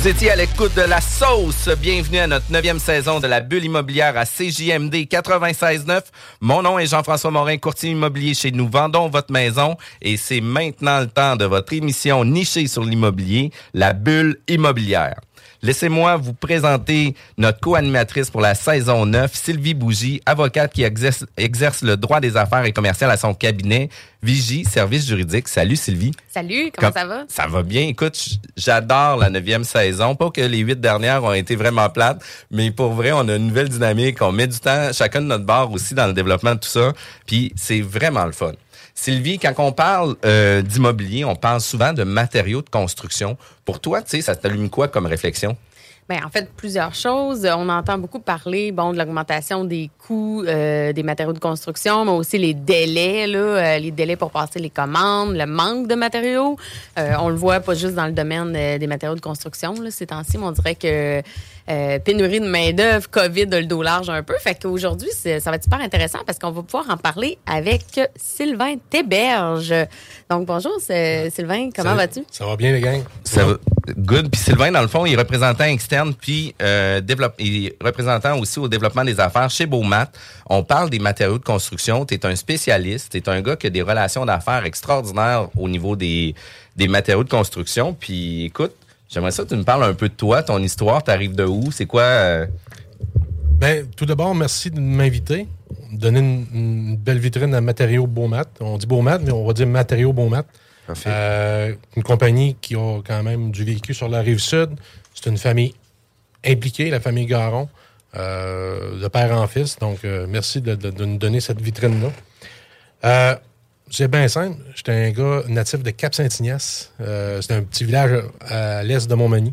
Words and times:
Vous 0.00 0.08
étiez 0.08 0.30
à 0.30 0.36
l'écoute 0.36 0.74
de 0.74 0.80
la 0.80 1.02
sauce. 1.02 1.68
Bienvenue 1.78 2.20
à 2.20 2.26
notre 2.26 2.50
neuvième 2.50 2.78
saison 2.78 3.20
de 3.20 3.26
la 3.26 3.40
bulle 3.40 3.66
immobilière 3.66 4.16
à 4.16 4.24
CJMD 4.24 4.94
96.9. 4.94 6.04
Mon 6.40 6.62
nom 6.62 6.78
est 6.78 6.86
Jean-François 6.86 7.30
Morin, 7.30 7.58
courtier 7.58 7.90
immobilier 7.90 8.32
chez 8.32 8.50
Nous 8.50 8.66
Vendons 8.66 9.10
Votre 9.10 9.30
Maison 9.30 9.76
et 10.00 10.16
c'est 10.16 10.40
maintenant 10.40 11.00
le 11.00 11.06
temps 11.06 11.36
de 11.36 11.44
votre 11.44 11.74
émission 11.74 12.24
nichée 12.24 12.66
sur 12.66 12.82
l'immobilier, 12.82 13.50
la 13.74 13.92
bulle 13.92 14.38
immobilière. 14.48 15.20
Laissez-moi 15.62 16.16
vous 16.16 16.32
présenter 16.32 17.14
notre 17.36 17.60
co-animatrice 17.60 18.30
pour 18.30 18.40
la 18.40 18.54
saison 18.54 19.04
9, 19.04 19.34
Sylvie 19.34 19.74
Bougie, 19.74 20.22
avocate 20.24 20.72
qui 20.72 20.82
exerce, 20.84 21.26
exerce 21.36 21.82
le 21.82 21.96
droit 21.98 22.18
des 22.20 22.36
affaires 22.36 22.64
et 22.64 22.72
commerciales 22.72 23.10
à 23.10 23.18
son 23.18 23.34
cabinet 23.34 23.90
Vigie 24.22 24.64
Service 24.64 25.06
juridique. 25.06 25.48
Salut 25.48 25.76
Sylvie. 25.76 26.12
Salut, 26.28 26.70
comment 26.74 26.90
Com- 26.92 27.00
ça 27.00 27.06
va? 27.06 27.24
Ça 27.28 27.46
va 27.46 27.62
bien? 27.62 27.82
Écoute, 27.88 28.18
j'adore 28.56 29.18
la 29.18 29.28
neuvième 29.28 29.64
saison. 29.64 30.14
Pas 30.14 30.30
que 30.30 30.40
les 30.40 30.58
huit 30.58 30.80
dernières 30.80 31.24
ont 31.24 31.32
été 31.34 31.56
vraiment 31.56 31.88
plates, 31.90 32.22
mais 32.50 32.70
pour 32.70 32.92
vrai, 32.92 33.12
on 33.12 33.28
a 33.28 33.36
une 33.36 33.48
nouvelle 33.48 33.68
dynamique. 33.68 34.22
On 34.22 34.32
met 34.32 34.46
du 34.46 34.58
temps, 34.58 34.90
chacun 34.92 35.20
de 35.20 35.26
notre 35.26 35.44
bord 35.44 35.70
aussi, 35.72 35.94
dans 35.94 36.06
le 36.06 36.12
développement 36.14 36.54
de 36.54 36.60
tout 36.60 36.68
ça. 36.68 36.92
Puis 37.26 37.52
c'est 37.56 37.80
vraiment 37.82 38.24
le 38.24 38.32
fun. 38.32 38.52
Sylvie, 39.00 39.38
quand 39.38 39.54
on 39.56 39.72
parle 39.72 40.14
euh, 40.26 40.60
d'immobilier, 40.60 41.24
on 41.24 41.34
parle 41.34 41.62
souvent 41.62 41.94
de 41.94 42.04
matériaux 42.04 42.60
de 42.60 42.68
construction. 42.68 43.38
Pour 43.64 43.80
toi, 43.80 44.02
tu 44.02 44.10
sais, 44.10 44.20
ça 44.20 44.36
t'allume 44.36 44.68
quoi 44.68 44.88
comme 44.88 45.06
réflexion? 45.06 45.56
Ben, 46.06 46.20
en 46.22 46.28
fait, 46.28 46.50
plusieurs 46.54 46.94
choses. 46.94 47.48
On 47.50 47.70
entend 47.70 47.96
beaucoup 47.96 48.18
parler 48.18 48.72
de 48.72 48.98
l'augmentation 48.98 49.64
des 49.64 49.88
coûts 50.06 50.44
euh, 50.44 50.92
des 50.92 51.02
matériaux 51.02 51.32
de 51.32 51.38
construction, 51.38 52.04
mais 52.04 52.10
aussi 52.10 52.36
les 52.36 52.52
délais, 52.52 53.24
euh, 53.34 53.78
les 53.78 53.90
délais 53.90 54.16
pour 54.16 54.32
passer 54.32 54.58
les 54.58 54.68
commandes, 54.68 55.34
le 55.34 55.46
manque 55.46 55.86
de 55.86 55.94
matériaux. 55.94 56.58
On 56.96 57.30
le 57.30 57.36
voit 57.36 57.60
pas 57.60 57.72
juste 57.72 57.94
dans 57.94 58.06
le 58.06 58.12
domaine 58.12 58.52
des 58.52 58.86
matériaux 58.86 59.16
de 59.16 59.20
construction 59.22 59.76
ces 59.88 60.08
temps-ci, 60.08 60.36
mais 60.36 60.44
on 60.44 60.52
dirait 60.52 60.74
que 60.74 61.22
euh, 61.68 61.98
pénurie 61.98 62.40
de 62.40 62.46
main-d'œuvre, 62.46 63.08
COVID 63.10 63.46
a 63.52 63.60
le 63.60 63.66
dos 63.66 63.82
large 63.82 64.08
un 64.10 64.22
peu. 64.22 64.34
Fait 64.40 64.60
qu'aujourd'hui, 64.60 65.08
c'est- 65.16 65.40
ça 65.40 65.50
va 65.50 65.56
être 65.56 65.64
super 65.64 65.80
intéressant 65.80 66.20
parce 66.26 66.38
qu'on 66.38 66.50
va 66.50 66.62
pouvoir 66.62 66.88
en 66.90 66.96
parler 66.96 67.38
avec 67.46 67.82
Sylvain 68.16 68.74
Théberge. 68.90 69.74
Donc, 70.28 70.46
bonjour, 70.46 70.72
c'est- 70.80 71.30
Sylvain, 71.30 71.70
comment 71.74 71.94
vas-tu? 71.94 72.24
Ça 72.30 72.46
va 72.46 72.56
bien, 72.56 72.72
les 72.72 72.80
gars? 72.80 72.94
Ça 73.24 73.44
va. 73.44 73.54
Good. 73.96 74.30
Puis 74.30 74.40
Sylvain, 74.40 74.70
dans 74.70 74.82
le 74.82 74.88
fond, 74.88 75.04
il 75.06 75.14
est 75.14 75.16
représentant 75.16 75.64
externe, 75.64 76.14
puis 76.14 76.54
euh, 76.62 77.00
développe, 77.00 77.34
il 77.38 77.66
est 77.66 77.76
représentant 77.82 78.38
aussi 78.38 78.58
au 78.58 78.68
développement 78.68 79.04
des 79.04 79.18
affaires 79.18 79.50
chez 79.50 79.66
Beaumat. 79.66 80.08
On 80.48 80.62
parle 80.62 80.90
des 80.90 80.98
matériaux 80.98 81.38
de 81.38 81.44
construction. 81.44 82.04
Tu 82.06 82.14
es 82.14 82.26
un 82.26 82.36
spécialiste. 82.36 83.10
Tu 83.12 83.18
es 83.18 83.28
un 83.28 83.40
gars 83.40 83.56
qui 83.56 83.66
a 83.66 83.70
des 83.70 83.82
relations 83.82 84.24
d'affaires 84.24 84.64
extraordinaires 84.64 85.48
au 85.56 85.68
niveau 85.68 85.96
des, 85.96 86.34
des 86.76 86.88
matériaux 86.88 87.24
de 87.24 87.30
construction. 87.30 87.94
Puis 87.94 88.44
écoute, 88.44 88.74
j'aimerais 89.10 89.30
ça 89.32 89.42
que 89.44 89.48
tu 89.48 89.56
me 89.56 89.64
parles 89.64 89.84
un 89.84 89.94
peu 89.94 90.08
de 90.08 90.14
toi, 90.14 90.42
ton 90.42 90.58
histoire. 90.62 91.02
Tu 91.02 91.10
arrives 91.10 91.34
de 91.34 91.44
où? 91.44 91.70
C'est 91.72 91.86
quoi? 91.86 92.02
euh, 92.02 92.46
Ben, 93.58 93.86
tout 93.96 94.06
d'abord, 94.06 94.34
merci 94.34 94.70
de 94.70 94.80
m'inviter. 94.80 95.46
Donner 95.92 96.20
une, 96.20 96.46
une 96.54 96.96
belle 96.96 97.18
vitrine 97.18 97.54
à 97.54 97.60
Matériaux 97.60 98.06
Beaumat. 98.06 98.44
On 98.60 98.78
dit 98.78 98.86
Beaumat, 98.86 99.18
mais 99.18 99.32
on 99.32 99.44
va 99.46 99.52
dire 99.52 99.66
Matériaux 99.66 100.12
Beaumat. 100.12 100.44
Parfait. 100.86 101.10
Euh, 101.12 101.74
une 101.96 102.02
compagnie 102.02 102.56
qui 102.60 102.74
a 102.74 103.00
quand 103.06 103.22
même 103.22 103.50
du 103.50 103.64
véhicule 103.64 103.94
sur 103.94 104.08
la 104.08 104.20
rive 104.20 104.38
sud. 104.38 104.70
C'est 105.14 105.28
une 105.28 105.36
famille 105.38 105.74
impliquée, 106.46 106.88
la 106.90 107.00
famille 107.00 107.26
Garon, 107.26 107.68
euh, 108.16 109.00
de 109.00 109.08
père 109.08 109.36
en 109.36 109.46
fils. 109.46 109.78
Donc, 109.78 110.04
euh, 110.04 110.26
merci 110.28 110.60
de, 110.60 110.74
de- 110.74 110.90
de 110.90 111.04
nous 111.04 111.18
donner 111.18 111.40
cette 111.40 111.60
vitrine-là. 111.60 113.40
Euh, 113.90 113.92
c'est 113.92 114.08
bien 114.08 114.28
simple. 114.28 114.56
J'étais 114.74 114.92
un 114.92 115.10
gars 115.10 115.42
natif 115.48 115.82
de 115.82 115.90
Cap-Saint-Ignace. 115.90 116.92
Euh, 117.00 117.40
c'est 117.40 117.52
un 117.52 117.62
petit 117.62 117.84
village 117.84 118.22
à 118.42 118.82
l'est 118.82 119.08
de 119.08 119.14
Montmagny. 119.14 119.52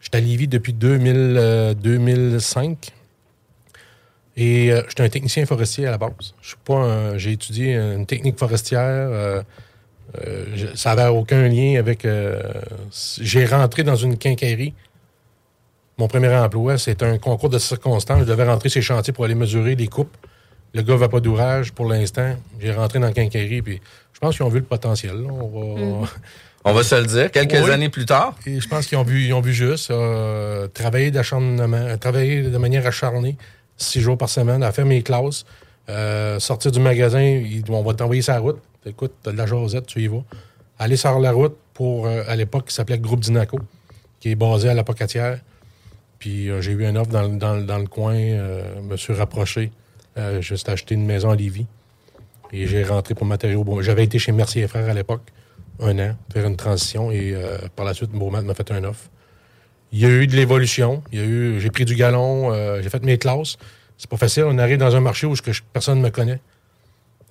J'étais 0.00 0.18
à 0.18 0.20
Lévis 0.20 0.48
depuis 0.48 0.72
2000, 0.72 1.14
euh, 1.16 1.74
2005. 1.74 2.92
Et 4.36 4.70
euh, 4.72 4.82
j'étais 4.88 5.02
un 5.02 5.08
technicien 5.08 5.44
forestier 5.46 5.86
à 5.86 5.90
la 5.90 5.98
base. 5.98 6.34
Je 6.40 6.48
suis 6.48 6.56
pas 6.64 7.18
J'ai 7.18 7.32
étudié 7.32 7.74
une 7.74 8.06
technique 8.06 8.38
forestière. 8.38 8.80
euh, 8.82 9.42
euh, 10.26 10.44
ça 10.74 10.94
n'avait 10.94 11.10
aucun 11.10 11.48
lien 11.48 11.78
avec. 11.78 12.04
euh, 12.04 12.40
j'ai 13.20 13.44
rentré 13.46 13.82
dans 13.82 13.96
une 13.96 14.16
quincaillerie. 14.16 14.74
Mon 15.98 16.06
premier 16.06 16.28
emploi, 16.28 16.78
c'était 16.78 17.04
un 17.04 17.18
concours 17.18 17.50
de 17.50 17.58
circonstances. 17.58 18.20
Je 18.20 18.24
devais 18.24 18.44
rentrer 18.44 18.68
ces 18.68 18.80
chantiers 18.80 19.12
pour 19.12 19.24
aller 19.24 19.34
mesurer 19.34 19.74
les 19.74 19.88
coupes. 19.88 20.16
Le 20.74 20.82
gars 20.82 20.96
va 20.96 21.08
pas 21.08 21.20
d'ouvrage 21.20 21.72
pour 21.72 21.86
l'instant. 21.86 22.36
J'ai 22.60 22.72
rentré 22.72 22.98
dans 22.98 23.06
la 23.06 23.12
quincaillerie, 23.12 23.62
puis 23.62 23.80
je 24.12 24.18
pense 24.18 24.36
qu'ils 24.36 24.44
ont 24.44 24.48
vu 24.50 24.58
le 24.58 24.64
potentiel. 24.64 25.16
là. 25.22 25.28
On 25.32 26.00
va- 26.02 26.08
on 26.64 26.72
va 26.74 26.82
se 26.82 26.94
le 26.94 27.06
dire. 27.06 27.30
Quelques 27.30 27.52
Oui. 27.64 27.70
années 27.70 27.88
plus 27.88 28.04
tard. 28.04 28.34
et 28.46 28.60
je 28.60 28.68
pense 28.68 28.86
qu'ils 28.86 28.98
ont 28.98 29.02
vu, 29.02 29.24
ils 29.24 29.32
ont 29.32 29.40
vu 29.40 29.52
juste 29.54 29.90
euh, 29.90 30.66
travailler 30.68 31.10
euh, 31.14 31.96
travailler 31.96 32.42
de 32.42 32.58
manière 32.58 32.86
acharnée, 32.86 33.36
six 33.76 34.00
jours 34.00 34.18
par 34.18 34.28
semaine, 34.28 34.62
à 34.62 34.72
faire 34.72 34.84
mes 34.86 35.02
classes, 35.02 35.46
euh, 35.88 36.38
sortir 36.38 36.70
du 36.72 36.80
magasin, 36.80 37.22
ils- 37.22 37.64
on 37.70 37.82
va 37.82 37.94
t'envoyer 37.94 38.20
sur 38.22 38.34
la 38.34 38.40
route. 38.40 38.58
Écoute, 38.84 39.12
t'as 39.22 39.32
de 39.32 39.36
la 39.38 39.46
jasette, 39.46 39.86
tu 39.86 40.00
y 40.02 40.06
vas. 40.08 40.22
Aller 40.78 40.96
sur 40.96 41.18
la 41.18 41.32
route 41.32 41.56
pour, 41.74 42.06
euh, 42.06 42.22
à 42.28 42.36
l'époque, 42.36 42.66
qui 42.66 42.74
s'appelait 42.74 42.98
Groupe 42.98 43.20
Dinaco, 43.20 43.58
qui 44.20 44.30
est 44.30 44.34
basé 44.34 44.68
à 44.68 44.74
la 44.74 44.84
Pocatière. 44.84 45.38
Puis 46.18 46.48
j'ai 46.60 46.72
eu 46.72 46.84
une 46.86 46.98
offre 46.98 47.10
dans, 47.10 47.22
le- 47.22 47.36
dans 47.38 47.54
le- 47.54 47.62
dans 47.62 47.78
le 47.78 47.86
coin, 47.86 48.14
me 48.82 48.96
suis 48.96 49.12
rapproché, 49.14 49.70
euh, 50.18 50.40
juste 50.40 50.68
acheté 50.68 50.94
une 50.94 51.06
maison 51.06 51.30
à 51.30 51.36
Lévis. 51.36 51.66
Et 52.52 52.66
j'ai 52.66 52.82
rentré 52.84 53.14
pour 53.14 53.26
matériaux. 53.26 53.62
Bon, 53.64 53.82
J'avais 53.82 54.04
été 54.04 54.18
chez 54.18 54.32
Mercier 54.32 54.62
et 54.62 54.68
Frères 54.68 54.88
à 54.88 54.94
l'époque, 54.94 55.22
un 55.80 55.98
an, 55.98 56.16
faire 56.32 56.46
une 56.46 56.56
transition. 56.56 57.10
Et 57.10 57.32
euh, 57.34 57.58
par 57.76 57.84
la 57.84 57.92
suite, 57.94 58.10
Beaumat 58.10 58.42
m'a 58.42 58.54
fait 58.54 58.70
un 58.72 58.84
offre. 58.84 59.10
Il 59.92 59.98
y 60.00 60.06
a 60.06 60.08
eu 60.08 60.26
de 60.26 60.34
l'évolution. 60.36 61.02
Il 61.12 61.18
y 61.18 61.22
a 61.22 61.24
eu, 61.26 61.60
j'ai 61.60 61.70
pris 61.70 61.84
du 61.84 61.94
galon, 61.94 62.52
euh, 62.52 62.80
j'ai 62.82 62.88
fait 62.90 63.02
mes 63.04 63.18
classes. 63.18 63.56
C'est 63.96 64.08
pas 64.08 64.16
facile. 64.16 64.44
On 64.46 64.58
arrive 64.58 64.78
dans 64.78 64.94
un 64.96 65.00
marché 65.00 65.26
où 65.26 65.34
je- 65.34 65.42
que 65.42 65.52
je- 65.52 65.62
personne 65.72 65.98
ne 65.98 66.04
me 66.04 66.10
connaît. 66.10 66.40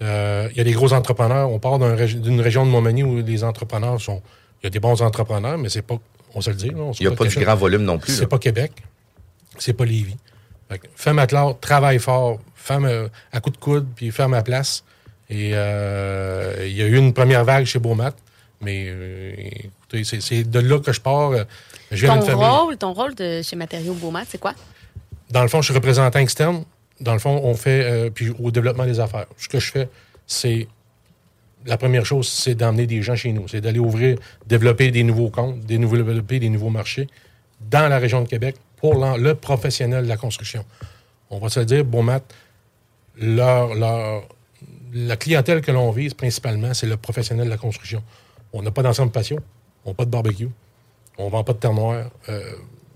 Euh, 0.03 0.47
il 0.51 0.57
y 0.57 0.61
a 0.61 0.63
des 0.63 0.73
gros 0.73 0.93
entrepreneurs. 0.93 1.49
On 1.51 1.59
part 1.59 1.79
régi- 1.79 2.19
d'une 2.21 2.41
région 2.41 2.65
de 2.65 2.69
Montmagny 2.71 3.03
où 3.03 3.17
les 3.21 3.43
entrepreneurs 3.43 3.99
sont. 3.99 4.21
Il 4.61 4.65
y 4.65 4.67
a 4.67 4.69
des 4.69 4.79
bons 4.79 5.01
entrepreneurs, 5.01 5.57
mais 5.57 5.69
c'est 5.69 5.81
pas. 5.81 5.97
On 6.35 6.41
se 6.41 6.49
le 6.51 6.55
dit. 6.55 6.69
là, 6.69 6.77
on 6.77 6.93
se 6.93 7.01
Il 7.01 7.07
n'y 7.07 7.13
a 7.13 7.15
pas 7.15 7.25
du 7.25 7.39
grand 7.39 7.55
volume 7.55 7.83
non 7.83 7.97
plus. 7.97 8.11
C'est 8.13 8.27
pas 8.27 8.37
Québec. 8.37 8.71
C'est 9.57 9.73
pas 9.73 9.85
Lévis. 9.85 10.17
Que 10.69 10.75
Femme 10.95 11.19
attelard, 11.19 11.57
travaille 11.59 11.99
fort, 11.99 12.39
femme 12.55 12.85
euh, 12.85 13.07
à 13.31 13.39
coup 13.39 13.49
de 13.51 13.57
coude, 13.57 13.87
puis 13.95 14.11
ferme 14.11 14.33
à 14.33 14.41
place. 14.43 14.83
Et 15.29 15.51
euh, 15.53 16.55
il 16.65 16.73
y 16.75 16.81
a 16.81 16.85
eu 16.85 16.97
une 16.97 17.13
première 17.13 17.43
vague 17.45 17.65
chez 17.65 17.79
Beaumat. 17.79 18.13
Mais 18.61 18.85
euh, 18.89 19.33
écoutez, 19.37 20.03
c'est- 20.03 20.43
de 20.43 20.59
là 20.59 20.79
que 20.79 20.91
je 20.91 20.99
pars. 20.99 21.31
Euh, 21.31 21.43
Je 21.91 22.05
viens 22.05 22.17
Ton 22.17 22.37
rôle, 22.65 22.77
ton 22.77 22.91
rôle 22.93 23.15
de, 23.15 23.41
chez 23.41 23.55
Matériaux 23.55 23.93
Beaumat, 23.93 24.23
c'est 24.27 24.39
quoi? 24.39 24.53
Dans 25.29 25.41
le 25.41 25.47
fond, 25.47 25.61
je 25.61 25.65
suis 25.67 25.73
représentant 25.73 26.19
externe. 26.19 26.63
Dans 26.99 27.13
le 27.13 27.19
fond, 27.19 27.39
on 27.43 27.53
fait, 27.53 27.83
euh, 27.83 28.09
puis 28.09 28.31
au 28.39 28.49
développement 28.51 28.85
des 28.85 28.99
affaires. 28.99 29.27
Ce 29.37 29.47
que 29.47 29.59
je 29.59 29.71
fais, 29.71 29.87
c'est, 30.25 30.67
la 31.65 31.77
première 31.77 32.05
chose, 32.05 32.27
c'est 32.27 32.55
d'emmener 32.55 32.87
des 32.87 33.01
gens 33.01 33.15
chez 33.15 33.31
nous. 33.31 33.47
C'est 33.47 33.61
d'aller 33.61 33.79
ouvrir, 33.79 34.17
développer 34.47 34.89
des 34.91 35.03
nouveaux 35.03 35.29
comptes, 35.29 35.59
des 35.61 35.77
nouveaux, 35.77 35.97
développer 35.97 36.39
des 36.39 36.49
nouveaux 36.49 36.69
marchés 36.69 37.07
dans 37.69 37.87
la 37.87 37.99
région 37.99 38.21
de 38.21 38.27
Québec 38.27 38.55
pour 38.77 38.95
le 39.17 39.33
professionnel 39.33 40.03
de 40.05 40.09
la 40.09 40.17
construction. 40.17 40.63
On 41.29 41.39
va 41.39 41.49
se 41.49 41.59
dire, 41.59 41.83
Beaumat, 41.83 42.21
leur, 43.19 43.73
leur, 43.75 44.23
la 44.93 45.17
clientèle 45.17 45.61
que 45.61 45.71
l'on 45.71 45.91
vise 45.91 46.13
principalement, 46.13 46.73
c'est 46.73 46.87
le 46.87 46.97
professionnel 46.97 47.45
de 47.45 47.49
la 47.51 47.57
construction. 47.57 48.03
On 48.53 48.61
n'a 48.61 48.71
pas 48.71 48.83
d'ensemble 48.83 49.11
patio, 49.11 49.39
on 49.85 49.89
n'a 49.89 49.95
pas 49.95 50.05
de 50.05 50.09
barbecue, 50.11 50.49
on 51.17 51.29
vend 51.29 51.43
pas 51.43 51.53
de 51.53 51.57
terre 51.57 51.73
noire. 51.73 52.05
euh, 52.29 52.51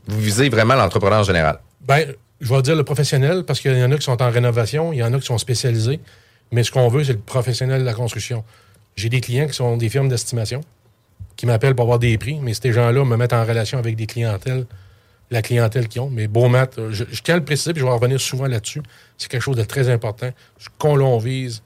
Vous 0.08 0.20
visez 0.20 0.50
vraiment 0.50 0.76
l'entrepreneur 0.76 1.20
en 1.20 1.24
général. 1.24 1.60
ben, 1.82 2.14
je 2.40 2.52
vais 2.52 2.62
dire 2.64 2.76
le 2.76 2.84
professionnel 2.84 3.44
parce 3.44 3.60
qu'il 3.60 3.78
y 3.78 3.84
en 3.84 3.92
a 3.92 3.98
qui 3.98 4.04
sont 4.04 4.20
en 4.20 4.32
rénovation, 4.32 4.94
il 4.94 4.98
y 4.98 5.04
en 5.04 5.14
a 5.14 5.20
qui 5.20 5.28
sont 5.28 5.38
spécialisés, 5.38 6.00
mais 6.52 6.64
ce 6.64 6.72
qu'on 6.72 6.88
veut, 6.88 7.04
c'est 7.04 7.14
le 7.14 7.20
professionnel 7.20 7.82
de 7.82 7.86
la 7.86 7.94
construction. 7.94 8.44
J'ai 8.96 9.10
des 9.10 9.22
clients 9.22 9.46
qui 9.46 9.54
sont 9.54 9.78
des 9.78 9.90
firmes 9.90 10.10
d'estimation 10.10 10.62
qui 11.36 11.46
m'appellent 11.46 11.76
pour 11.76 11.84
avoir 11.84 12.00
des 12.00 12.18
prix, 12.18 12.40
mais 12.42 12.54
ces 12.56 12.74
gens-là 12.74 13.06
me 13.06 13.16
mettent 13.16 13.34
en 13.34 13.46
relation 13.46 13.78
avec 13.78 13.96
des 13.96 14.08
clientèles, 14.08 14.66
la 15.32 15.42
clientèle 15.42 15.88
qu'ils 15.88 16.02
ont. 16.02 16.10
Mais 16.10 16.28
Beaumat, 16.28 16.70
euh, 16.78 16.92
je, 16.92 17.06
je 17.10 17.22
tiens 17.22 17.36
à 17.36 17.38
le 17.40 17.46
préciser, 17.46 17.74
puis 17.74 17.80
je 17.82 17.86
vais 17.86 17.92
revenir 17.92 18.22
souvent 18.22 18.48
là-dessus. 18.48 18.84
C'est 19.18 19.30
quelque 19.30 19.42
chose 19.42 19.58
de 19.58 19.64
très 19.64 19.90
important. 19.90 20.30
Ce 20.60 20.68
qu'on 20.78 20.96
l'on 20.96 21.18
vise, 21.18 21.64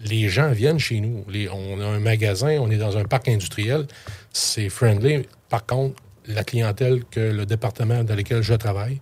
les 0.00 0.28
gens 0.28 0.50
viennent 0.50 0.78
chez 0.78 1.00
nous. 1.00 1.24
On 1.52 1.80
a 1.80 1.84
un 1.84 2.00
magasin, 2.00 2.58
on 2.60 2.70
est 2.70 2.76
dans 2.76 2.96
un 2.96 3.04
parc 3.04 3.28
industriel, 3.28 3.86
c'est 4.32 4.68
friendly. 4.68 5.26
Par 5.48 5.66
contre, 5.66 6.00
la 6.26 6.44
clientèle 6.44 7.04
que 7.10 7.20
le 7.20 7.46
département 7.46 8.04
dans 8.04 8.14
lequel 8.14 8.42
je 8.42 8.54
travaille, 8.54 9.00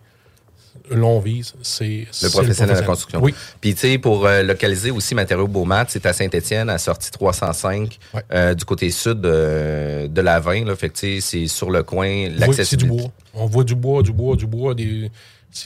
l'on 0.90 1.20
vise, 1.20 1.54
c'est 1.62 2.06
Le 2.22 2.28
professionnel 2.30 2.76
de 2.76 2.80
la 2.80 2.86
construction. 2.86 3.20
Oui. 3.22 3.34
Puis, 3.60 3.74
tu 3.74 3.80
sais, 3.80 3.98
pour 3.98 4.26
euh, 4.26 4.42
localiser 4.42 4.90
aussi 4.90 5.14
Matériaux 5.14 5.48
Beaumat, 5.48 5.86
c'est 5.88 6.04
à 6.06 6.12
Saint-Étienne, 6.12 6.68
à 6.70 6.78
sortie 6.78 7.10
305, 7.10 7.98
Ouais. 8.14 8.22
euh, 8.32 8.54
du 8.54 8.64
côté 8.64 8.90
sud 8.90 9.20
de, 9.20 10.06
de 10.06 10.20
la 10.20 10.40
20. 10.40 10.64
Là, 10.66 10.76
fait 10.76 10.88
que, 10.90 10.94
tu 10.98 11.20
sais, 11.20 11.20
c'est 11.20 11.46
sur 11.48 11.70
le 11.70 11.82
coin, 11.82 12.06
Oui, 12.06 12.24
c'est 12.26 12.32
du 12.34 12.38
l'accessibilité. 12.40 13.02
bois. 13.02 13.12
On 13.34 13.46
voit 13.46 13.64
du 13.64 13.74
bois, 13.74 14.02
du 14.02 14.12
bois, 14.12 14.36
du 14.36 14.46
bois. 14.46 14.74
Des, 14.74 15.10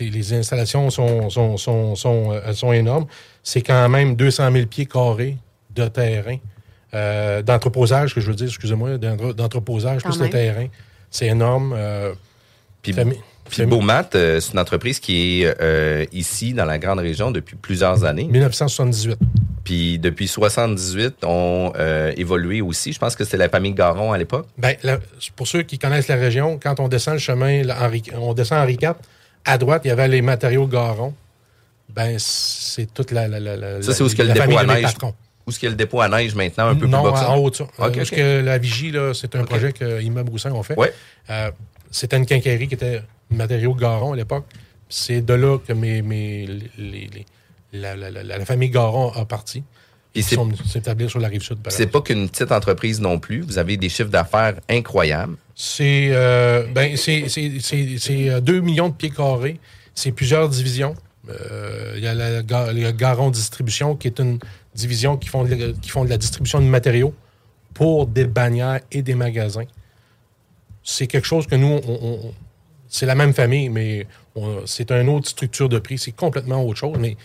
les 0.00 0.32
installations 0.34 0.88
sont, 0.90 1.30
sont, 1.30 1.56
sont, 1.56 1.94
sont, 1.96 2.32
euh, 2.32 2.72
énormes. 2.72 3.06
C'est 3.42 3.62
quand 3.62 3.88
même 3.88 4.14
200 4.16 4.52
000 4.52 4.66
pieds 4.66 4.86
carrés 4.86 5.36
de 5.74 5.86
terrain, 5.88 6.36
euh, 6.94 7.42
d'entreposage, 7.42 8.14
que 8.14 8.20
je 8.20 8.26
veux 8.28 8.34
dire, 8.34 8.46
excusez-moi, 8.48 8.98
d'entre- 8.98 9.32
d'entreposage, 9.34 10.02
plus 10.02 10.18
le 10.20 10.28
terrain. 10.30 10.66
C'est 11.10 11.26
énorme. 11.26 11.72
euh, 11.76 12.12
Puis, 12.82 12.92
puis 13.50 13.66
Beaumat, 13.66 14.10
euh, 14.14 14.40
c'est 14.40 14.52
une 14.52 14.58
entreprise 14.58 15.00
qui 15.00 15.42
est 15.42 15.54
euh, 15.60 16.04
ici, 16.12 16.54
dans 16.54 16.64
la 16.64 16.78
grande 16.78 17.00
région, 17.00 17.30
depuis 17.30 17.56
plusieurs 17.56 18.04
années. 18.04 18.24
1978. 18.24 19.18
Puis, 19.64 19.98
depuis 19.98 20.26
78, 20.28 21.24
ont 21.24 21.72
euh, 21.78 22.12
évolué 22.16 22.60
aussi. 22.62 22.92
Je 22.92 22.98
pense 22.98 23.14
que 23.16 23.24
c'était 23.24 23.36
la 23.36 23.48
famille 23.48 23.72
Garon 23.72 24.12
à 24.12 24.18
l'époque. 24.18 24.46
La- 24.82 24.98
pour 25.36 25.46
ceux 25.46 25.62
qui 25.62 25.78
connaissent 25.78 26.08
la 26.08 26.16
région, 26.16 26.58
quand 26.62 26.80
on 26.80 26.88
descend 26.88 27.14
le 27.14 27.20
chemin, 27.20 27.62
là, 27.62 27.76
Henri- 27.82 28.02
on 28.16 28.32
descend 28.34 28.58
Henri 28.58 28.78
IV, 28.80 28.94
à 29.44 29.58
droite, 29.58 29.82
il 29.84 29.88
y 29.88 29.90
avait 29.90 30.08
les 30.08 30.22
matériaux 30.22 30.66
Garon. 30.66 31.14
Ben, 31.94 32.16
c'est 32.18 32.92
toute 32.92 33.10
la, 33.10 33.26
la, 33.28 33.40
la, 33.40 33.56
la, 33.56 33.82
Ça, 33.82 33.92
c'est 33.92 34.02
où 34.02 34.08
que 34.08 34.22
le 34.22 34.32
dépôt 34.32 34.58
à 34.58 34.64
neige? 34.64 34.86
Où 35.46 35.50
est-ce 35.50 35.58
qu'il 35.58 35.66
y 35.66 35.68
a 35.68 35.70
le 35.70 35.76
dépôt 35.76 36.00
à 36.00 36.08
neige 36.08 36.34
maintenant, 36.34 36.68
un 36.68 36.76
peu 36.76 36.86
non, 36.86 37.02
plus 37.02 37.10
bas 37.12 37.30
en 37.30 37.36
haut 37.36 37.50
de 37.50 37.56
ça. 37.56 37.66
Euh, 37.80 37.90
que 37.90 38.44
la 38.44 38.58
vigie, 38.58 38.92
c'est 39.14 39.34
un 39.34 39.44
projet 39.44 39.72
que 39.72 40.00
Immeuble 40.00 40.30
Roussin 40.30 40.52
ont 40.52 40.62
fait. 40.62 40.76
Ouais. 40.78 40.92
C'était 41.90 42.16
une 42.16 42.26
quincaillerie 42.26 42.68
qui 42.68 42.74
était 42.74 43.02
matériaux 43.30 43.74
Garon 43.74 44.12
à 44.12 44.16
l'époque. 44.16 44.44
C'est 44.88 45.20
de 45.20 45.34
là 45.34 45.58
que 45.58 45.72
mes, 45.72 46.02
mes, 46.02 46.46
les, 46.46 47.08
les- 47.08 47.26
la, 47.72 47.94
la- 47.96 48.10
la- 48.10 48.22
la 48.24 48.44
famille 48.44 48.70
Garon 48.70 49.10
a 49.12 49.24
parti. 49.24 49.62
Ils 50.14 50.24
sont 50.24 50.50
s'établir 50.66 51.08
sur 51.08 51.20
la 51.20 51.28
rive 51.28 51.42
sud. 51.42 51.58
C'est 51.68 51.86
pas 51.86 52.00
qu'une 52.00 52.28
petite 52.28 52.50
entreprise 52.50 53.00
non 53.00 53.20
plus. 53.20 53.42
Vous 53.42 53.58
avez 53.58 53.76
des 53.76 53.88
chiffres 53.88 54.10
d'affaires 54.10 54.58
incroyables. 54.68 55.36
C'est 55.54 56.08
euh, 56.10 56.66
ben, 56.74 56.96
c'est- 56.96 57.28
c'est- 57.28 57.60
c'est- 57.60 57.98
c'est, 57.98 58.28
euh, 58.28 58.40
2 58.40 58.60
millions 58.60 58.88
de 58.88 58.94
pieds 58.94 59.10
carrés. 59.10 59.60
C'est 59.94 60.10
plusieurs 60.10 60.48
divisions. 60.48 60.94
Euh, 61.28 61.94
Il 61.96 62.02
y 62.02 62.08
a 62.08 62.14
le 62.14 62.90
Garon 62.90 63.30
Distribution, 63.30 63.94
qui 63.94 64.08
est 64.08 64.18
une 64.18 64.40
division 64.74 65.16
qui 65.16 65.28
font, 65.28 65.44
de, 65.44 65.54
la- 65.54 65.72
qui 65.74 65.90
font 65.90 66.04
de 66.04 66.10
la 66.10 66.16
distribution 66.18 66.58
de 66.60 66.64
matériaux 66.64 67.14
pour 67.74 68.08
des 68.08 68.24
bannières 68.24 68.80
et 68.90 69.02
des 69.02 69.14
magasins. 69.14 69.66
C'est 70.82 71.06
quelque 71.06 71.26
chose 71.26 71.46
que 71.46 71.54
nous, 71.54 71.78
on- 71.86 71.98
on- 72.02 72.34
c'est 72.90 73.06
la 73.06 73.14
même 73.14 73.32
famille, 73.32 73.70
mais 73.70 74.06
c'est 74.66 74.90
une 74.90 75.08
autre 75.08 75.28
structure 75.28 75.68
de 75.70 75.78
prix. 75.78 75.96
C'est 75.96 76.12
complètement 76.12 76.62
autre 76.62 76.78
chose, 76.78 76.96
mais 76.98 77.16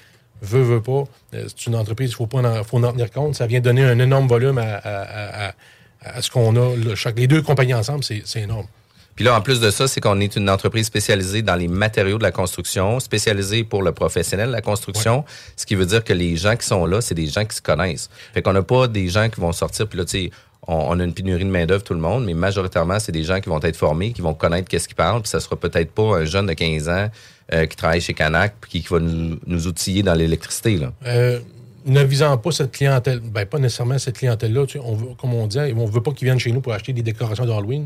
veut, 0.42 0.62
veut 0.62 0.82
pas. 0.82 1.04
euh, 1.34 1.46
C'est 1.48 1.66
une 1.68 1.76
entreprise, 1.76 2.12
il 2.12 2.16
faut, 2.16 2.28
pas 2.28 2.40
en, 2.40 2.64
faut 2.64 2.78
en 2.84 2.92
tenir 2.94 3.12
compte. 3.12 3.36
Ça 3.36 3.48
vient 3.48 3.60
donner 3.60 3.84
un 3.84 4.00
énorme 4.00 4.28
volume 4.28 4.58
à, 4.60 4.76
à- 4.84 5.54
à- 6.02 6.22
ce 6.22 6.30
qu'on 6.30 6.56
a. 6.56 6.96
Chaque, 6.96 7.18
les 7.18 7.28
deux 7.28 7.42
compagnies 7.42 7.74
ensemble, 7.74 8.04
c'est 8.04 8.22
c'est 8.26 8.42
énorme. 8.42 8.68
Puis 9.16 9.24
là, 9.24 9.34
en 9.34 9.40
plus 9.42 9.62
de 9.62 9.72
ça, 9.72 9.88
c'est 9.88 10.02
qu'on 10.02 10.20
est 10.20 10.36
une 10.36 10.50
entreprise 10.50 10.86
spécialisée 10.88 11.42
dans 11.42 11.56
les 11.56 11.70
matériaux 11.70 12.18
de 12.18 12.24
la 12.24 12.32
construction, 12.34 13.00
spécialisée 13.00 13.64
pour 13.64 13.82
le 13.82 13.94
professionnel 13.94 14.48
de 14.48 14.52
la 14.52 14.62
construction, 14.62 15.24
ce 15.56 15.66
qui 15.66 15.74
veut 15.76 15.86
dire 15.86 16.04
que 16.04 16.12
les 16.12 16.36
gens 16.36 16.58
qui 16.58 16.68
sont 16.68 16.86
là, 16.86 17.00
c'est 17.00 17.16
des 17.16 17.28
gens 17.28 17.46
qui 17.46 17.56
se 17.56 17.62
connaissent. 17.62 18.10
Fait 18.34 18.42
qu'on 18.42 18.52
n'a 18.52 18.62
pas 18.62 18.90
des 18.90 19.08
gens 19.08 19.30
qui 19.30 19.40
vont 19.40 19.54
sortir, 19.54 19.88
puis 19.88 19.98
là, 19.98 20.04
tu 20.04 20.12
sais, 20.26 20.32
on, 20.68 20.76
on 20.76 21.00
a 21.00 21.04
une 21.04 21.14
pénurie 21.14 21.44
de 21.46 21.50
main-d'œuvre, 21.50 21.84
tout 21.84 21.94
le 21.94 22.00
monde, 22.00 22.26
mais 22.26 22.34
majoritairement, 22.34 23.00
c'est 23.00 23.12
des 23.12 23.24
gens 23.24 23.40
qui 23.40 23.50
vont 23.50 23.60
être 23.62 23.76
formés, 23.76 24.12
qui 24.14 24.22
vont 24.22 24.34
connaître 24.34 24.68
qu'est-ce 24.68 24.88
qu'ils 24.88 24.96
parlent, 24.96 25.22
puis 25.22 25.30
ça 25.30 25.40
sera 25.40 25.56
peut-être 25.56 25.92
pas 25.92 26.18
un 26.18 26.26
jeune 26.26 26.48
de 26.48 26.54
15 26.54 26.90
ans 26.90 27.10
euh, 27.54 27.66
qui 27.68 27.76
travaille 27.76 28.02
chez 28.02 28.14
Canac, 28.14 28.56
puis 28.62 28.72
qui, 28.72 28.82
qui 28.82 28.88
va 28.94 29.00
nous, 29.00 29.38
nous 29.46 29.68
outiller 29.68 30.02
dans 30.04 30.14
l'électricité, 30.16 30.78
là. 30.78 30.92
Euh, 31.06 31.40
ne 31.88 32.04
visant 32.04 32.36
pas 32.38 32.50
cette 32.50 32.72
clientèle, 32.72 33.20
ben 33.20 33.46
pas 33.46 33.60
nécessairement 33.60 34.00
cette 34.00 34.18
clientèle-là, 34.18 34.66
tu 34.66 34.80
sais, 34.80 34.84
on 34.84 34.96
veut, 34.96 35.08
comme 35.22 35.36
on 35.36 35.46
dit, 35.46 35.60
on 35.78 35.86
veut 35.86 36.02
pas 36.02 36.12
qu'ils 36.14 36.26
viennent 36.26 36.40
chez 36.40 36.52
nous 36.52 36.60
pour 36.62 36.74
acheter 36.74 36.94
des 36.94 37.04
décorations 37.04 37.46
d'Halloween. 37.46 37.86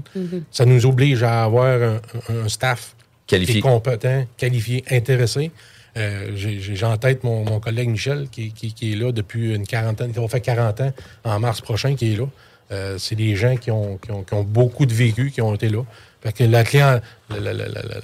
Ça 0.51 0.63
nous 0.63 0.85
oblige 0.85 1.21
à 1.21 1.43
avoir 1.43 1.99
un, 2.29 2.47
staff 2.47 2.95
qui 3.27 3.35
Qualifié. 3.35 3.57
est 3.57 3.61
compétent, 3.61 4.25
qualifié, 4.37 4.85
intéressé. 4.89 5.51
Euh, 5.97 6.31
j'ai 6.35 6.61
j'ai 6.61 6.85
en 6.85 6.95
tête 6.95 7.25
mon, 7.25 7.43
mon 7.43 7.59
collègue 7.59 7.89
Michel 7.89 8.29
qui, 8.31 8.53
qui- 8.53 8.73
qui 8.73 8.93
est 8.93 8.95
là 8.95 9.11
depuis 9.11 9.53
une 9.53 9.67
quarantaine, 9.67 10.13
qui 10.13 10.19
va 10.19 10.27
faire 10.29 10.41
40 10.41 10.79
ans 10.79 10.93
en 11.25 11.39
mars 11.41 11.59
prochain, 11.59 11.93
qui 11.95 12.13
est 12.13 12.15
là. 12.15 12.25
Euh, 12.71 12.97
c'est 12.99 13.15
des 13.15 13.35
gens 13.35 13.55
qui 13.57 13.71
ont, 13.71 13.97
qui, 13.97 14.11
ont, 14.11 14.23
qui 14.23 14.33
ont 14.33 14.43
beaucoup 14.43 14.85
de 14.85 14.93
vécu, 14.93 15.31
qui 15.31 15.41
ont 15.41 15.55
été 15.55 15.69
là. 15.69 15.83
Fait 16.21 16.31
que 16.33 16.43
la 16.43 16.63
client, 16.63 16.99
la- 17.29 17.39
la- 17.39 17.53
la- 17.53 17.67
la- 17.67 17.81
la- 17.81 17.99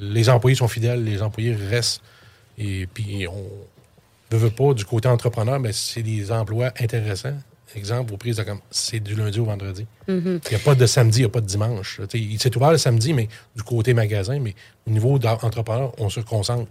les 0.00 0.28
employés 0.28 0.56
sont 0.56 0.68
fidèles, 0.68 1.02
les 1.04 1.22
employés 1.22 1.54
restent. 1.54 2.02
Et 2.58 2.86
puis, 2.92 3.26
on 3.26 3.44
ne 4.34 4.38
veut 4.38 4.50
pas, 4.50 4.74
du 4.74 4.84
côté 4.84 5.08
entrepreneur, 5.08 5.58
mais 5.60 5.72
c'est 5.72 6.02
des 6.02 6.30
emplois 6.32 6.72
intéressants. 6.80 7.36
Exemple, 7.74 8.12
aux 8.12 8.18
prises 8.18 8.44
c'est 8.70 9.00
du 9.00 9.14
lundi 9.14 9.40
au 9.40 9.46
vendredi. 9.46 9.86
Il 10.44 10.50
n'y 10.50 10.56
a 10.56 10.58
pas 10.62 10.74
de 10.74 10.84
samedi, 10.84 11.20
il 11.20 11.22
n'y 11.22 11.26
a 11.26 11.30
pas 11.30 11.40
de 11.40 11.46
dimanche. 11.46 12.00
Tu 12.10 12.18
sais, 12.18 12.22
Il 12.22 12.38
s'est 12.38 12.54
ouvert 12.54 12.70
le 12.72 12.76
samedi, 12.76 13.14
mais 13.14 13.28
du 13.56 13.62
côté 13.62 13.94
magasin, 13.94 14.38
mais 14.40 14.54
au 14.86 14.90
niveau 14.90 15.18
d'entrepreneur, 15.18 15.92
on 15.98 16.10
se 16.10 16.20
concentre 16.20 16.68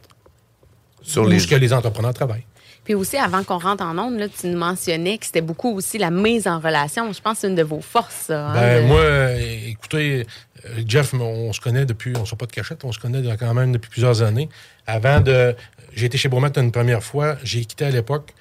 Sur 1.01 1.23
où 1.23 1.27
les, 1.27 1.39
que 1.43 1.55
les 1.55 1.73
entrepreneurs 1.73 2.13
travaillent. 2.13 2.45
Puis 2.83 2.95
aussi, 2.95 3.17
avant 3.17 3.43
qu'on 3.43 3.59
rentre 3.59 3.83
en 3.83 3.97
ondes, 3.99 4.27
tu 4.39 4.47
nous 4.47 4.57
mentionnais 4.57 5.17
que 5.19 5.25
c'était 5.27 5.41
beaucoup 5.41 5.71
aussi 5.75 5.97
la 5.99 6.09
mise 6.09 6.47
en 6.47 6.59
relation. 6.59 7.11
Je 7.13 7.21
pense 7.21 7.33
que 7.35 7.39
c'est 7.41 7.47
une 7.47 7.55
de 7.55 7.63
vos 7.63 7.79
forces, 7.81 8.25
ça. 8.27 8.47
hein, 8.49 8.53
Ben, 8.53 8.81
de- 8.83 8.87
moi, 8.87 9.31
écoutez, 9.69 10.25
euh, 10.65 10.69
Jeff, 10.87 11.13
on 11.13 11.53
se 11.53 11.59
connaît 11.61 11.85
depuis, 11.85 12.13
on 12.17 12.21
ne 12.21 12.25
sort 12.25 12.37
pas 12.39 12.47
de 12.47 12.51
cachette, 12.51 12.83
on 12.83 12.91
se 12.91 12.99
connaît 12.99 13.21
quand 13.37 13.53
même 13.53 13.71
depuis 13.71 13.89
plusieurs 13.89 14.21
années. 14.23 14.49
Avant 14.87 15.19
de. 15.19 15.55
J'ai 15.93 16.05
été 16.07 16.17
chez 16.17 16.29
Beaumat 16.29 16.51
une 16.57 16.71
première 16.71 17.03
fois, 17.03 17.35
j'ai 17.43 17.63
quitté 17.65 17.85
à 17.85 17.89
l'époque. 17.91 18.33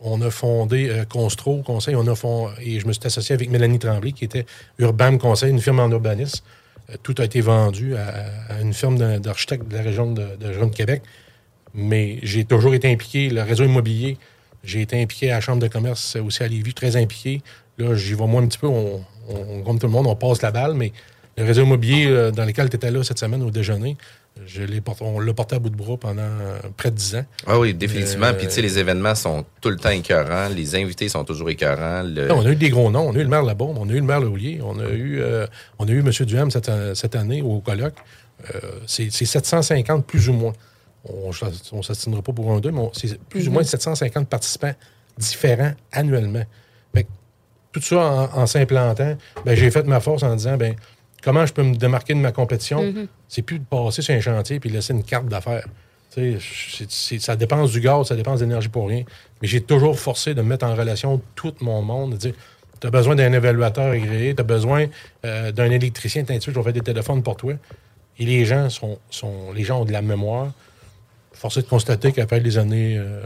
On 0.00 0.20
a 0.20 0.30
fondé 0.30 0.90
euh, 0.90 1.04
Constro 1.06 1.62
Conseil, 1.62 1.96
on 1.96 2.06
a 2.06 2.14
fond, 2.14 2.50
et 2.60 2.78
je 2.80 2.86
me 2.86 2.92
suis 2.92 3.06
associé 3.06 3.34
avec 3.34 3.48
Mélanie 3.48 3.78
Tremblay, 3.78 4.12
qui 4.12 4.24
était 4.26 4.44
Urban 4.78 5.16
Conseil, 5.16 5.50
une 5.50 5.60
firme 5.60 5.80
en 5.80 5.88
urbanisme. 5.90 6.44
Euh, 6.90 6.96
tout 7.02 7.14
a 7.18 7.24
été 7.24 7.40
vendu 7.40 7.96
à, 7.96 8.54
à 8.54 8.60
une 8.60 8.74
firme 8.74 8.98
d'architectes 9.20 9.66
de 9.68 9.74
la 9.76 9.82
région 9.82 10.12
de, 10.12 10.36
de, 10.38 10.46
région 10.48 10.66
de 10.66 10.74
Québec. 10.74 11.02
Mais 11.76 12.18
j'ai 12.22 12.44
toujours 12.44 12.74
été 12.74 12.90
impliqué, 12.90 13.28
le 13.28 13.42
réseau 13.42 13.64
immobilier, 13.64 14.16
j'ai 14.64 14.80
été 14.82 15.00
impliqué 15.00 15.30
à 15.30 15.34
la 15.36 15.40
Chambre 15.40 15.60
de 15.62 15.68
commerce, 15.68 16.16
aussi 16.16 16.42
à 16.42 16.48
Lévis, 16.48 16.74
très 16.74 16.96
impliqué. 16.96 17.42
Là, 17.78 17.94
j'y 17.94 18.14
vais 18.14 18.26
moi 18.26 18.40
un 18.40 18.46
petit 18.46 18.58
peu, 18.58 18.66
on, 18.66 19.04
on- 19.28 19.62
comme 19.62 19.78
tout 19.78 19.86
le 19.86 19.92
monde, 19.92 20.06
on 20.06 20.16
passe 20.16 20.40
la 20.42 20.50
balle, 20.50 20.74
mais 20.74 20.92
Le 21.38 21.44
réseau 21.44 21.64
immobilier 21.64 22.06
euh, 22.06 22.30
dans 22.30 22.46
lequel 22.46 22.70
tu 22.70 22.76
étais 22.76 22.90
là 22.90 23.04
cette 23.04 23.18
semaine 23.18 23.42
au 23.42 23.50
déjeuner, 23.50 23.98
je 24.46 24.62
porté- 24.80 25.04
on 25.04 25.20
l'a 25.20 25.34
porté 25.34 25.56
à 25.56 25.58
bout 25.58 25.68
de 25.68 25.76
bras 25.76 25.98
pendant 25.98 26.22
euh, 26.22 26.58
près 26.78 26.90
de 26.90 26.96
10 26.96 27.16
ans. 27.16 27.24
Ah 27.46 27.58
oui, 27.58 27.74
définitivement. 27.74 28.28
Euh, 28.28 28.32
Puis, 28.32 28.46
tu 28.46 28.54
sais, 28.54 28.62
les 28.62 28.78
événements 28.78 29.14
sont 29.14 29.44
tout 29.60 29.68
le 29.68 29.76
temps 29.76 29.90
écœurants. 29.90 30.48
Les 30.48 30.74
invités 30.76 31.10
sont 31.10 31.24
toujours 31.24 31.50
écœurants. 31.50 32.02
Le- 32.04 32.32
on 32.32 32.40
a 32.46 32.50
eu 32.52 32.56
des 32.56 32.70
gros 32.70 32.90
noms. 32.90 33.06
On 33.08 33.12
a 33.14 33.18
eu 33.18 33.22
le 33.22 33.28
maire 33.28 33.42
Labaume, 33.42 33.76
on 33.76 33.86
a 33.90 33.92
eu 33.92 33.96
le 33.96 34.02
maire 34.02 34.20
Laulier, 34.20 34.60
on 34.64 34.78
a 34.78 34.88
eu, 34.88 35.20
euh, 35.20 35.46
on 35.78 35.86
a 35.86 35.90
eu 35.90 35.98
M. 36.00 36.10
Duham 36.24 36.50
cette, 36.50 36.70
cette 36.94 37.14
année 37.16 37.42
au 37.42 37.60
colloque. 37.60 37.96
Euh, 38.54 38.58
c'est 38.86 39.10
c'est 39.12 39.26
750 39.26 40.06
plus 40.06 40.30
ou 40.30 40.32
moins. 40.32 40.54
On 41.08 41.76
ne 41.76 41.82
s'assinera 41.82 42.22
pas 42.22 42.32
pour 42.32 42.50
un 42.52 42.60
deux, 42.60 42.70
mais 42.70 42.88
c'est 42.92 43.18
plus 43.20 43.48
ou 43.48 43.52
moins 43.52 43.62
750 43.62 44.28
participants 44.28 44.74
différents 45.18 45.72
annuellement. 45.92 46.44
Fait 46.94 47.04
que 47.04 47.08
tout 47.72 47.80
ça 47.80 47.96
en, 47.96 48.42
en 48.42 48.46
s'implantant, 48.46 49.16
ben, 49.44 49.54
j'ai 49.54 49.70
fait 49.70 49.84
ma 49.84 50.00
force 50.00 50.22
en 50.22 50.34
disant 50.34 50.56
ben, 50.56 50.74
comment 51.22 51.44
je 51.44 51.52
peux 51.52 51.62
me 51.62 51.74
démarquer 51.74 52.14
de 52.14 52.20
ma 52.20 52.32
compétition? 52.32 52.94
C'est 53.28 53.42
plus 53.42 53.58
de 53.58 53.64
passer 53.64 54.02
sur 54.02 54.14
un 54.14 54.20
chantier 54.20 54.60
puis 54.60 54.70
laisser 54.70 54.92
une 54.92 55.02
carte 55.02 55.26
d'affaires. 55.26 55.66
Ça 56.10 57.36
dépense 57.36 57.72
du 57.72 57.80
gaz, 57.80 58.06
ça 58.06 58.16
dépense 58.16 58.40
d'énergie 58.40 58.68
pour 58.68 58.88
rien. 58.88 59.04
Mais 59.42 59.48
j'ai 59.48 59.60
toujours 59.60 59.98
forcé 59.98 60.34
de 60.34 60.40
mettre 60.40 60.64
en 60.64 60.74
relation 60.74 61.20
tout 61.34 61.52
mon 61.60 61.82
monde, 61.82 62.12
de 62.12 62.16
dire 62.16 62.34
tu 62.80 62.86
as 62.86 62.90
besoin 62.90 63.14
d'un 63.14 63.32
évaluateur 63.32 63.90
agréé, 63.92 64.34
tu 64.34 64.40
as 64.40 64.44
besoin 64.44 64.86
euh, 65.24 65.50
d'un 65.50 65.70
électricien, 65.70 66.24
t'as 66.24 66.38
je 66.38 66.50
vais 66.50 66.62
faire 66.62 66.72
des 66.72 66.80
téléphones 66.80 67.22
pour 67.22 67.36
toi. 67.36 67.54
Et 68.18 68.24
les 68.24 68.44
gens 68.44 68.70
sont, 68.70 68.98
sont 69.10 69.52
les 69.54 69.64
gens 69.64 69.82
ont 69.82 69.84
de 69.84 69.92
la 69.92 70.02
mémoire. 70.02 70.52
Forcé 71.38 71.62
de 71.62 71.66
constater 71.66 72.12
qu'après 72.12 72.40
les 72.40 72.58
années, 72.58 72.96
euh, 72.98 73.20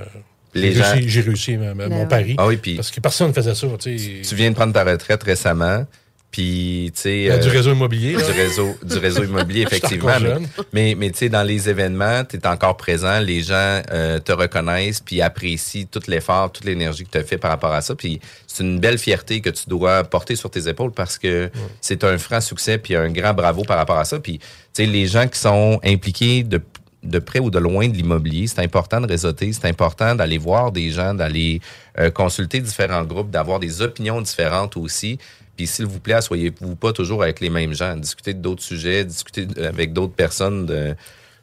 Les 0.54 0.72
j'ai 0.72 0.78
gens- 0.82 0.92
réussi, 0.92 1.08
j'ai 1.08 1.20
réussi 1.20 1.56
ma- 1.56 1.74
ma- 1.74 1.88
Ben 1.88 1.98
mon 1.98 2.06
pari. 2.06 2.34
Ah 2.38 2.46
oui, 2.46 2.56
puis 2.56 2.74
Parce 2.76 2.90
que 2.90 3.00
personne 3.00 3.28
ne 3.28 3.32
faisait 3.32 3.54
ça. 3.54 3.66
Tu 3.78 4.34
viens 4.34 4.50
de 4.50 4.54
prendre 4.56 4.72
ta 4.72 4.84
retraite 4.84 5.22
récemment. 5.22 5.86
Puis, 6.32 6.92
tu 6.94 7.00
sais. 7.00 7.16
Il 7.18 7.24
y 7.24 7.30
a 7.30 7.38
du 7.38 7.48
euh, 7.48 7.50
réseau 7.50 7.72
immobilier. 7.72 8.12
là. 8.12 8.22
du 8.22 8.30
réseau, 8.30 8.76
du 8.84 8.98
réseau 8.98 9.24
immobilier, 9.24 9.62
effectivement. 9.68 10.12
Mais, 10.20 10.36
mais, 10.72 10.94
mais 10.96 11.10
tu 11.10 11.18
sais, 11.18 11.28
dans 11.28 11.42
les 11.42 11.68
événements, 11.68 12.22
tu 12.24 12.36
es 12.36 12.46
encore 12.46 12.76
présent, 12.76 13.18
les 13.18 13.42
gens 13.42 13.82
euh, 13.90 14.20
te 14.20 14.30
reconnaissent, 14.30 15.00
puis 15.00 15.20
apprécient 15.22 15.86
tout 15.90 16.00
l'effort, 16.06 16.52
toute 16.52 16.64
l'énergie 16.66 17.02
que 17.04 17.10
tu 17.10 17.18
as 17.18 17.24
fait 17.24 17.36
par 17.36 17.50
rapport 17.50 17.72
à 17.72 17.80
ça. 17.80 17.96
Puis 17.96 18.20
c'est 18.46 18.62
une 18.62 18.78
belle 18.78 18.98
fierté 18.98 19.40
que 19.40 19.50
tu 19.50 19.68
dois 19.68 20.04
porter 20.04 20.36
sur 20.36 20.50
tes 20.52 20.68
épaules 20.68 20.92
parce 20.92 21.18
que 21.18 21.50
c'est 21.80 22.04
un 22.04 22.16
franc 22.16 22.40
succès, 22.40 22.78
puis 22.78 22.94
un 22.94 23.10
grand 23.10 23.34
bravo 23.34 23.64
par 23.64 23.78
rapport 23.78 23.98
à 23.98 24.04
ça. 24.04 24.20
Puis, 24.20 24.38
tu 24.38 24.44
sais, 24.72 24.86
les 24.86 25.08
gens 25.08 25.26
qui 25.26 25.38
sont 25.40 25.80
impliqués 25.84 26.44
de 26.44 26.60
de 27.02 27.18
près 27.18 27.38
ou 27.38 27.50
de 27.50 27.58
loin 27.58 27.88
de 27.88 27.94
l'immobilier, 27.94 28.46
c'est 28.46 28.60
important 28.60 29.00
de 29.00 29.06
réseauter, 29.06 29.52
c'est 29.52 29.66
important 29.66 30.14
d'aller 30.14 30.36
voir 30.38 30.70
des 30.72 30.90
gens, 30.90 31.14
d'aller 31.14 31.60
euh, 31.98 32.10
consulter 32.10 32.60
différents 32.60 33.04
groupes, 33.04 33.30
d'avoir 33.30 33.58
des 33.58 33.80
opinions 33.82 34.20
différentes 34.20 34.76
aussi. 34.76 35.18
Puis 35.56 35.66
s'il 35.66 35.86
vous 35.86 35.98
plaît, 36.00 36.20
soyez-vous 36.20 36.76
pas 36.76 36.92
toujours 36.92 37.22
avec 37.22 37.40
les 37.40 37.50
mêmes 37.50 37.72
gens. 37.72 37.96
Discutez 37.96 38.34
d'autres 38.34 38.62
sujets, 38.62 39.04
discutez 39.04 39.46
avec 39.64 39.92
d'autres 39.92 40.12
personnes. 40.14 40.66
De, 40.66 40.94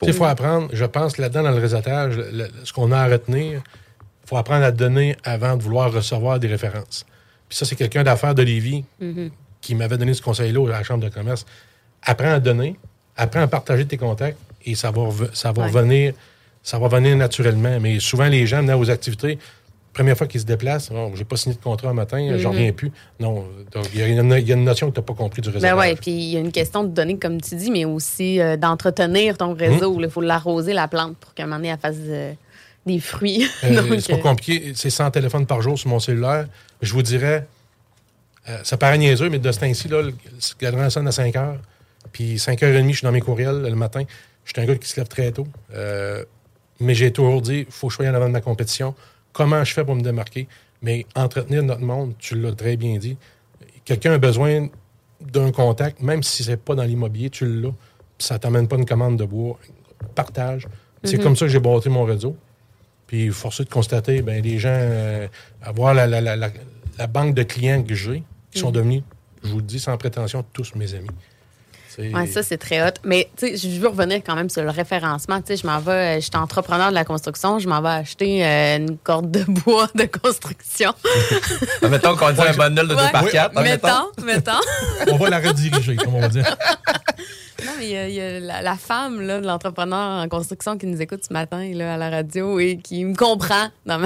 Il 0.04 0.14
faut 0.14 0.26
apprendre, 0.26 0.70
je 0.74 0.86
pense, 0.86 1.18
là-dedans, 1.18 1.44
dans 1.44 1.52
le 1.52 1.60
réseautage, 1.60 2.18
le- 2.18 2.30
le- 2.32 2.48
ce 2.64 2.72
qu'on 2.74 2.92
a 2.92 2.98
à 3.00 3.08
retenir, 3.08 3.62
il 4.24 4.28
faut 4.30 4.38
apprendre 4.38 4.64
à 4.64 4.72
donner 4.72 5.16
avant 5.24 5.58
de 5.58 5.64
vouloir 5.64 5.92
recevoir 5.92 6.40
des 6.40 6.48
références. 6.48 7.06
Puis 7.50 7.58
ça, 7.58 7.66
c'est 7.66 7.76
quelqu'un 7.76 8.04
d'affaires 8.04 8.36
de 8.36 8.44
Lévis 8.44 8.84
qui 9.62 9.74
m'avait 9.74 9.98
donné 9.98 10.14
ce 10.14 10.22
conseil-là 10.22 10.68
à 10.68 10.72
la 10.80 10.84
Chambre 10.84 11.04
de 11.04 11.10
commerce. 11.10 11.46
Apprends 12.04 12.34
à 12.34 12.40
donner, 12.40 12.76
apprends 13.16 13.42
à 13.42 13.48
partager 13.48 13.86
tes 13.88 13.98
contacts 13.98 14.38
et 14.68 14.76
ça 14.76 14.92
va, 14.92 15.10
ça 15.34 15.52
va 15.52 15.64
Ouais. 15.66 15.72
venir 15.72 16.14
ça 16.64 16.78
va 16.80 16.88
venir 16.90 17.16
naturellement. 17.16 17.80
Mais 17.80 18.00
souvent, 18.02 18.28
les 18.28 18.46
gens 18.46 18.62
venant 18.62 18.78
aux 18.78 18.90
activités, 18.90 19.40
première 19.94 20.18
fois 20.18 20.28
qu'ils 20.28 20.42
se 20.42 20.46
déplacent, 20.46 20.90
oh, 20.94 21.12
j'ai 21.16 21.24
pas 21.24 21.38
signé 21.38 21.56
de 21.56 21.62
contrat 21.62 21.90
un 21.90 21.94
matin, 21.94 22.36
je 22.38 22.46
reviens 22.46 22.74
plus. 22.74 22.92
Non, 23.22 23.46
il 23.94 24.00
y, 24.00 24.04
a 24.04 24.08
une- 24.08 24.34
il 24.38 24.48
y 24.48 24.52
a 24.52 24.56
une 24.56 24.66
notion 24.66 24.90
que 24.90 24.96
tu 24.96 25.00
n'as 25.00 25.06
pas 25.06 25.14
compris 25.14 25.42
du 25.42 25.48
réseautage. 25.48 25.72
Ben 25.72 25.78
ouais, 25.80 25.96
puis 25.96 26.12
il 26.12 26.30
y 26.34 26.36
a 26.36 26.42
une 26.42 26.52
question 26.52 26.84
de 26.84 26.90
donner, 26.90 27.18
comme 27.18 27.40
tu 27.40 27.56
dis, 27.56 27.72
mais 27.72 27.86
aussi 27.86 28.42
euh, 28.42 28.58
d'entretenir 28.58 29.38
ton 29.38 29.54
réseau. 29.54 29.98
Il 30.02 30.10
faut 30.10 30.20
l'arroser, 30.20 30.74
la 30.74 30.90
plante, 30.90 31.16
pour 31.18 31.34
qu'à 31.34 31.44
un 31.44 31.46
moment 31.46 31.56
donné, 31.58 31.70
elle 31.70 31.80
fasse 31.80 31.96
euh, 32.06 32.34
des 32.86 33.00
fruits. 33.00 33.48
Euh, 33.64 33.98
c'est 34.02 34.18
pas 34.18 34.30
compliqué. 34.30 34.74
C'est 34.76 34.90
100 34.90 35.12
téléphones 35.12 35.46
par 35.46 35.62
jour 35.62 35.80
sur 35.80 35.90
mon 35.90 36.00
cellulaire. 36.02 36.48
Je 36.82 36.92
vous 36.92 37.02
dirais, 37.02 37.48
ça 38.64 38.76
paraît 38.78 38.98
niaiseux, 38.98 39.30
mais 39.30 39.40
de 39.40 39.52
ce 39.52 39.60
temps-ci, 39.60 39.88
là, 39.88 40.02
le 40.02 40.10
le 40.10 40.14
cadran 40.60 40.90
sonne 40.90 41.08
à 41.08 41.12
5 41.14 41.36
heures. 41.38 41.58
Puis 42.12 42.36
5h30, 42.38 42.90
je 42.92 42.98
suis 42.98 43.06
dans 43.06 43.12
mes 43.12 43.22
courriels 43.22 43.62
le 43.62 43.76
matin. 43.76 44.04
Je 44.48 44.54
suis 44.54 44.62
un 44.62 44.66
gars 44.66 44.78
qui 44.80 44.88
se 44.88 44.96
lève 44.98 45.10
très 45.10 45.30
tôt. 45.34 45.46
Euh, 45.74 46.24
mais 46.80 46.96
j'ai 46.96 47.12
toujours 47.12 47.42
dit, 47.42 47.66
il 47.68 47.72
faut 47.72 47.88
que 47.88 47.92
je 47.92 47.98
sois 47.98 48.08
en 48.08 48.14
avant 48.14 48.28
de 48.28 48.32
ma 48.32 48.40
compétition. 48.42 48.96
Comment 49.34 49.62
je 49.66 49.74
fais 49.74 49.84
pour 49.84 49.94
me 49.96 50.02
démarquer? 50.02 50.48
Mais 50.82 51.06
entretenir 51.16 51.64
notre 51.64 51.82
monde, 51.82 52.14
tu 52.18 52.36
l'as 52.40 52.54
très 52.54 52.78
bien 52.78 52.98
dit. 52.98 53.18
Quelqu'un 53.84 54.14
a 54.14 54.18
besoin 54.18 54.70
d'un 55.20 55.52
contact, 55.52 56.02
même 56.02 56.24
si 56.24 56.44
c'est 56.44 56.58
pas 56.58 56.76
dans 56.76 56.84
l'immobilier, 56.84 57.30
tu 57.30 57.46
l'as. 57.46 57.74
Ça 58.20 58.40
t'amène 58.40 58.68
pas 58.70 58.78
une 58.78 58.86
commande 58.86 59.18
de 59.18 59.26
bois. 59.26 59.60
Partage. 60.16 60.68
C'est 61.04 61.18
comme 61.24 61.36
ça 61.36 61.46
que 61.46 61.52
j'ai 61.52 61.60
bâti 61.60 61.90
mon 61.90 62.04
réseau. 62.06 62.36
Puis, 63.06 63.30
forcé 63.30 63.64
de 63.64 63.70
constater, 63.70 64.22
ben, 64.22 64.42
les 64.44 64.60
gens, 64.60 64.70
euh, 64.72 65.28
avoir 65.62 65.94
la, 65.94 66.08
la, 66.08 66.22
la, 66.22 66.36
la- 66.36 66.52
la 66.98 67.08
banque 67.08 67.36
de 67.36 67.44
clients 67.44 67.84
que 67.84 67.94
j'ai, 67.96 68.24
qui 68.52 68.60
sont 68.60 68.72
devenus, 68.72 69.04
je 69.44 69.50
vous 69.50 69.58
le 69.58 69.64
dis 69.64 69.80
sans 69.80 69.96
prétention, 69.98 70.44
tous 70.54 70.74
mes 70.76 70.94
amis. 70.96 71.10
Ouais, 71.98 72.28
ça, 72.28 72.44
c'est 72.44 72.58
très 72.58 72.82
hot. 72.82 72.92
Mais, 73.04 73.30
tu 73.38 73.48
sais, 73.48 73.58
je 73.58 73.80
veux 73.80 73.88
revenir 73.88 74.22
quand 74.26 74.36
même 74.36 74.50
sur 74.50 74.62
le 74.64 74.70
référencement. 74.70 75.40
Tu 75.42 75.48
sais, 75.48 75.58
je 75.58 75.66
m'en 75.68 75.80
vais, 75.80 75.92
euh, 75.92 76.16
je 76.16 76.22
suis 76.22 76.32
entrepreneur 76.36 76.90
de 76.90 76.94
la 76.96 77.04
construction, 77.06 77.58
je 77.60 77.68
m'en 77.68 77.82
vais 77.82 77.90
acheter 77.90 78.46
euh, 78.46 78.78
une 78.78 78.98
corde 78.98 79.32
de 79.32 79.44
bois 79.44 79.88
de 79.96 80.06
construction. 80.06 80.94
Mettons 81.90 82.16
qu'on 82.16 82.32
dit 82.32 82.42
un 82.42 82.54
bundle 82.54 82.88
de 82.88 82.96
Ouais. 82.96 83.06
2 83.06 83.12
par 83.12 83.30
4. 83.30 83.62
mettons, 83.62 84.24
mettons. 84.26 84.52
On 85.12 85.18
va 85.18 85.30
la 85.30 85.40
rediriger, 85.40 85.96
comme 85.96 86.16
on 86.16 86.22
va 86.22 86.28
dire. 86.30 86.56
Non, 87.66 87.72
mais 87.80 87.86
il 87.86 88.14
y 88.14 88.22
a, 88.22 88.40
la, 88.40 88.76
femme 88.76 89.26
de 89.26 89.46
l'entrepreneur 89.46 90.24
en 90.24 90.28
construction 90.28 90.78
qui 90.78 90.86
nous 90.86 91.02
écoute 91.02 91.24
ce 91.28 91.34
matin 91.34 91.72
là, 91.74 91.96
à 91.96 91.98
la 91.98 92.10
radio 92.10 92.60
et 92.60 92.78
qui 92.78 93.04
me 93.04 93.16
comprend 93.16 93.70
dans 93.86 94.00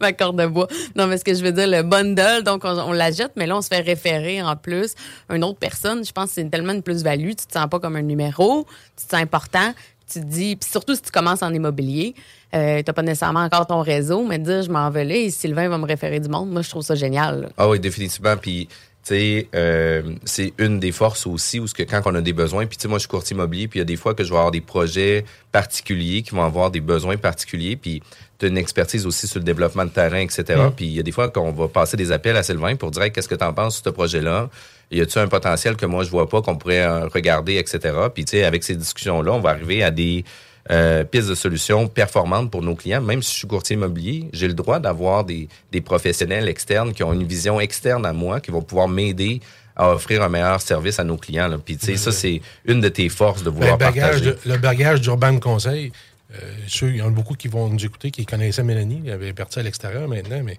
ma, 0.00 0.12
corde 0.12 0.40
de 0.40 0.46
bois. 0.46 0.68
Non, 0.94 1.06
mais 1.06 1.18
ce 1.18 1.24
que 1.24 1.34
je 1.34 1.42
veux 1.42 1.52
dire, 1.52 1.66
le 1.66 1.82
bundle, 1.82 2.42
donc 2.44 2.64
on, 2.64 2.78
on 2.78 2.92
la 2.92 3.10
jette, 3.10 3.32
mais 3.36 3.46
là, 3.46 3.56
on 3.56 3.62
se 3.62 3.68
fait 3.68 3.80
référer 3.80 4.40
en 4.42 4.56
plus 4.56 4.94
une 5.30 5.42
autre 5.42 5.58
personne. 5.58 6.04
Je 6.04 6.12
pense 6.12 6.26
que 6.26 6.34
c'est 6.34 6.50
tellement 6.50 6.72
une 6.72 6.82
plus-value. 6.82 7.30
Tu 7.30 7.46
te 7.46 7.52
sens 7.52 7.68
pas 7.68 7.80
comme 7.80 7.96
un 7.96 8.02
numéro, 8.02 8.66
tu 8.96 9.04
te 9.06 9.10
sens 9.10 9.20
important. 9.20 9.74
Tu 10.12 10.20
te 10.20 10.26
dis, 10.26 10.56
puis 10.56 10.68
surtout 10.68 10.94
si 10.94 11.02
tu 11.02 11.10
commences 11.10 11.42
en 11.42 11.52
immobilier, 11.52 12.14
euh, 12.54 12.82
t'as 12.82 12.92
pas 12.92 13.02
nécessairement 13.02 13.40
encore 13.40 13.66
ton 13.66 13.80
réseau, 13.80 14.26
mais 14.26 14.38
de 14.38 14.44
dire 14.44 14.62
je 14.62 14.70
m'en 14.70 14.90
là 14.90 15.02
et 15.02 15.30
Sylvain 15.30 15.68
va 15.68 15.78
me 15.78 15.86
référer 15.86 16.20
du 16.20 16.28
monde, 16.28 16.50
moi 16.50 16.60
je 16.60 16.68
trouve 16.68 16.82
ça 16.82 16.94
génial. 16.94 17.50
Ah 17.56 17.66
oui, 17.68 17.80
définitivement. 17.80 18.36
Puis, 18.36 18.68
euh, 19.10 20.02
c'est 20.24 20.52
une 20.58 20.78
des 20.78 20.92
forces 20.92 21.26
aussi 21.26 21.58
où 21.58 21.66
ce 21.66 21.74
que 21.74 21.82
quand 21.82 22.02
on 22.06 22.14
a 22.14 22.20
des 22.20 22.32
besoins, 22.32 22.66
puis 22.66 22.76
tu 22.76 22.82
sais, 22.82 22.88
moi, 22.88 22.98
je 22.98 23.02
suis 23.02 23.08
courtier 23.08 23.34
immobilier, 23.34 23.68
puis 23.68 23.78
il 23.78 23.80
y 23.80 23.82
a 23.82 23.86
des 23.86 23.96
fois 23.96 24.14
que 24.14 24.22
je 24.22 24.30
vais 24.30 24.36
avoir 24.36 24.50
des 24.50 24.60
projets 24.60 25.24
particuliers 25.50 26.22
qui 26.22 26.30
vont 26.30 26.44
avoir 26.44 26.70
des 26.70 26.80
besoins 26.80 27.16
particuliers, 27.16 27.76
puis 27.76 28.02
tu 28.38 28.46
as 28.46 28.48
une 28.48 28.58
expertise 28.58 29.06
aussi 29.06 29.26
sur 29.26 29.40
le 29.40 29.44
développement 29.44 29.84
de 29.84 29.90
terrain, 29.90 30.20
etc. 30.20 30.44
Puis 30.76 30.86
il 30.86 30.92
y 30.92 31.00
a 31.00 31.02
des 31.02 31.12
fois 31.12 31.28
qu'on 31.28 31.52
va 31.52 31.68
passer 31.68 31.96
des 31.96 32.12
appels 32.12 32.36
à 32.36 32.42
Sylvain 32.42 32.76
pour 32.76 32.90
dire 32.90 33.02
Hey, 33.02 33.12
qu'est-ce 33.12 33.28
que 33.28 33.34
tu 33.34 33.44
en 33.44 33.52
penses 33.52 33.76
sur 33.76 33.84
ce 33.84 33.90
projet-là? 33.90 34.48
Y 34.90 35.00
a-tu 35.00 35.18
un 35.18 35.28
potentiel 35.28 35.76
que 35.76 35.86
moi 35.86 36.04
je 36.04 36.10
vois 36.10 36.28
pas, 36.28 36.42
qu'on 36.42 36.56
pourrait 36.56 36.82
euh, 36.82 37.08
regarder, 37.08 37.56
etc. 37.56 37.94
Puis 38.14 38.24
tu 38.24 38.32
sais, 38.32 38.44
avec 38.44 38.62
ces 38.62 38.76
discussions-là, 38.76 39.32
on 39.32 39.40
va 39.40 39.50
arriver 39.50 39.82
à 39.82 39.90
des 39.90 40.24
euh, 40.70 41.04
pistes 41.04 41.28
de 41.28 41.34
solutions 41.34 41.88
performantes 41.88 42.50
pour 42.50 42.62
nos 42.62 42.74
clients. 42.74 43.00
Même 43.00 43.22
si 43.22 43.32
je 43.32 43.38
suis 43.38 43.48
courtier 43.48 43.74
immobilier, 43.74 44.28
j'ai 44.32 44.46
le 44.48 44.54
droit 44.54 44.78
d'avoir 44.78 45.24
des, 45.24 45.48
des 45.72 45.80
professionnels 45.80 46.48
externes 46.48 46.92
qui 46.92 47.02
ont 47.02 47.12
une 47.12 47.24
vision 47.24 47.60
externe 47.60 48.06
à 48.06 48.12
moi, 48.12 48.40
qui 48.40 48.50
vont 48.50 48.62
pouvoir 48.62 48.88
m'aider 48.88 49.40
à 49.74 49.90
offrir 49.90 50.22
un 50.22 50.28
meilleur 50.28 50.60
service 50.60 51.00
à 51.00 51.04
nos 51.04 51.16
clients. 51.16 51.48
là. 51.48 51.58
Puis, 51.58 51.76
tu 51.76 51.86
sais, 51.86 51.96
ça, 51.96 52.12
c'est 52.12 52.42
une 52.66 52.80
de 52.80 52.88
tes 52.88 53.08
forces 53.08 53.42
de 53.42 53.50
vouloir 53.50 53.72
le 53.72 53.78
bagage, 53.78 54.22
partager. 54.22 54.24
de- 54.30 54.38
le 54.52 54.58
bagage 54.58 55.00
d'Urban 55.00 55.38
Conseil, 55.38 55.90
euh, 56.34 56.36
ceux, 56.68 56.90
il 56.90 56.96
y 56.96 57.02
en 57.02 57.08
a 57.08 57.10
beaucoup 57.10 57.34
qui 57.34 57.48
vont 57.48 57.68
nous 57.68 57.84
écouter, 57.84 58.10
qui 58.10 58.24
connaissaient 58.26 58.62
Mélanie, 58.62 59.02
elle 59.06 59.12
avait 59.12 59.32
parti 59.32 59.58
à 59.58 59.62
l'extérieur 59.62 60.06
maintenant, 60.08 60.42
mais 60.44 60.58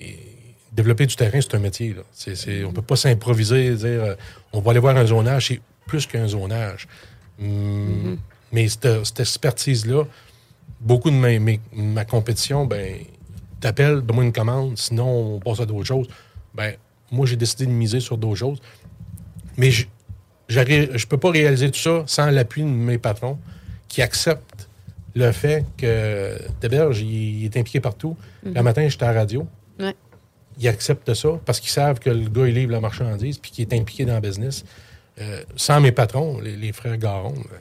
et, 0.00 0.18
développer 0.72 1.06
du 1.06 1.14
terrain, 1.16 1.40
c'est 1.40 1.54
un 1.54 1.58
métier. 1.58 1.94
Là. 1.94 2.02
On 2.64 2.68
ne 2.68 2.72
peut 2.72 2.82
pas 2.82 2.96
s'improviser 2.96 3.66
et 3.66 3.74
dire 3.74 4.02
euh, 4.02 4.14
on 4.52 4.60
va 4.60 4.70
aller 4.72 4.80
voir 4.80 4.96
un 4.96 5.06
zonage, 5.06 5.48
c'est 5.48 5.60
plus 5.86 6.06
qu'un 6.06 6.26
zonage. 6.26 6.88
Hum, 7.40 8.16
Mais 8.52 8.68
cette, 8.68 9.04
cette 9.04 9.20
expertise-là, 9.20 10.04
beaucoup 10.80 11.10
de 11.10 11.16
mes- 11.16 11.60
ma 11.72 12.04
compétition, 12.04 12.66
ben, 12.66 12.96
t'appelles, 13.60 14.00
donne-moi 14.02 14.24
une 14.24 14.32
commande, 14.32 14.76
sinon 14.78 15.36
on 15.36 15.40
passe 15.40 15.60
à 15.60 15.66
d'autres 15.66 15.84
choses. 15.86 16.08
Ben, 16.54 16.74
moi, 17.10 17.26
j'ai 17.26 17.36
décidé 17.36 17.66
de 17.66 17.70
miser 17.70 18.00
sur 18.00 18.18
d'autres 18.18 18.36
choses. 18.36 18.58
Mais 19.56 19.70
je 19.70 19.86
ne 20.48 21.04
peux 21.06 21.18
pas 21.18 21.30
réaliser 21.30 21.70
tout 21.70 21.78
ça 21.78 22.04
sans 22.06 22.30
l'appui 22.30 22.62
de 22.62 22.68
mes 22.68 22.98
patrons 22.98 23.38
qui 23.88 24.02
acceptent 24.02 24.68
le 25.14 25.30
fait 25.32 25.64
que 25.76 26.38
Téberge, 26.60 27.00
il, 27.00 27.40
il 27.40 27.44
est 27.44 27.56
impliqué 27.58 27.80
partout. 27.80 28.16
Le 28.44 28.62
matin, 28.62 28.88
j'étais 28.88 29.04
à 29.04 29.12
la 29.12 29.20
radio. 29.20 29.46
Ouais. 29.78 29.94
Ils 30.58 30.68
acceptent 30.68 31.12
ça 31.14 31.28
parce 31.44 31.60
qu'ils 31.60 31.70
savent 31.70 31.98
que 32.00 32.08
le 32.10 32.28
gars, 32.28 32.48
il 32.48 32.54
livre 32.54 32.72
la 32.72 32.80
marchandise 32.80 33.38
puis 33.38 33.50
qu'il 33.50 33.62
est 33.70 33.74
impliqué 33.78 34.04
dans 34.06 34.14
le 34.14 34.20
business. 34.20 34.64
Euh, 35.20 35.42
sans 35.56 35.80
mes 35.80 35.92
patrons, 35.92 36.40
les, 36.40 36.56
les 36.56 36.72
frères 36.72 36.96
Garon, 36.96 37.34
euh, 37.34 37.56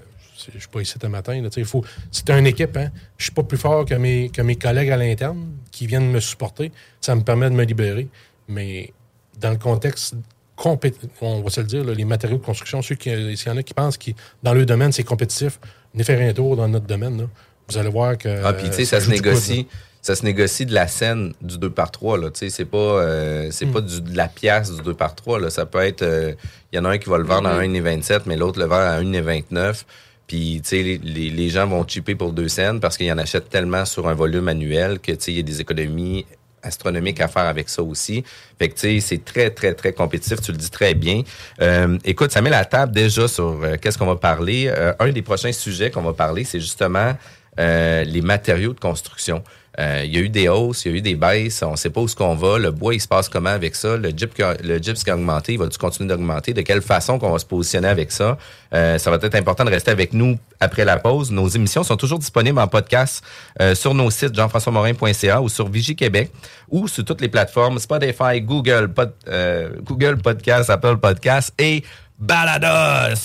je 0.49 0.55
ne 0.55 0.59
suis 0.59 0.69
pas 0.69 0.81
ici 0.81 0.95
ce 1.01 1.07
matin. 1.07 1.41
faut, 1.65 1.83
c'est 2.11 2.29
une 2.29 2.47
équipe. 2.47 2.75
Hein? 2.77 2.89
Je 3.17 3.25
suis 3.25 3.33
pas 3.33 3.43
plus 3.43 3.57
fort 3.57 3.85
que 3.85 3.93
mes, 3.95 4.29
que 4.29 4.41
mes 4.41 4.55
collègues 4.55 4.89
à 4.91 4.97
l'interne 4.97 5.47
qui 5.71 5.87
viennent 5.87 6.09
me 6.11 6.19
supporter. 6.19 6.71
Ça 7.01 7.15
me 7.15 7.21
permet 7.21 7.49
de 7.49 7.55
me 7.55 7.63
libérer. 7.63 8.07
Mais 8.47 8.93
dans 9.39 9.51
le 9.51 9.57
contexte 9.57 10.15
compétitifs. 10.55 11.09
On 11.21 11.41
va 11.41 11.49
se 11.49 11.61
le 11.61 11.67
dire, 11.67 11.83
là, 11.83 11.93
les 11.93 12.05
matériaux 12.05 12.37
de 12.37 12.43
construction, 12.45 12.81
ceux 12.81 12.95
qui, 12.95 13.09
s'il 13.35 13.47
y 13.47 13.51
en 13.51 13.57
a 13.57 13.63
qui 13.63 13.73
pensent 13.73 13.97
que 13.97 14.11
dans 14.43 14.53
leur 14.53 14.65
domaine, 14.65 14.91
c'est 14.91 15.03
compétitif, 15.03 15.59
venez 15.93 16.03
faire 16.03 16.21
un 16.29 16.33
tour 16.33 16.55
dans 16.55 16.67
notre 16.67 16.85
domaine. 16.85 17.17
là. 17.21 17.23
Vous 17.67 17.77
allez 17.77 17.89
voir 17.89 18.17
que. 18.17 18.43
Ah, 18.43 18.53
puis 18.53 18.67
tu 18.69 18.75
sais, 18.75 18.85
ça 18.85 18.99
se 19.01 19.09
négocie. 19.09 19.67
Ça 20.03 20.15
se 20.15 20.25
négocie 20.25 20.65
de 20.65 20.73
la 20.73 20.87
scène 20.87 21.33
du 21.41 21.57
2 21.59 21.69
par 21.69 21.91
3 21.91 22.17
là. 22.17 22.31
Tu 22.31 22.39
sais, 22.39 22.49
c'est 22.49 22.65
pas, 22.65 22.77
euh, 22.77 23.49
c'est 23.51 23.65
Hmm. 23.67 23.71
pas 23.73 23.81
du- 23.81 24.01
de 24.01 24.17
la 24.17 24.27
pièce 24.27 24.71
du 24.75 24.81
2 24.81 24.95
par 24.95 25.13
3 25.15 25.39
là. 25.39 25.49
Ça 25.51 25.65
peut 25.67 25.79
être. 25.79 26.01
euh, 26.01 26.33
Il 26.73 26.77
y 26.77 26.79
en 26.79 26.85
a 26.85 26.89
un 26.89 26.97
qui 26.97 27.09
va 27.09 27.17
le 27.19 27.23
vendre 27.23 27.47
à 27.49 27.59
1,27, 27.61 28.25
mais 28.25 28.35
l'autre 28.35 28.57
le 28.59 28.65
vend 28.65 28.75
à 28.79 28.99
1,29. 29.01 29.85
Puis, 30.31 30.61
tu 30.63 30.69
sais, 30.69 31.01
les, 31.03 31.49
gens 31.49 31.67
vont 31.67 31.85
chipper 31.85 32.15
pour 32.15 32.31
2 32.31 32.47
cents 32.47 32.79
parce 32.79 32.95
qu'ils 32.95 33.11
en 33.11 33.17
achètent 33.17 33.49
tellement 33.49 33.83
sur 33.83 34.07
un 34.07 34.13
volume 34.13 34.47
annuel 34.47 34.99
que, 34.99 35.11
tu 35.11 35.17
sais, 35.19 35.31
il 35.33 35.35
y 35.35 35.39
a 35.41 35.43
des 35.43 35.59
économies 35.59 36.25
astronomiques 36.63 37.19
à 37.19 37.27
faire 37.27 37.43
avec 37.43 37.67
ça 37.67 37.83
aussi. 37.83 38.23
Fait 38.57 38.69
que, 38.69 38.75
tu 38.75 38.79
sais, 38.79 38.99
c'est 39.01 39.25
très, 39.25 39.49
très, 39.49 39.73
très 39.73 39.91
compétitif. 39.91 40.39
Tu 40.39 40.53
le 40.53 40.57
dis 40.57 40.69
très 40.69 40.93
bien. 40.93 41.23
Euh, 41.59 41.97
écoute, 42.05 42.31
ça 42.31 42.41
met 42.41 42.49
la 42.49 42.63
table 42.63 42.93
déjà 42.93 43.27
sur 43.27 43.61
euh, 43.61 43.75
qu'est-ce 43.75 43.97
qu'on 43.97 44.05
va 44.05 44.15
parler. 44.15 44.67
Euh, 44.73 44.93
un 44.99 45.11
des 45.11 45.21
prochains 45.21 45.51
sujets 45.51 45.91
qu'on 45.91 46.01
va 46.01 46.13
parler, 46.13 46.45
c'est 46.45 46.61
justement 46.61 47.13
les 47.57 48.21
matériaux 48.21 48.71
de 48.71 48.79
construction. 48.79 49.43
Euh, 49.79 50.01
il 50.05 50.13
y 50.13 50.17
a 50.17 50.19
eu 50.19 50.27
des 50.29 50.49
hausses, 50.49 50.83
il 50.85 50.91
y 50.91 50.95
a 50.95 50.97
eu 50.97 51.01
des 51.01 51.15
baisses, 51.15 51.63
on 51.63 51.71
ne 51.71 51.75
sait 51.77 51.89
pas 51.89 52.01
où 52.01 52.07
ce 52.07 52.15
qu'on 52.15 52.35
va. 52.35 52.57
Le 52.59 52.71
bois, 52.71 52.93
il 52.93 52.99
se 52.99 53.07
passe 53.07 53.29
comment 53.29 53.49
avec 53.51 53.73
ça? 53.75 53.95
Le 53.95 54.09
gyps, 54.09 54.33
qui 54.33 54.43
a- 54.43 54.55
le 54.61 54.77
gyps 54.79 55.01
qui 55.03 55.09
a 55.09 55.15
augmenté, 55.15 55.53
il 55.53 55.59
va-tu 55.59 55.77
continuer 55.77 56.09
d'augmenter? 56.09 56.53
De 56.53 56.61
quelle 56.61 56.81
façon 56.81 57.17
qu'on 57.17 57.31
va 57.31 57.39
se 57.39 57.45
positionner 57.45 57.87
avec 57.87 58.11
ça? 58.11 58.37
Euh, 58.73 58.97
ça 58.97 59.09
va 59.09 59.17
être 59.21 59.35
important 59.35 59.63
de 59.63 59.69
rester 59.69 59.89
avec 59.91 60.11
nous 60.13 60.37
après 60.59 60.83
la 60.83 60.97
pause. 60.97 61.31
Nos 61.31 61.47
émissions 61.47 61.83
sont 61.83 61.95
toujours 61.95 62.19
disponibles 62.19 62.59
en 62.59 62.67
podcast 62.67 63.23
euh, 63.61 63.73
sur 63.73 63.93
nos 63.93 64.09
sites 64.11 64.35
jean-françois-morin.ca 64.35 65.41
ou 65.41 65.47
sur 65.47 65.69
Vigie 65.69 65.95
Québec 65.95 66.31
ou 66.69 66.89
sur 66.89 67.05
toutes 67.05 67.21
les 67.21 67.29
plateformes 67.29 67.79
Spotify, 67.79 68.41
Google, 68.41 68.89
Pod- 68.93 69.13
euh, 69.29 69.69
Google 69.83 70.17
Podcast, 70.17 70.69
Apple 70.69 70.97
Podcast 70.97 71.53
et 71.57 71.83
Balados. 72.19 73.15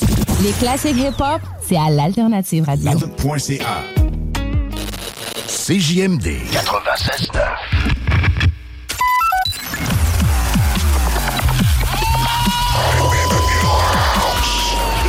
Les 0.43 0.53
classiques 0.53 0.97
hip-hop, 0.97 1.41
c'est 1.61 1.77
à 1.77 1.91
l'Alternative 1.91 2.65
Radio. 2.65 2.93
CJMD 5.45 6.49
96.9 6.51 7.37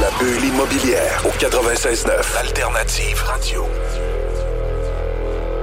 La 0.01 0.09
bulle 0.19 0.43
immobilière 0.43 1.23
au 1.25 1.29
96.9 1.29 2.37
Alternative 2.39 3.23
Radio. 3.23 3.65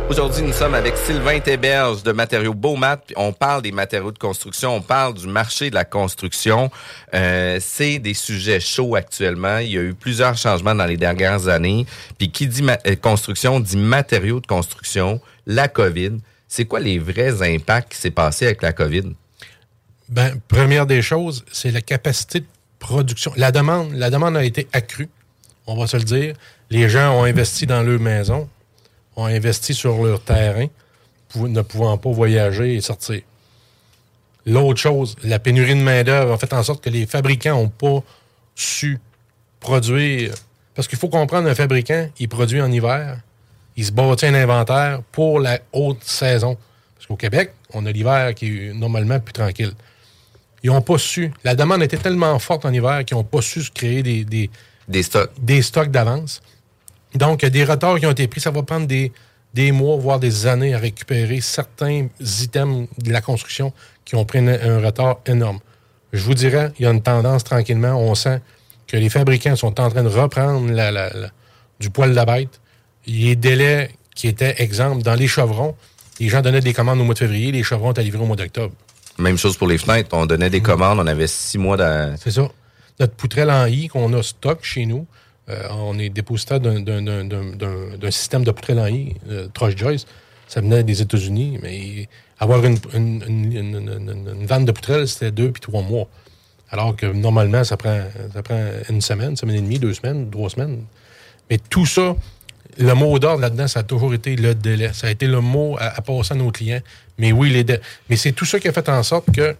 Aujourd'hui, 0.09 0.43
nous 0.43 0.53
sommes 0.53 0.75
avec 0.75 0.99
Sylvain 0.99 1.41
Théberge 1.41 2.03
de 2.03 2.13
Matériaux 2.13 2.53
Beaumat. 2.53 3.01
On 3.17 3.33
parle 3.33 3.63
des 3.63 3.73
matériaux 3.73 4.13
de 4.13 4.19
construction, 4.19 4.77
on 4.77 4.83
parle 4.83 5.15
du 5.15 5.27
marché 5.27 5.71
de 5.71 5.75
la 5.75 5.87
construction. 5.87 6.71
Euh, 7.15 7.59
c'est 7.61 7.99
des 7.99 8.13
sujets 8.13 8.61
chauds 8.61 8.97
actuellement. 8.97 9.59
Il 9.59 9.73
y 9.73 9.79
a 9.79 9.81
eu 9.81 9.95
plusieurs 9.95 10.37
changements 10.37 10.75
dans 10.75 10.85
les 10.85 10.99
dernières 10.99 11.49
années. 11.49 11.87
Puis 12.19 12.31
qui 12.31 12.47
dit 12.47 12.63
euh, 12.87 12.97
construction 12.97 13.61
dit 13.61 13.79
matériaux 13.79 14.41
de 14.41 14.47
construction, 14.47 15.21
la 15.47 15.69
COVID. 15.69 16.19
C'est 16.49 16.67
quoi 16.67 16.81
les 16.81 16.99
vrais 16.99 17.43
impacts 17.43 17.93
qui 17.93 17.99
s'est 17.99 18.11
passé 18.11 18.45
avec 18.45 18.61
la 18.61 18.75
COVID? 18.75 19.15
Ben, 20.11 20.39
première 20.49 20.87
des 20.87 21.01
choses, 21.01 21.47
c'est 21.51 21.71
la 21.71 21.81
capacité 21.81 22.41
de 22.41 22.47
production. 22.79 23.33
La 23.37 23.51
demande, 23.53 23.95
la 23.95 24.11
demande 24.11 24.37
a 24.37 24.45
été 24.45 24.69
accrue, 24.75 25.09
on 25.67 25.77
va 25.77 25.87
se 25.87 25.97
le 25.97 26.05
dire. 26.05 26.35
Les 26.69 26.91
gens 26.91 27.19
ont 27.19 27.25
investi 27.25 27.67
dans 27.67 27.83
leur 27.83 27.99
maison, 27.99 28.49
ont 29.17 29.27
investi 29.27 29.75
sur 29.75 30.03
leur 30.05 30.21
terrain, 30.21 30.67
ne 31.37 31.63
pouvant 31.63 31.97
pas 31.99 32.11
voyager 32.11 32.75
et 32.75 32.81
sortir. 32.81 33.23
L'autre 34.47 34.79
chose, 34.79 35.17
la 35.25 35.39
pénurie 35.39 35.75
de 35.75 35.81
main-d'œuvre 35.81 36.33
a 36.35 36.39
fait 36.39 36.53
en 36.53 36.63
sorte 36.63 36.83
que 36.85 36.91
les 36.91 37.07
fabricants 37.07 37.57
n'ont 37.57 37.69
pas 37.69 38.03
su 38.55 39.01
produire. 39.61 40.35
Parce 40.75 40.87
qu'il 40.89 40.99
faut 40.99 41.09
comprendre, 41.09 41.49
un 41.49 41.55
fabricant, 41.55 42.09
il 42.19 42.29
produit 42.29 42.61
en 42.61 42.71
hiver, 42.71 43.19
il 43.77 43.85
se 43.85 43.93
bâtit 43.93 44.27
un 44.27 44.35
inventaire 44.35 45.01
pour 45.13 45.41
la 45.41 45.61
haute 45.73 46.05
saison. 46.05 46.57
Parce 46.95 47.07
qu'au 47.07 47.17
Québec, 47.17 47.53
on 47.73 47.87
a 47.87 47.91
l'hiver 47.91 48.35
qui 48.35 48.69
est 48.69 48.75
normalement 48.75 49.19
plus 49.19 49.33
tranquille. 49.33 49.73
Ils 50.63 50.71
n'ont 50.71 50.83
pas 50.83 50.99
su. 50.99 51.33
La 51.43 51.55
demande 51.55 51.83
était 51.83 51.97
tellement 51.97 52.39
forte 52.39 52.65
en 52.65 52.73
hiver 52.73 53.05
qu'ils 53.05 53.17
n'ont 53.17 53.25
pas 53.25 53.43
su 53.43 53.63
se 53.63 53.71
créer 53.71 54.03
des, 54.03 54.25
des, 54.25 54.51
Des 54.89 55.03
stocks. 55.03 55.31
des 55.41 55.63
stocks 55.63 55.91
d'avance. 55.91 56.41
Donc, 57.15 57.43
il 57.43 57.47
y 57.47 57.49
a 57.49 57.51
des 57.51 57.65
retards 57.65 57.99
qui 58.01 58.07
ont 58.07 58.11
été 58.11 58.27
pris. 58.29 58.41
Ça 58.41 58.51
va 58.51 58.63
prendre 58.63 58.87
des, 58.87 59.13
des 59.55 59.73
mois, 59.73 59.97
voire 59.97 60.19
des 60.19 60.47
années 60.47 60.75
à 60.75 60.79
récupérer 60.79 61.41
certains 61.41 62.07
items 62.21 62.89
de 62.99 63.13
la 63.13 63.21
construction 63.21 63.73
qui 64.05 64.17
ont 64.17 64.25
pris 64.25 64.39
un, 64.41 64.49
un 64.49 64.81
retard 64.85 65.19
énorme. 65.27 65.61
Je 66.13 66.23
vous 66.23 66.35
dirais, 66.35 66.73
il 66.79 66.85
y 66.85 66.87
a 66.87 66.91
une 66.91 67.03
tendance 67.03 67.45
tranquillement. 67.45 67.95
On 68.01 68.15
sent 68.15 68.41
que 68.87 68.97
les 68.97 69.09
fabricants 69.09 69.57
sont 69.57 69.81
en 69.81 69.91
train 69.91 70.03
de 70.03 70.09
reprendre 70.09 70.71
la- 70.73 70.91
la- 70.91 71.11
la- 71.13 71.31
du 71.81 71.91
poil 71.91 72.11
de 72.11 72.15
la 72.15 72.25
bête. 72.25 72.61
Les 73.07 73.37
délais 73.37 73.91
qui 74.15 74.29
étaient 74.29 74.55
exemples 74.59 75.03
dans 75.03 75.15
les 75.15 75.27
chevrons, 75.27 75.75
les 76.21 76.29
gens 76.29 76.41
donnaient 76.41 76.61
des 76.61 76.73
commandes 76.73 77.01
au 77.01 77.05
mois 77.05 77.15
de 77.15 77.19
février, 77.19 77.51
les 77.51 77.63
chevrons 77.65 77.91
étaient 77.91 78.03
livrés 78.03 78.23
au 78.23 78.27
mois 78.27 78.37
d'octobre. 78.37 78.75
Même 79.19 79.37
chose 79.39 79.57
pour 79.57 79.67
les 79.69 79.79
fenêtres. 79.79 80.11
On 80.13 80.27
donnait 80.27 80.51
des 80.51 80.61
commandes, 80.61 80.99
on 81.01 81.07
avait 81.07 81.27
six 81.27 81.59
mois 81.59 81.77
de... 81.77 82.15
C'est 82.21 82.31
ça. 82.31 82.49
Notre 83.01 83.15
poutrelle 83.15 83.51
en 83.51 83.67
I 83.67 83.89
qu'on 83.89 84.13
a 84.13 84.23
stock 84.23 84.61
chez 84.63 84.87
nous, 84.87 85.07
euh, 85.49 85.69
on 85.73 85.99
est 85.99 86.09
dépositaire 86.09 86.61
d'un- 86.61 88.11
système 88.11 88.45
de 88.45 88.51
poutrelle 88.51 88.79
en 88.79 88.87
I, 88.87 89.15
euh, 89.29 89.49
Truss 89.53 89.77
Joyce. 89.77 90.07
Ça 90.49 90.61
venait 90.61 90.83
des 90.85 91.01
États-Unis, 91.03 91.59
mais 91.63 92.09
avoir 92.39 92.65
une, 92.65 92.79
une, 92.95 93.23
une, 93.27 93.55
une- 93.57 94.47
vanne 94.47 94.65
de 94.65 94.73
poutrelle, 94.73 95.09
c'était 95.09 95.31
deux 95.31 95.51
puis 95.53 95.61
trois 95.61 95.83
mois. 95.83 96.07
Alors 96.71 96.97
que 96.97 97.07
normalement, 97.07 97.63
ça 97.65 97.77
prend, 97.77 98.01
ça 98.33 98.43
prend 98.43 98.61
une 98.89 99.01
semaine, 99.01 99.31
une 99.31 99.37
semaine 99.37 99.57
et 99.57 99.61
demie, 99.61 99.79
deux 99.79 99.95
semaines, 99.95 100.31
trois 100.31 100.51
semaines. 100.51 100.85
Mais 101.51 101.59
tout 101.71 101.87
ça, 101.87 102.17
le 102.79 102.93
mot 102.95 103.19
d'ordre 103.19 103.41
là-dedans, 103.43 103.69
ça 103.69 103.81
a 103.81 103.83
toujours 103.85 104.13
été 104.15 104.35
le 104.37 104.55
délai. 104.55 104.93
Ça 104.93 105.07
a 105.07 105.11
été 105.11 105.27
le 105.27 105.41
mot 105.41 105.77
à, 105.79 105.97
à 105.97 106.01
passer 106.01 106.33
à 106.33 106.37
nos 106.37 106.51
clients. 106.51 106.81
Mais 107.19 107.33
oui, 107.33 107.51
les 107.51 107.65
délais. 107.65 107.81
Mais 108.11 108.17
c'est 108.17 108.33
tout 108.33 108.45
ça 108.45 108.59
qui 108.59 108.67
a 108.69 108.73
fait 108.73 108.89
en 108.89 109.03
sorte 109.03 109.31
que 109.33 109.55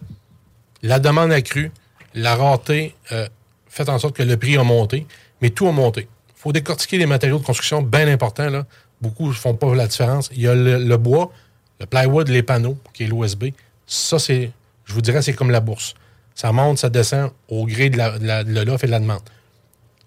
la 0.83 0.99
demande 0.99 1.31
a 1.31 1.41
cru, 1.41 1.71
la 2.15 2.35
rareté 2.35 2.95
euh, 3.11 3.27
fait 3.69 3.87
en 3.89 3.97
sorte 3.99 4.15
que 4.15 4.23
le 4.23 4.35
prix 4.37 4.57
a 4.57 4.63
monté, 4.63 5.05
mais 5.45 5.51
tout 5.51 5.67
a 5.67 5.71
monté. 5.71 6.07
Il 6.29 6.33
faut 6.41 6.51
décortiquer 6.51 6.97
les 6.97 7.05
matériaux 7.05 7.37
de 7.37 7.43
construction, 7.45 7.83
bien 7.83 8.07
important. 8.07 8.49
Là. 8.49 8.65
Beaucoup 8.99 9.27
ne 9.27 9.33
font 9.33 9.53
pas 9.53 9.75
la 9.75 9.85
différence. 9.85 10.31
Il 10.33 10.41
y 10.41 10.47
a 10.47 10.55
le, 10.55 10.97
bois, 10.97 11.31
le 11.79 11.85
plywood, 11.85 12.29
les 12.29 12.41
panneaux, 12.41 12.79
qui 12.95 13.03
est 13.03 13.07
l'OSB. 13.07 13.49
Ça, 13.85 14.17
c'est, 14.17 14.49
je 14.85 14.93
vous 14.95 15.01
dirais, 15.01 15.21
c'est 15.21 15.33
comme 15.33 15.51
la 15.51 15.59
bourse. 15.59 15.93
Ça 16.33 16.51
monte, 16.51 16.79
ça 16.79 16.89
descend 16.89 17.29
au 17.47 17.67
gré 17.67 17.91
de, 17.91 17.95
de, 18.17 18.25
la- 18.25 18.41
l'offre 18.63 18.85
et 18.85 18.87
de 18.87 18.91
la 18.91 18.99
demande. 18.99 19.21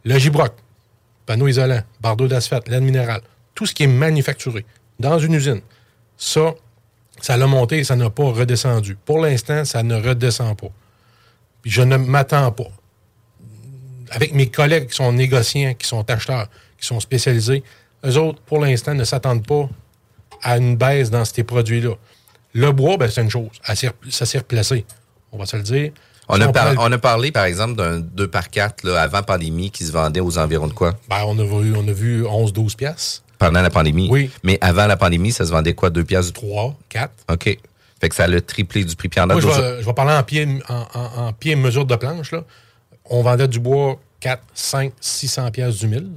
Le 0.05 0.18
gibroc, 0.18 0.51
panneau 1.24 1.46
isolant, 1.46 1.83
bardeau 2.01 2.27
d'asphalte, 2.27 2.68
laine 2.68 2.83
minérale, 2.85 3.20
tout 3.55 3.64
ce 3.64 3.74
qui 3.74 3.85
est 3.85 3.87
manufacturé 3.87 4.66
dans 4.98 5.20
une 5.20 5.35
usine, 5.35 5.61
ça, 6.16 6.53
ça 7.20 7.37
l'a 7.37 7.46
monté 7.46 7.79
et 7.79 7.85
ça 7.85 7.94
n'a 7.94 8.11
pas 8.11 8.24
redescendu. 8.33 8.96
Pour 9.05 9.20
l'instant, 9.20 9.64
ça 9.64 9.85
ne 9.85 9.94
redescend 9.94 10.57
pas. 10.57 10.70
Puis 11.62 11.70
je 11.70 11.83
ne 11.83 11.96
m'attends 11.96 12.51
pas. 12.51 12.70
Avec 14.11 14.35
mes 14.35 14.49
collègues 14.49 14.88
qui 14.88 14.97
sont 14.97 15.12
négociants, 15.12 15.75
qui 15.75 15.87
sont 15.87 16.09
acheteurs, 16.11 16.49
qui 16.79 16.87
sont 16.87 17.01
spécialisés, 17.01 17.62
eux 18.07 18.16
autres, 18.16 18.40
pour 18.42 18.61
l'instant, 18.61 18.94
ne 18.94 19.05
s'attendent 19.05 19.47
pas 19.47 19.68
à 20.42 20.57
une 20.59 20.77
baisse 20.77 21.11
dans 21.11 21.25
ces 21.25 21.42
produits-là. 21.44 21.94
Le 22.55 22.73
bois, 22.73 22.97
ben, 22.97 23.11
c'est 23.11 23.21
une 23.23 23.31
chose. 23.31 23.49
Ça 24.11 24.27
s'est 24.27 24.38
replacé. 24.38 24.85
On 25.33 25.38
va 25.38 25.47
se 25.47 25.57
le 25.57 25.62
dire. 25.62 25.92
On 26.29 26.37
Si 26.37 26.42
a, 26.42 26.49
par- 26.53 26.75
on 26.79 26.92
a 26.92 26.99
parlé, 26.99 27.33
par 27.33 27.44
exemple, 27.44 27.75
d'un 27.77 27.99
2 28.01 28.29
par 28.29 28.51
4 28.51 28.85
là, 28.85 29.01
avant 29.03 29.23
pandémie 29.23 29.71
qui 29.71 29.85
se 29.85 29.92
vendait 29.92 30.21
aux 30.21 30.38
environs 30.38 30.66
de 30.68 30.73
quoi? 30.75 30.94
ben, 31.09 31.23
on, 31.27 31.38
a 31.38 31.42
vu, 31.44 31.75
on 31.75 31.87
a 31.88 31.92
vu 31.92 32.23
11-12 32.25 32.77
piastres. 32.77 33.23
Pendant 33.38 33.62
la 33.62 33.71
pandémie. 33.71 34.09
Oui. 34.11 34.31
Mais 34.42 34.59
avant 34.61 34.87
la 34.87 34.97
pandémie, 34.97 35.33
ça 35.33 35.44
se 35.47 35.51
vendait 35.51 35.75
quoi? 35.75 35.90
2 35.90 36.05
piastres? 36.05 36.33
3, 36.35 36.77
4. 36.88 37.11
OK. 37.33 37.59
Fait 38.01 38.09
que 38.09 38.14
ça 38.14 38.25
a 38.25 38.27
le 38.29 38.40
triplé 38.40 38.85
du 38.85 38.94
prix. 38.94 39.09
Puis 39.09 39.21
en 39.21 39.27
Moi, 39.27 39.40
je 39.40 39.47
vais, 39.47 39.81
je 39.81 39.87
vais 39.87 39.92
parler 39.94 40.12
en 40.12 40.23
pied, 40.23 40.47
en, 40.68 40.87
en- 40.94 41.27
en 41.29 41.33
pied 41.33 41.57
mesure 41.57 41.85
de 41.87 41.97
planche. 41.97 42.31
Là. 42.33 42.44
On 43.11 43.23
vendait 43.23 43.49
du 43.49 43.59
bois 43.61 43.99
4, 44.21 44.42
5, 44.55 44.92
600 45.01 45.51
pièces 45.51 45.77
du 45.79 45.88
mille 45.88 46.11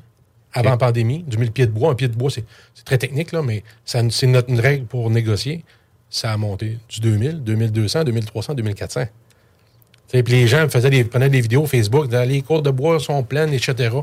avant 0.53 0.73
Ok. 0.73 0.79
pandémie. 0.79 1.23
Du 1.23 1.37
mille 1.37 1.51
pieds 1.51 1.65
de 1.67 1.71
bois. 1.71 1.91
Un 1.91 1.95
pied 1.95 2.07
de 2.07 2.15
bois, 2.15 2.29
c'est 2.31 2.45
très 2.83 2.97
technique, 2.97 3.31
là, 3.31 3.41
mais 3.41 3.63
ça- 3.85 4.01
c'est 4.09 4.27
notre 4.27 4.49
une 4.49 4.59
règle 4.59 4.85
pour 4.85 5.09
négocier. 5.09 5.63
Ça 6.09 6.33
a 6.33 6.37
monté 6.37 6.77
du 6.89 6.99
2000, 6.99 7.41
2200, 7.43 8.03
2300, 8.03 8.53
2400. 8.55 9.05
Tu 9.05 10.17
sais, 10.17 10.23
Puis 10.23 10.33
les 10.33 10.47
gens 10.47 10.67
faisaient 10.67 10.89
des, 10.89 11.05
prenaient 11.05 11.29
des 11.29 11.39
vidéos 11.39 11.65
Facebook, 11.65 12.09
dans 12.09 12.27
les 12.27 12.41
cours 12.41 12.61
de 12.61 12.69
bois 12.71 12.99
sont 12.99 13.23
pleines, 13.23 13.53
etc. 13.53 13.95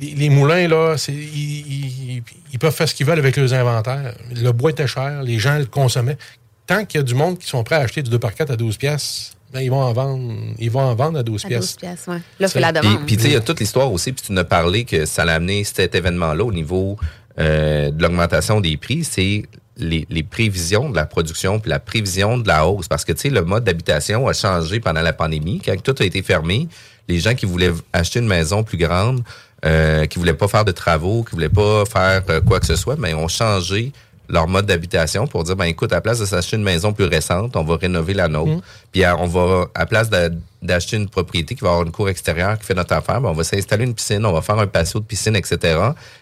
Les, 0.00 0.10
les 0.14 0.28
moulins, 0.28 0.66
là, 0.66 0.96
c'est- 0.98 1.12
ils, 1.12 2.16
ils- 2.16 2.22
ils 2.52 2.58
peuvent 2.58 2.74
faire 2.74 2.88
ce 2.88 2.94
qu'ils 2.94 3.06
veulent 3.06 3.18
avec 3.20 3.36
leurs 3.36 3.54
inventaires. 3.54 4.14
Le 4.34 4.50
bois 4.50 4.70
était 4.70 4.86
cher, 4.88 5.22
les 5.22 5.38
gens 5.38 5.56
le 5.58 5.66
consommaient. 5.66 6.18
Tant 6.66 6.84
qu'il 6.84 6.98
y 6.98 7.00
a 7.00 7.04
du 7.04 7.14
monde 7.14 7.38
qui 7.38 7.46
sont 7.46 7.62
prêts 7.62 7.76
à 7.76 7.80
acheter 7.80 8.02
du 8.02 8.10
2 8.10 8.18
par 8.18 8.34
4 8.34 8.50
à 8.50 8.56
12 8.56 8.76
pièces, 8.76 9.35
ben, 9.52 9.60
ils 9.60 9.70
vont 9.70 9.82
en 9.82 9.92
vendre, 9.92 10.32
ils 10.58 10.70
vont 10.70 10.80
en 10.80 10.94
vendre 10.94 11.18
à 11.18 11.22
12 11.22 11.44
À 11.46 11.48
12 11.48 11.76
pièces. 11.76 12.04
ouais. 12.08 12.18
L'offre 12.40 12.52
C'est- 12.54 12.58
et 12.58 12.62
la 12.62 12.72
Puis, 12.72 12.82
demande. 12.88 13.06
puis, 13.06 13.16
tu 13.16 13.22
sais, 13.22 13.28
il 13.30 13.34
y 13.34 13.36
a 13.36 13.40
toute 13.40 13.60
l'histoire 13.60 13.90
aussi, 13.92 14.12
puis 14.12 14.22
tu 14.26 14.32
nous 14.32 14.40
as 14.40 14.44
parlé 14.44 14.84
que 14.84 15.06
ça 15.06 15.24
l'a 15.24 15.34
amené 15.34 15.64
cet 15.64 15.94
événement-là 15.94 16.44
au 16.44 16.52
niveau 16.52 16.96
euh, 17.38 17.90
de 17.90 18.02
l'augmentation 18.02 18.60
des 18.62 18.76
prix. 18.78 19.04
C'est 19.04 19.44
les, 19.76 20.06
les 20.08 20.22
prévisions 20.22 20.88
de 20.88 20.96
la 20.96 21.04
production 21.04 21.60
puis 21.60 21.68
la 21.68 21.78
prévision 21.78 22.38
de 22.38 22.48
la 22.48 22.66
hausse. 22.66 22.88
Parce 22.88 23.04
que, 23.04 23.12
tu 23.12 23.20
sais, 23.22 23.30
le 23.30 23.42
mode 23.42 23.62
d'habitation 23.64 24.26
a 24.26 24.32
changé 24.32 24.80
pendant 24.80 25.02
la 25.02 25.12
pandémie. 25.12 25.60
Quand 25.62 25.74
tout 25.82 25.94
a 26.00 26.04
été 26.04 26.22
fermé, 26.22 26.66
les 27.08 27.18
gens 27.20 27.34
qui 27.34 27.44
voulaient 27.44 27.72
acheter 27.92 28.20
une 28.20 28.26
maison 28.26 28.62
plus 28.64 28.78
grande, 28.78 29.22
euh, 29.66 30.06
qui 30.06 30.18
voulaient 30.18 30.32
pas 30.34 30.48
faire 30.48 30.64
de 30.64 30.72
travaux, 30.72 31.24
qui 31.24 31.32
voulaient 31.32 31.48
pas 31.50 31.84
faire 31.84 32.22
euh, 32.30 32.40
quoi 32.40 32.58
que 32.58 32.64
ce 32.66 32.74
soit, 32.76 32.96
mais 32.98 33.12
ont 33.12 33.28
changé 33.28 33.92
leur 34.28 34.48
mode 34.48 34.66
d'habitation 34.66 35.26
pour 35.28 35.44
dire 35.44 35.54
ben 35.54 35.66
écoute 35.66 35.92
à 35.92 35.96
la 35.96 36.00
place 36.00 36.18
de 36.18 36.24
s'acheter 36.24 36.56
une 36.56 36.64
maison 36.64 36.92
plus 36.92 37.04
récente 37.04 37.54
on 37.54 37.62
va 37.62 37.76
rénover 37.76 38.12
la 38.12 38.26
nôtre 38.26 38.60
puis 38.96 39.04
à- 39.04 39.14
on 39.18 39.26
va 39.26 39.66
à 39.74 39.80
la 39.80 39.86
place 39.86 40.08
d'a- 40.08 40.30
d'acheter 40.62 40.96
une 40.96 41.08
propriété 41.08 41.54
qui 41.54 41.60
va 41.62 41.68
avoir 41.68 41.84
une 41.86 41.92
cour 41.92 42.08
extérieure 42.08 42.58
qui 42.58 42.64
fait 42.64 42.74
notre 42.74 42.94
affaire 42.94 43.20
ben, 43.20 43.28
on 43.28 43.34
va 43.34 43.44
s'installer 43.44 43.84
une 43.84 43.94
piscine 43.94 44.24
on 44.24 44.32
va 44.32 44.40
faire 44.40 44.58
un 44.58 44.66
patio 44.66 45.00
de 45.00 45.04
piscine 45.04 45.36
etc 45.36 45.78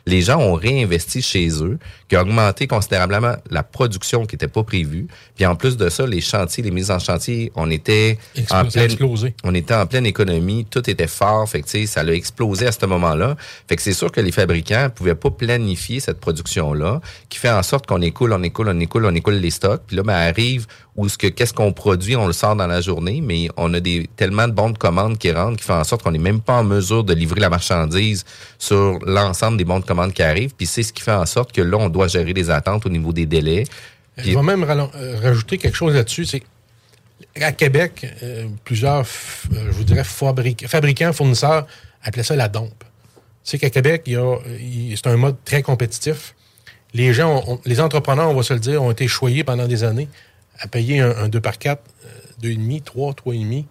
les 0.07 0.23
gens 0.23 0.39
ont 0.41 0.55
réinvesti 0.55 1.23
chez 1.23 1.49
eux 1.63 1.79
qui 2.09 2.17
a 2.17 2.23
augmenté 2.23 2.67
considérablement 2.67 3.37
la 3.49 3.63
production 3.63 4.27
qui 4.27 4.35
n'était 4.35 4.49
pas 4.49 4.65
prévue 4.65 5.07
puis 5.37 5.47
en 5.47 5.55
plus 5.55 5.77
de 5.77 5.89
ça 5.89 6.05
les 6.05 6.21
chantiers 6.21 6.65
les 6.65 6.73
mises 6.73 6.91
en 6.91 6.99
chantier 6.99 7.53
on 7.55 7.71
était 7.71 8.19
en 8.51 8.65
pleine 8.65 8.85
explosé. 8.87 9.35
on 9.45 9.55
était 9.55 9.75
en 9.75 9.87
pleine 9.87 10.05
économie, 10.07 10.67
tout 10.69 10.89
était 10.91 11.07
fort, 11.07 11.49
fait 11.49 11.63
que 11.63 11.87
ça 11.87 12.01
a 12.01 12.07
explosé 12.07 12.67
à 12.67 12.73
ce 12.73 12.85
moment-là. 12.87 13.37
Fait 13.69 13.77
que 13.77 13.83
c'est 13.83 13.93
sûr 13.93 14.11
que 14.11 14.21
les 14.21 14.33
fabricants 14.33 14.89
pouvaient 14.95 15.15
pas 15.15 15.31
planifier 15.31 16.01
cette 16.01 16.21
production-là, 16.21 17.01
qui 17.29 17.39
fait 17.39 17.51
en 17.51 17.63
sorte 17.63 17.87
qu'on 17.87 18.03
écoule, 18.03 18.33
on 18.33 18.43
écoule, 18.43 18.69
on 18.69 18.81
écoule, 18.81 19.07
on 19.07 19.15
écoule 19.15 19.35
les 19.35 19.51
stocks, 19.51 19.83
puis 19.87 19.97
là, 19.97 20.03
ben, 20.03 20.15
arrive 20.15 20.67
où 20.97 21.09
ce 21.09 21.19
que 21.19 21.27
qu'est-ce 21.27 21.53
qu'on 21.53 21.73
produit, 21.73 22.15
on 22.15 22.27
le 22.29 22.33
sort 22.33 22.55
dans 22.55 22.69
la 22.69 22.81
journée, 22.81 23.21
mais 23.21 23.49
on 23.57 23.73
a 23.75 23.81
des 23.81 24.09
tellement 24.17 24.47
de 24.47 24.53
bons 24.53 24.71
de 24.71 24.79
commande 24.79 25.19
qui 25.19 25.33
rentrent, 25.33 25.57
qui 25.57 25.65
fait 25.65 25.73
en 25.73 25.83
sorte 25.83 26.03
qu'on 26.05 26.13
n'est 26.13 26.19
même 26.19 26.41
pas 26.41 26.55
en 26.59 26.65
mesure 26.65 27.03
de 27.03 27.13
livrer 27.15 27.41
la 27.41 27.51
marchandise 27.51 28.25
sur 28.59 28.99
l'ensemble 29.05 29.57
des 29.59 29.65
bons 29.65 29.81
de 29.81 29.85
commande 29.85 30.13
qui 30.13 30.23
arrivent, 30.23 30.55
puis 30.57 30.67
c'est 30.67 30.85
ce 30.85 30.93
qui 30.93 31.03
fait 31.03 31.11
en 31.13 31.27
sorte 31.27 31.51
que 31.53 31.61
là, 31.63 31.79
on 31.79 31.89
doit 31.89 32.07
gérer 32.07 32.33
les 32.33 32.49
attentes 32.49 32.87
au 32.87 32.91
niveau 32.91 33.13
des 33.13 33.27
délais. 33.27 33.65
Puis- 34.17 34.31
Je 34.31 34.37
vais 34.39 34.43
même 34.45 34.63
euh, 34.63 35.19
rajouter 35.21 35.59
quelque 35.59 35.77
chose 35.77 35.95
là-dessus. 35.95 36.27
C'est 36.27 36.43
à 37.43 37.51
Québec, 37.53 38.07
euh, 38.23 38.47
plusieurs, 38.65 39.01
euh, 39.01 39.67
je 39.67 39.71
vous 39.73 39.85
dirais, 39.85 40.05
fabric- 40.05 40.69
fabricants, 40.69 41.13
fournisseurs 41.13 41.67
appelaient 42.05 42.23
ça 42.23 42.37
la 42.37 42.49
dompe. 42.49 42.85
C'est 43.43 43.59
qu'à 43.59 43.71
Québec, 43.71 44.03
c'est 44.07 45.07
un 45.09 45.17
mode 45.17 45.37
très 45.45 45.63
compétitif. 45.63 46.35
Les 46.95 47.13
gens, 47.13 47.43
ont- 47.49 47.61
les 47.65 47.81
entrepreneurs, 47.81 48.31
on 48.31 48.35
va 48.35 48.43
se 48.45 48.55
le 48.55 48.61
dire, 48.61 48.81
ont 48.83 48.93
été 48.93 49.09
choyés 49.09 49.43
pendant 49.43 49.67
des 49.67 49.83
années 49.83 50.09
à 50.59 50.69
payer 50.69 51.01
un, 51.01 51.11
un 51.17 51.29
2 51.29 51.41
par 51.41 51.59
4, 51.59 51.83
2,5, 52.43 52.83
3, 52.83 53.13
3,5. 53.13 53.65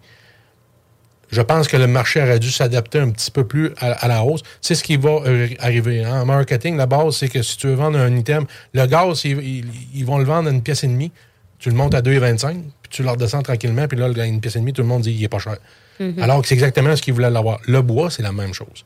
Je 1.30 1.40
pense 1.42 1.66
que 1.68 1.76
le 1.76 1.86
marché 1.86 2.22
aurait 2.22 2.38
dû 2.38 2.50
s'adapter 2.50 2.98
un 3.00 3.10
petit 3.10 3.30
peu 3.30 3.44
plus 3.46 3.72
à, 3.78 3.92
à 3.92 4.08
la 4.08 4.22
hausse. 4.24 4.42
C'est 4.60 4.74
ce 4.74 4.84
qui 4.84 4.96
va 4.96 5.20
euh, 5.26 5.48
arriver. 5.58 6.04
hein? 6.04 6.22
En 6.22 6.26
marketing, 6.26 6.76
la 6.76 6.86
base, 6.86 7.16
c'est 7.16 7.28
que 7.28 7.42
si 7.42 7.56
tu 7.56 7.66
veux 7.66 7.74
vendre 7.74 7.98
un 7.98 8.14
item, 8.14 8.44
le 8.72 8.86
gaz, 8.86 9.24
ils, 9.24 9.38
ils- 9.40 9.64
ils 9.94 10.04
vont 10.04 10.18
le 10.18 10.24
vendre 10.24 10.48
à 10.48 10.52
une 10.52 10.62
pièce 10.62 10.84
et 10.84 10.86
demie. 10.88 11.10
Tu 11.58 11.70
le 11.70 11.74
montes 11.76 11.94
à 11.94 12.02
2,25, 12.02 12.52
puis 12.82 12.90
tu 12.90 13.02
le 13.02 13.10
redescends 13.10 13.42
tranquillement, 13.42 13.88
puis 13.88 13.98
là, 13.98 14.08
une 14.26 14.40
pièce 14.40 14.56
et 14.56 14.60
demie, 14.60 14.72
tout 14.74 14.82
le 14.82 14.88
monde 14.88 15.02
dit 15.02 15.14
qu'il 15.14 15.24
est 15.24 15.28
pas 15.28 15.38
cher. 15.38 15.56
Mhm. 15.98 16.20
Alors 16.20 16.42
que 16.42 16.48
c'est 16.48 16.54
exactement 16.54 16.94
ce 16.94 17.00
qu'ils 17.02 17.14
voulaient 17.14 17.30
l'avoir. 17.30 17.58
Le 17.66 17.80
bois, 17.80 18.10
c'est 18.10 18.22
la 18.22 18.32
même 18.32 18.52
chose. 18.52 18.84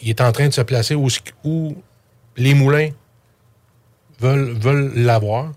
Il 0.00 0.08
est 0.08 0.20
en 0.20 0.30
train 0.32 0.48
de 0.48 0.52
se 0.54 0.60
placer 0.62 0.94
où, 0.94 1.08
où 1.44 1.76
les 2.36 2.54
moulins 2.54 2.90
veulent, 4.20 4.52
veulent 4.52 4.92
l'avoir. 4.94 5.52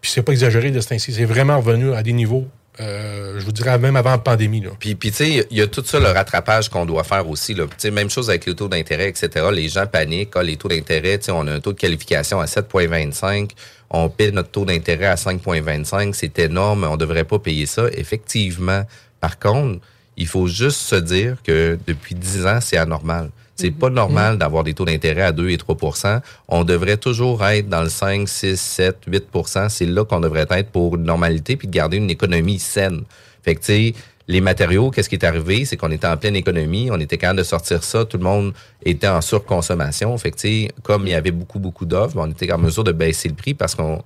Puis 0.00 0.10
c'est 0.10 0.22
pas 0.22 0.32
exagéré 0.32 0.70
de 0.70 0.80
ce 0.80 0.94
ainsi. 0.94 1.12
C'est 1.12 1.24
vraiment 1.24 1.58
revenu 1.58 1.92
à 1.92 2.02
des 2.02 2.12
niveaux, 2.12 2.46
euh, 2.80 3.38
je 3.38 3.44
vous 3.44 3.52
dirais 3.52 3.78
même 3.78 3.96
avant 3.96 4.12
la 4.12 4.18
pandémie. 4.18 4.60
Là. 4.60 4.70
Puis, 4.78 4.94
puis 4.94 5.10
tu 5.10 5.16
sais, 5.16 5.46
il 5.50 5.58
y 5.58 5.60
a 5.60 5.66
tout 5.66 5.82
ça, 5.84 6.00
le 6.00 6.06
rattrapage 6.06 6.68
qu'on 6.68 6.86
doit 6.86 7.04
faire 7.04 7.28
aussi. 7.28 7.54
Là. 7.54 7.66
Même 7.90 8.08
chose 8.08 8.30
avec 8.30 8.46
le 8.46 8.54
taux 8.54 8.68
d'intérêt, 8.68 9.08
etc. 9.08 9.46
Les 9.52 9.68
gens 9.68 9.86
paniquent. 9.86 10.32
Ah, 10.34 10.42
les 10.42 10.56
taux 10.56 10.68
d'intérêt, 10.68 11.18
on 11.30 11.46
a 11.46 11.52
un 11.52 11.60
taux 11.60 11.72
de 11.72 11.78
qualification 11.78 12.40
à 12.40 12.46
7,25. 12.46 13.50
On 13.90 14.08
paie 14.08 14.30
notre 14.30 14.50
taux 14.50 14.64
d'intérêt 14.64 15.06
à 15.06 15.16
5,25. 15.16 16.14
C'est 16.14 16.38
énorme. 16.38 16.86
On 16.88 16.96
devrait 16.96 17.24
pas 17.24 17.38
payer 17.38 17.66
ça. 17.66 17.86
Effectivement. 17.92 18.84
Par 19.20 19.38
contre, 19.38 19.80
il 20.16 20.26
faut 20.26 20.46
juste 20.46 20.78
se 20.78 20.96
dire 20.96 21.36
que 21.44 21.78
depuis 21.86 22.14
10 22.14 22.46
ans, 22.46 22.58
c'est 22.60 22.76
anormal. 22.76 23.30
C'est 23.60 23.70
pas 23.70 23.90
normal 23.90 24.38
d'avoir 24.38 24.64
des 24.64 24.74
taux 24.74 24.84
d'intérêt 24.84 25.22
à 25.22 25.32
2 25.32 25.50
et 25.50 25.56
3% 25.56 26.20
On 26.48 26.64
devrait 26.64 26.96
toujours 26.96 27.44
être 27.44 27.68
dans 27.68 27.82
le 27.82 27.88
5, 27.88 28.28
6, 28.28 28.58
7, 28.60 28.96
8% 29.08 29.68
C'est 29.68 29.86
là 29.86 30.04
qu'on 30.04 30.20
devrait 30.20 30.46
être 30.50 30.70
pour 30.70 30.96
une 30.96 31.04
normalité 31.04 31.56
puis 31.56 31.68
de 31.68 31.72
garder 31.72 31.96
une 31.98 32.10
économie 32.10 32.58
saine. 32.58 33.02
Fait 33.42 33.54
que, 33.54 33.60
tu 33.60 33.66
sais, 33.66 33.94
les 34.28 34.40
matériaux, 34.40 34.90
qu'est-ce 34.90 35.08
qui 35.08 35.16
est 35.16 35.24
arrivé? 35.24 35.64
C'est 35.64 35.76
qu'on 35.76 35.90
était 35.90 36.06
en 36.06 36.16
pleine 36.16 36.36
économie, 36.36 36.88
on 36.92 37.00
était 37.00 37.18
capable 37.18 37.38
de 37.40 37.44
sortir 37.44 37.82
ça, 37.82 38.04
tout 38.04 38.16
le 38.16 38.22
monde 38.22 38.52
était 38.84 39.08
en 39.08 39.20
surconsommation. 39.20 40.16
Fait 40.18 40.30
que, 40.30 40.36
tu 40.36 40.48
sais, 40.66 40.72
comme 40.82 41.06
il 41.06 41.10
y 41.10 41.14
avait 41.14 41.30
beaucoup, 41.32 41.58
beaucoup 41.58 41.84
d'offres, 41.84 42.16
on 42.16 42.30
était 42.30 42.52
en 42.52 42.58
mesure 42.58 42.84
de 42.84 42.92
baisser 42.92 43.28
le 43.28 43.34
prix 43.34 43.54
parce 43.54 43.74
qu'on 43.74 44.02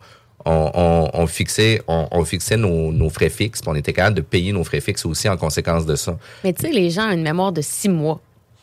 on, 0.46 0.70
on- 0.74 1.10
on 1.14 1.26
fixait, 1.26 1.82
on, 1.88 2.06
on 2.10 2.24
fixait 2.24 2.56
nos, 2.56 2.92
nos 2.92 3.08
frais 3.10 3.28
fixes, 3.30 3.60
puis 3.60 3.70
on 3.70 3.74
était 3.74 3.92
capable 3.92 4.16
de 4.16 4.20
payer 4.22 4.52
nos 4.52 4.64
frais 4.64 4.80
fixes 4.80 5.04
aussi 5.06 5.28
en 5.28 5.36
conséquence 5.36 5.84
de 5.86 5.96
ça. 5.96 6.16
Mais 6.42 6.52
tu 6.52 6.62
sais, 6.66 6.72
les 6.72 6.90
gens 6.90 7.08
ont 7.08 7.12
une 7.12 7.22
mémoire 7.22 7.52
de 7.52 7.60
six 7.62 7.88
mois. 7.88 8.20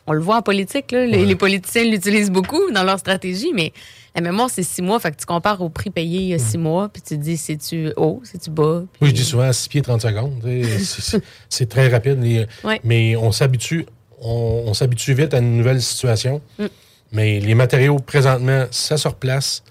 On 0.07 0.13
le 0.13 0.19
voit 0.21 0.37
en 0.37 0.41
politique, 0.41 0.91
là, 0.91 1.05
les, 1.05 1.25
les 1.25 1.35
politiciens 1.35 1.83
l'utilisent 1.83 2.31
beaucoup 2.31 2.71
dans 2.71 2.83
leur 2.83 2.97
stratégie, 2.99 3.51
mais 3.53 3.71
la 4.15 4.21
mémoire, 4.21 4.49
c'est 4.49 4.63
six 4.63 4.81
mois. 4.81 4.99
Fait 4.99 5.11
que 5.11 5.17
tu 5.17 5.25
compares 5.25 5.61
au 5.61 5.69
prix 5.69 5.89
payé 5.89 6.19
il 6.21 6.27
y 6.27 6.33
a 6.33 6.39
six 6.39 6.57
mois, 6.57 6.89
puis 6.89 7.01
tu 7.01 7.17
te 7.17 7.21
dis, 7.23 7.37
c'est-tu 7.37 7.91
haut, 7.97 8.19
c'est-tu 8.23 8.49
bas? 8.49 8.83
Oui, 9.01 9.09
je 9.09 9.13
dis 9.13 9.23
souvent 9.23 9.51
6 9.53 9.69
pieds 9.69 9.81
30 9.81 10.01
secondes. 10.01 10.41
c'est- 11.49 11.65
très 11.69 11.87
rapide. 11.87 12.21
les- 12.21 12.45
Ouais. 12.63 12.81
Mais 12.83 13.15
on 13.15 13.31
s'habitue 13.31 13.85
on, 14.23 14.63
on 14.67 14.73
s'habitue 14.75 15.13
vite 15.13 15.33
à 15.33 15.39
une 15.39 15.57
nouvelle 15.57 15.81
situation. 15.81 16.41
Mm. 16.59 16.65
Mais 17.13 17.39
les 17.39 17.55
matériaux, 17.55 17.97
présentement, 17.99 18.65
ça 18.71 18.97
se 18.97 19.07
replace. 19.07 19.63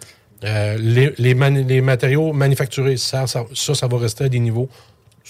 Euh, 0.43 0.77
les, 0.79 1.13
les, 1.19 1.35
mani- 1.35 1.65
les 1.65 1.81
matériaux 1.81 2.33
manufacturés, 2.33 2.97
ça, 2.97 3.27
ça, 3.27 3.45
ça, 3.55 3.75
ça 3.75 3.87
va 3.87 3.99
rester 3.99 4.25
à 4.25 4.29
des 4.29 4.41
niveaux, 4.41 4.69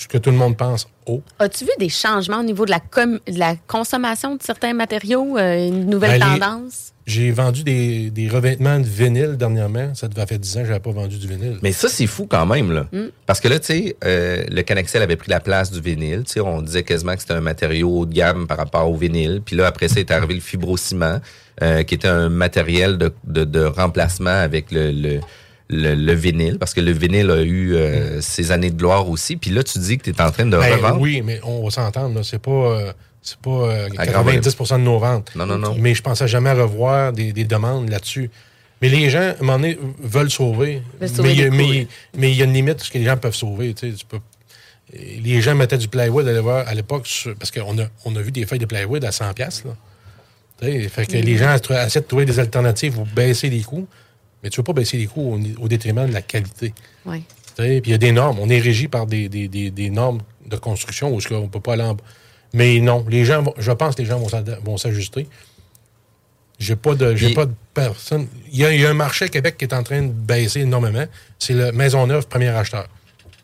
ce 0.03 0.09
que 0.09 0.19
tout 0.19 0.31
le 0.31 0.37
monde 0.37 0.57
pense, 0.57 0.89
haut. 1.07 1.23
As-tu 1.39 1.65
vu 1.65 1.71
des 1.79 1.89
changements 1.91 2.41
au 2.41 2.43
niveau 2.43 2.65
de 2.65 2.71
la, 2.71 2.81
com- 2.81 3.21
de 3.29 3.39
la 3.39 3.55
consommation 3.67 4.37
de 4.37 4.43
certains 4.43 4.73
matériaux, 4.73 5.37
euh, 5.37 5.69
une 5.69 5.87
nouvelle 5.91 6.19
Ben, 6.21 6.39
tendance? 6.39 6.93
J'ai 7.07 7.31
vendu 7.33 7.65
des, 7.65 8.11
des 8.11 8.29
revêtements 8.29 8.79
de 8.79 8.85
vinyle 8.87 9.37
dernièrement. 9.37 9.95
Ça 9.95 10.07
devait 10.09 10.27
faire 10.27 10.39
10 10.39 10.57
ans 10.57 10.61
que 10.61 10.67
je 10.67 10.71
n'avais 10.71 10.83
pas 10.83 10.93
vendu 10.93 11.19
du 11.19 11.27
vinyle. 11.27 11.59
Mais 11.61 11.73
ça, 11.73 11.89
c'est 11.89 12.07
fou 12.07 12.27
quand 12.27 12.47
même, 12.47 12.71
là. 12.73 12.87
Mm. 12.93 13.07
Parce 13.27 13.41
que 13.41 13.49
là, 13.49 13.59
tu 13.59 13.67
sais, 13.67 13.97
euh, 14.05 14.45
le 14.49 14.63
Canexel 14.63 15.03
avait 15.03 15.17
pris 15.17 15.31
la 15.31 15.41
place 15.41 15.71
du 15.73 15.81
vinyle. 15.81 16.23
Tu 16.25 16.35
sais, 16.35 16.41
on 16.41 16.63
disait 16.63 16.83
quasiment 16.85 17.15
que 17.15 17.21
c'était 17.21 17.35
un 17.35 17.41
matériau 17.41 17.91
haut 17.91 18.07
de 18.07 18.15
gamme 18.15 18.47
par 18.47 18.59
rapport 18.59 18.89
au 18.89 18.97
vinyle. 18.97 19.43
Puis 19.45 19.57
là, 19.57 19.67
après 19.67 19.89
ça, 19.89 19.99
est 20.01 20.11
arrivé 20.11 20.35
le 20.35 20.41
fibrociment, 20.41 21.21
euh, 21.63 21.83
qui 21.83 21.95
était 21.95 22.09
un 22.09 22.29
matériel 22.29 22.97
de, 22.97 23.13
de, 23.25 23.45
de 23.45 23.65
remplacement 23.65 24.31
avec 24.31 24.71
le, 24.71 24.93
le, 24.93 25.21
le, 25.71 25.95
le 25.95 26.13
vinyle. 26.13 26.59
Parce 26.59 26.75
que 26.75 26.81
le 26.81 26.93
vinyle 26.93 27.31
a 27.31 27.41
eu 27.43 27.75
euh, 27.75 28.21
ses 28.21 28.51
années 28.53 28.71
de 28.71 28.77
gloire 28.77 29.09
aussi. 29.09 29.37
Puis 29.37 29.51
là, 29.51 29.63
tu 29.63 29.79
dis 29.79 29.97
que 29.99 30.05
tu 30.05 30.11
es 30.11 30.21
en 30.21 30.31
train 30.31 30.45
de 30.47 30.57
Ben, 30.57 30.75
revendre. 30.75 31.01
oui, 31.01 31.23
mais 31.25 31.41
on 31.45 31.63
va 31.65 31.71
s'entendre. 31.71 32.23
C'est 32.25 32.41
pas, 32.43 32.51
euh, 32.51 32.93
c'est 33.23 33.39
pas 33.39 33.51
euh, 33.51 33.87
À 33.99 34.07
grand 34.07 34.25
90 34.25 34.57
de 34.73 34.77
nos 34.79 34.99
ventes. 34.99 35.31
Non, 35.37 35.47
non, 35.47 35.59
non. 35.59 35.77
Mais 35.79 35.95
je 35.95 36.03
pensais 36.03 36.27
jamais 36.29 36.53
revoir 36.53 37.13
des, 37.13 37.33
des 37.33 37.45
demandes 37.45 37.89
là-dessus. 37.89 38.31
Mais 38.83 38.89
les 38.89 39.11
gens, 39.11 39.21
à 39.21 39.31
un 39.33 39.35
moment 39.41 39.59
donné, 39.59 39.79
veulent 40.03 40.31
sauver. 40.31 40.83
Mais 41.01 41.09
il 41.35 41.39
y 41.41 41.43
a- 41.43 41.51
des 41.51 41.87
mais 42.17 42.33
il 42.33 42.37
y 42.39 42.43
a 42.43 42.45
une 42.47 42.53
limite 42.55 42.81
à 42.81 42.85
ce 42.85 42.91
que 42.91 42.99
les 42.99 43.05
gens 43.05 43.17
peuvent 43.17 43.35
sauver. 43.35 43.75
tu 43.75 43.91
sais, 43.91 43.97
tu 43.97 44.07
peux- 44.07 44.19
les 45.23 45.41
gens 45.41 45.55
mettaient 45.55 45.79
du 45.79 45.87
plywood 45.89 46.27
à 46.27 46.75
l'époque, 46.75 47.07
sur- 47.07 47.35
parce 47.37 47.51
qu'on 47.51 47.79
a, 47.79 47.85
on 48.05 48.17
a 48.17 48.21
vu 48.21 48.33
des 48.33 48.45
feuilles 48.47 48.59
de 48.59 48.67
plywood 48.67 49.05
à 49.05 49.11
100$. 49.13 49.35
piastres, 49.35 49.67
Là. 49.69 49.77
Tu 50.61 50.67
sais, 50.67 50.89
Fait 50.89 51.07
que 51.07 51.17
Mm. 51.17 51.21
les 51.21 51.37
gens 51.37 51.55
essaient 51.87 52.01
de 52.01 52.07
trouver 52.07 52.25
des 52.25 52.39
alternatives 52.39 52.95
pour 52.95 53.07
baisser 53.07 53.49
les 53.51 53.61
coûts. 53.63 53.87
Mais 54.42 54.50
tu 54.50 54.59
ne 54.59 54.62
veux 54.62 54.64
pas 54.64 54.72
baisser 54.72 54.96
les 54.96 55.07
coûts 55.07 55.38
au, 55.61 55.68
détriment 55.68 56.07
de 56.07 56.12
la 56.12 56.22
qualité. 56.22 56.72
Oui. 57.07 57.22
Tu 57.57 57.62
sais, 57.62 57.81
Puis 57.81 57.90
il 57.90 57.92
y 57.92 57.94
a 57.94 57.98
des 57.98 58.12
normes. 58.12 58.38
On 58.40 58.48
est 58.48 58.59
régi 58.61 58.88
par 58.88 59.07
des, 59.07 59.29
des, 59.29 59.48
des, 59.48 59.70
des 59.70 59.90
normes 59.90 60.20
de 60.46 60.57
construction 60.57 61.14
où 61.14 61.20
on 61.31 61.40
ne 61.42 61.46
peut 61.48 61.61
pas 61.61 61.74
aller 61.74 61.83
en 61.83 61.94
bas. 61.94 62.05
Mais 62.53 62.81
non, 62.81 63.05
les 63.09 63.24
gens 63.24 63.42
vont- 63.42 63.55
je 63.59 63.70
pense 63.72 63.94
que 63.94 64.03
les 64.03 64.09
gens 64.09 64.18
vont 64.18 64.76
s'ajuster. 64.76 65.29
J'ai 66.59 66.76
pas 66.76 66.94
de 66.94 67.16
j'ai 67.16 67.33
pas 67.33 67.46
de 67.46 67.55
personne. 67.72 68.26
Il 68.53 68.59
y, 68.59 68.64
a, 68.66 68.72
il 68.74 68.81
y 68.81 68.85
a 68.85 68.90
un 68.90 68.94
marché 68.94 69.24
à 69.24 69.29
Québec 69.29 69.57
qui 69.57 69.64
est 69.64 69.72
en 69.74 69.83
train 69.83 70.03
de 70.03 70.09
baisser 70.12 70.61
énormément. 70.61 71.07
C'est 71.38 71.55
le 71.55 71.72
Maisonneuve 71.72 72.26
premier 72.29 72.48
acheteur. 72.48 72.87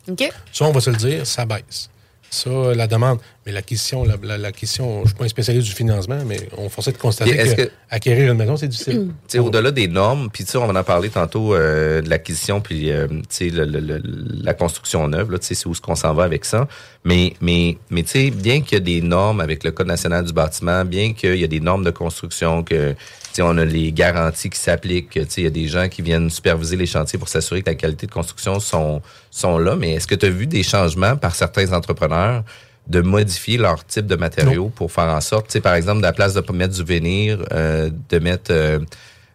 OK. 0.09 0.31
Ça, 0.53 0.67
on 0.67 0.73
va 0.73 0.81
se 0.81 0.91
le 0.91 0.97
dire, 0.97 1.27
ça 1.27 1.47
baisse. 1.47 1.89
Ça, 2.31 2.51
la 2.75 2.87
demande. 2.87 3.19
Mais 3.47 3.53
la 3.53 3.63
question, 3.63 4.05
la, 4.05 4.17
la- 4.23 4.37
la 4.39 4.53
question, 4.53 5.03
je 5.03 5.09
suis 5.09 5.15
pas 5.17 5.25
un 5.25 5.29
spécialiste 5.29 5.67
du 5.69 5.73
financement, 5.75 6.19
mais 6.27 6.49
on 6.59 6.69
forçait 6.69 6.93
de 6.93 6.99
constater 6.99 7.37
que, 7.37 7.63
que- 7.63 7.71
acquérir 7.91 8.33
une 8.33 8.39
maison, 8.39 8.57
c'est 8.57 8.67
difficile. 8.69 9.09
Tu 9.29 9.33
sais, 9.33 9.39
au-delà 9.39 9.71
des 9.71 9.87
normes, 9.89 10.29
puis 10.33 10.45
tu 10.45 10.51
sais, 10.51 10.59
on 10.59 10.65
en 10.65 10.75
a 10.75 10.83
parlé 10.83 11.09
tantôt 11.09 11.55
euh, 11.55 12.03
de 12.03 12.11
l'acquisition, 12.11 12.61
puis 12.61 12.91
euh, 12.91 13.07
tu 13.09 13.17
sais, 13.31 13.49
le- 13.51 13.65
le- 13.65 13.81
le- 13.81 14.03
la 14.43 14.53
construction 14.55 15.07
neuve, 15.09 15.31
là, 15.31 15.39
tu 15.39 15.47
sais, 15.47 15.55
c'est 15.55 15.67
où 15.69 15.75
ce 15.75 15.81
qu'on 15.81 15.95
s'en 15.95 16.13
va 16.15 16.25
avec 16.25 16.45
ça. 16.45 16.67
Mais, 17.05 17.35
mais, 17.41 17.79
mais 17.91 18.03
tu 18.03 18.11
sais, 18.11 18.31
bien 18.31 18.61
qu'il 18.61 18.73
y 18.79 18.81
a 18.81 18.85
des 18.85 19.01
normes 19.01 19.41
avec 19.41 19.63
le 19.65 19.71
Code 19.71 19.87
national 19.87 20.25
du 20.25 20.33
bâtiment, 20.33 20.85
bien 20.85 21.13
qu'il 21.15 21.37
y 21.37 21.45
a 21.45 21.49
des 21.49 21.61
normes 21.61 21.85
de 21.85 21.91
construction, 21.93 22.65
que 22.65 22.95
on 23.43 23.57
a 23.59 23.65
les 23.65 23.93
garanties 23.93 24.51
qui 24.51 24.59
s'appliquent, 24.59 25.11
que, 25.11 25.21
tu 25.21 25.31
sais, 25.31 25.41
il 25.43 25.45
y 25.45 25.49
a 25.49 25.51
des 25.51 25.69
gens 25.69 25.89
qui 25.89 26.03
viennent 26.03 26.31
superviser 26.31 26.77
les 26.77 26.87
chantiers 26.87 27.19
pour 27.19 27.29
s'assurer 27.29 27.63
que 27.63 27.71
la 27.71 27.77
qualité 27.77 28.07
de 28.07 28.13
construction 28.13 28.61
sont, 28.61 29.03
sont 29.31 29.59
là. 29.59 29.77
Mais 29.77 29.95
est-ce 29.95 30.07
que 30.07 30.15
tu 30.15 30.27
as 30.27 30.31
vu 30.31 30.47
des 30.47 30.63
changements 30.63 31.17
par 31.17 31.35
certains 31.35 31.73
entrepreneurs 31.73 32.45
de 32.87 33.01
modifier 33.01 33.59
leur 33.59 33.85
type 33.85 34.07
de 34.07 34.17
matériaux 34.17 34.71
pour 34.75 34.93
faire 34.93 35.09
en 35.09 35.21
sorte, 35.21 35.47
tu 35.47 35.55
sais, 35.55 35.61
par 35.61 35.75
exemple, 35.75 35.99
de 35.99 36.07
la 36.07 36.13
place 36.13 36.35
de 36.35 36.41
pas 36.41 36.53
mettre 36.53 36.75
du 36.75 36.85
vénir, 36.85 37.45
euh, 37.53 37.91
de 38.09 38.19
mettre 38.19 38.53
euh, 38.53 38.79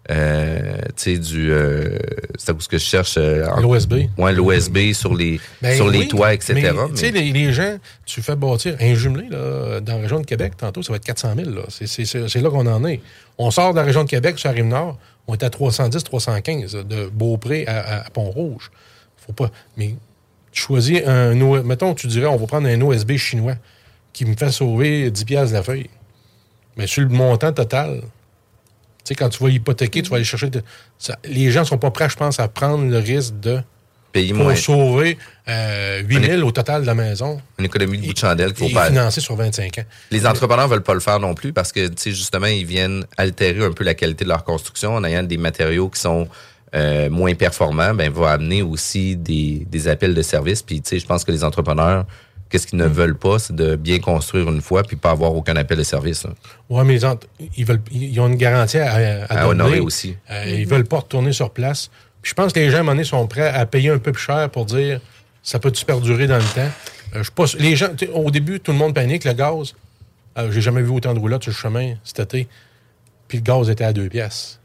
euh, 0.09 0.77
tu 0.95 1.15
sais, 1.15 1.17
du... 1.19 1.51
euh, 1.51 1.97
c'est 2.37 2.53
cause 2.53 2.67
que 2.67 2.77
je 2.77 2.83
cherche... 2.83 3.15
euh, 3.17 3.45
L'OSB. 3.61 3.93
Ouais, 4.17 4.33
l'OSB 4.33 4.93
sur 4.93 5.13
les, 5.13 5.39
Ben 5.61 5.75
sur 5.75 5.89
les 5.89 6.07
toits, 6.07 6.33
etc. 6.33 6.53
mais, 6.55 6.71
mais- 6.73 6.89
Tu 6.89 6.95
sais, 6.97 7.11
les, 7.11 7.31
les 7.31 7.53
gens, 7.53 7.77
tu 8.05 8.21
fais 8.21 8.35
bâtir 8.35 8.75
un 8.79 8.93
jumelé 8.95 9.27
là, 9.29 9.79
dans 9.79 9.95
la 9.97 10.01
région 10.01 10.19
de 10.19 10.25
Québec, 10.25 10.53
tantôt, 10.57 10.81
ça 10.81 10.91
va 10.91 10.97
être 10.97 11.05
400 11.05 11.35
000. 11.35 11.51
là. 11.51 11.61
C'est- 11.69 12.41
là 12.41 12.49
qu'on 12.49 12.65
en 12.65 12.83
est. 12.85 12.99
On 13.37 13.51
sort 13.51 13.71
de 13.73 13.77
la 13.79 13.83
région 13.85 14.03
de 14.03 14.09
Québec 14.09 14.39
sur 14.39 14.49
la 14.49 14.55
rive 14.55 14.65
nord, 14.65 14.97
on 15.27 15.33
est 15.35 15.43
à 15.43 15.49
310, 15.51 16.03
315, 16.03 16.73
de 16.85 17.07
Beaupré 17.13 17.65
à, 17.67 17.99
à- 18.05 18.09
Pont-Rouge. 18.09 18.71
Faut 19.25 19.33
pas. 19.33 19.51
Mais 19.77 19.95
tu 20.51 20.61
choisis 20.63 20.99
un. 21.05 21.35
Mettons, 21.63 21.93
tu 21.93 22.07
dirais, 22.07 22.25
on 22.25 22.37
va 22.37 22.47
prendre 22.47 22.67
un 22.67 22.81
OSB 22.81 23.17
chinois 23.17 23.55
qui 24.13 24.25
me 24.25 24.35
fait 24.35 24.51
sauver 24.51 25.09
10 25.11 25.23
piastres 25.25 25.53
la 25.53 25.63
feuille. 25.63 25.89
Mais 26.75 26.87
sur 26.87 27.03
le 27.03 27.09
montant 27.09 27.53
total, 27.53 28.01
sais, 29.05 29.15
quand 29.15 29.29
tu 29.29 29.43
vas 29.43 29.49
hypothéquer, 29.49 30.01
tu 30.01 30.09
vas 30.09 30.17
aller 30.17 30.25
chercher. 30.25 30.49
de- 30.49 30.63
ça- 30.97 31.17
les 31.25 31.51
gens 31.51 31.65
sont 31.65 31.77
pas 31.77 31.91
prêts, 31.91 32.09
je 32.09 32.15
pense, 32.17 32.39
à 32.39 32.47
prendre 32.47 32.85
le 32.89 32.97
risque 32.97 33.39
de 33.39 33.61
Payer 34.11 34.33
pour 34.33 34.43
moins. 34.43 34.55
sauver 34.55 35.17
euh, 35.47 36.01
8 36.05 36.25
000 36.25 36.41
au 36.47 36.51
total 36.51 36.81
de 36.81 36.85
la 36.87 36.93
maison 36.95 37.41
Une 37.59 37.65
économie 37.65 37.97
de 37.97 38.05
bout 38.07 38.13
de 38.13 38.17
chandelle 38.17 38.53
qu'il 38.53 38.67
faut 38.69 38.73
pas... 38.73 38.87
financer 38.87 39.21
sur 39.21 39.35
25 39.35 39.77
ans. 39.79 39.83
Les 40.11 40.25
entrepreneurs 40.27 40.67
veulent 40.67 40.83
pas 40.83 40.93
le 40.93 40.99
faire 40.99 41.19
non 41.19 41.33
plus 41.33 41.53
parce 41.53 41.71
que, 41.71 41.87
tu 41.87 41.93
sais, 41.97 42.11
justement, 42.11 42.47
ils 42.47 42.65
viennent 42.65 43.05
altérer 43.17 43.63
un 43.63 43.71
peu 43.71 43.83
la 43.85 43.93
qualité 43.93 44.23
de 44.25 44.29
leur 44.29 44.43
construction 44.43 44.95
en 44.95 45.03
ayant 45.05 45.23
des 45.23 45.37
matériaux 45.37 45.89
qui 45.89 45.99
sont 46.01 46.27
euh, 46.75 47.09
moins 47.09 47.33
performants. 47.35 47.93
Ben, 47.93 48.11
va 48.11 48.31
amener 48.31 48.61
aussi 48.61 49.15
des, 49.15 49.65
des 49.69 49.87
appels 49.87 50.13
de 50.13 50.21
services. 50.21 50.61
Puis, 50.61 50.81
tu 50.81 50.89
sais, 50.89 50.99
je 50.99 51.05
pense 51.05 51.23
que 51.23 51.31
les 51.31 51.43
entrepreneurs, 51.43 52.05
qu'est-ce 52.51 52.67
qu'ils 52.67 52.77
ne 52.79 52.87
Mm. 52.87 52.91
veulent 52.91 53.17
pas, 53.17 53.39
c'est 53.39 53.55
de 53.55 53.75
bien 53.75 53.99
construire 53.99 54.49
une 54.49 54.61
fois 54.61 54.83
puis 54.83 54.95
pas 54.97 55.11
avoir 55.11 55.33
aucun 55.33 55.55
appel 55.55 55.77
de 55.77 55.83
service. 55.83 56.23
là. 56.25 56.31
Oui, 56.69 56.83
mais 56.85 56.99
ils, 57.57 57.65
veulent, 57.65 57.81
ils 57.91 58.19
ont 58.19 58.27
une 58.27 58.35
garantie 58.35 58.77
à, 58.77 58.93
à, 58.93 58.97
À 59.23 59.27
donner. 59.27 59.63
honorer 59.63 59.79
aussi. 59.79 60.15
Euh, 60.29 60.43
Ils 60.47 60.67
veulent 60.67 60.85
pas 60.85 60.97
retourner 60.97 61.31
sur 61.33 61.49
place. 61.51 61.89
Puis 62.21 62.29
je 62.29 62.33
pense 62.35 62.53
que 62.53 62.59
les 62.59 62.69
gens, 62.69 62.77
à 62.77 62.79
un 62.79 62.83
moment 62.83 62.91
donné, 62.93 63.03
sont 63.03 63.25
prêts 63.27 63.47
à 63.49 63.65
payer 63.65 63.89
un 63.89 63.97
peu 63.97 64.11
plus 64.11 64.21
cher 64.23 64.49
pour 64.51 64.65
dire 64.65 64.99
ça 65.41 65.57
peut-tu 65.57 65.85
perdurer 65.85 66.27
dans 66.27 66.37
le 66.37 66.43
temps? 66.43 66.69
Euh, 67.15 67.23
je 67.23 67.57
les 67.57 67.75
gens, 67.75 67.87
au 68.13 68.29
début, 68.29 68.59
tout 68.59 68.71
le 68.71 68.77
monde 68.77 68.93
panique, 68.93 69.23
le 69.25 69.33
gaz. 69.33 69.73
Euh, 70.37 70.51
J'ai 70.51 70.61
jamais 70.61 70.81
vu 70.83 70.89
autant 70.91 71.13
de 71.13 71.19
roulottes 71.19 71.43
sur 71.43 71.51
le 71.51 71.57
chemin 71.57 71.95
cet 72.03 72.19
été. 72.19 72.47
Puis 73.27 73.39
le 73.39 73.43
gaz 73.43 73.69
était 73.69 73.83
à 73.83 73.91
deux 73.93 74.07
pièces. 74.07 74.59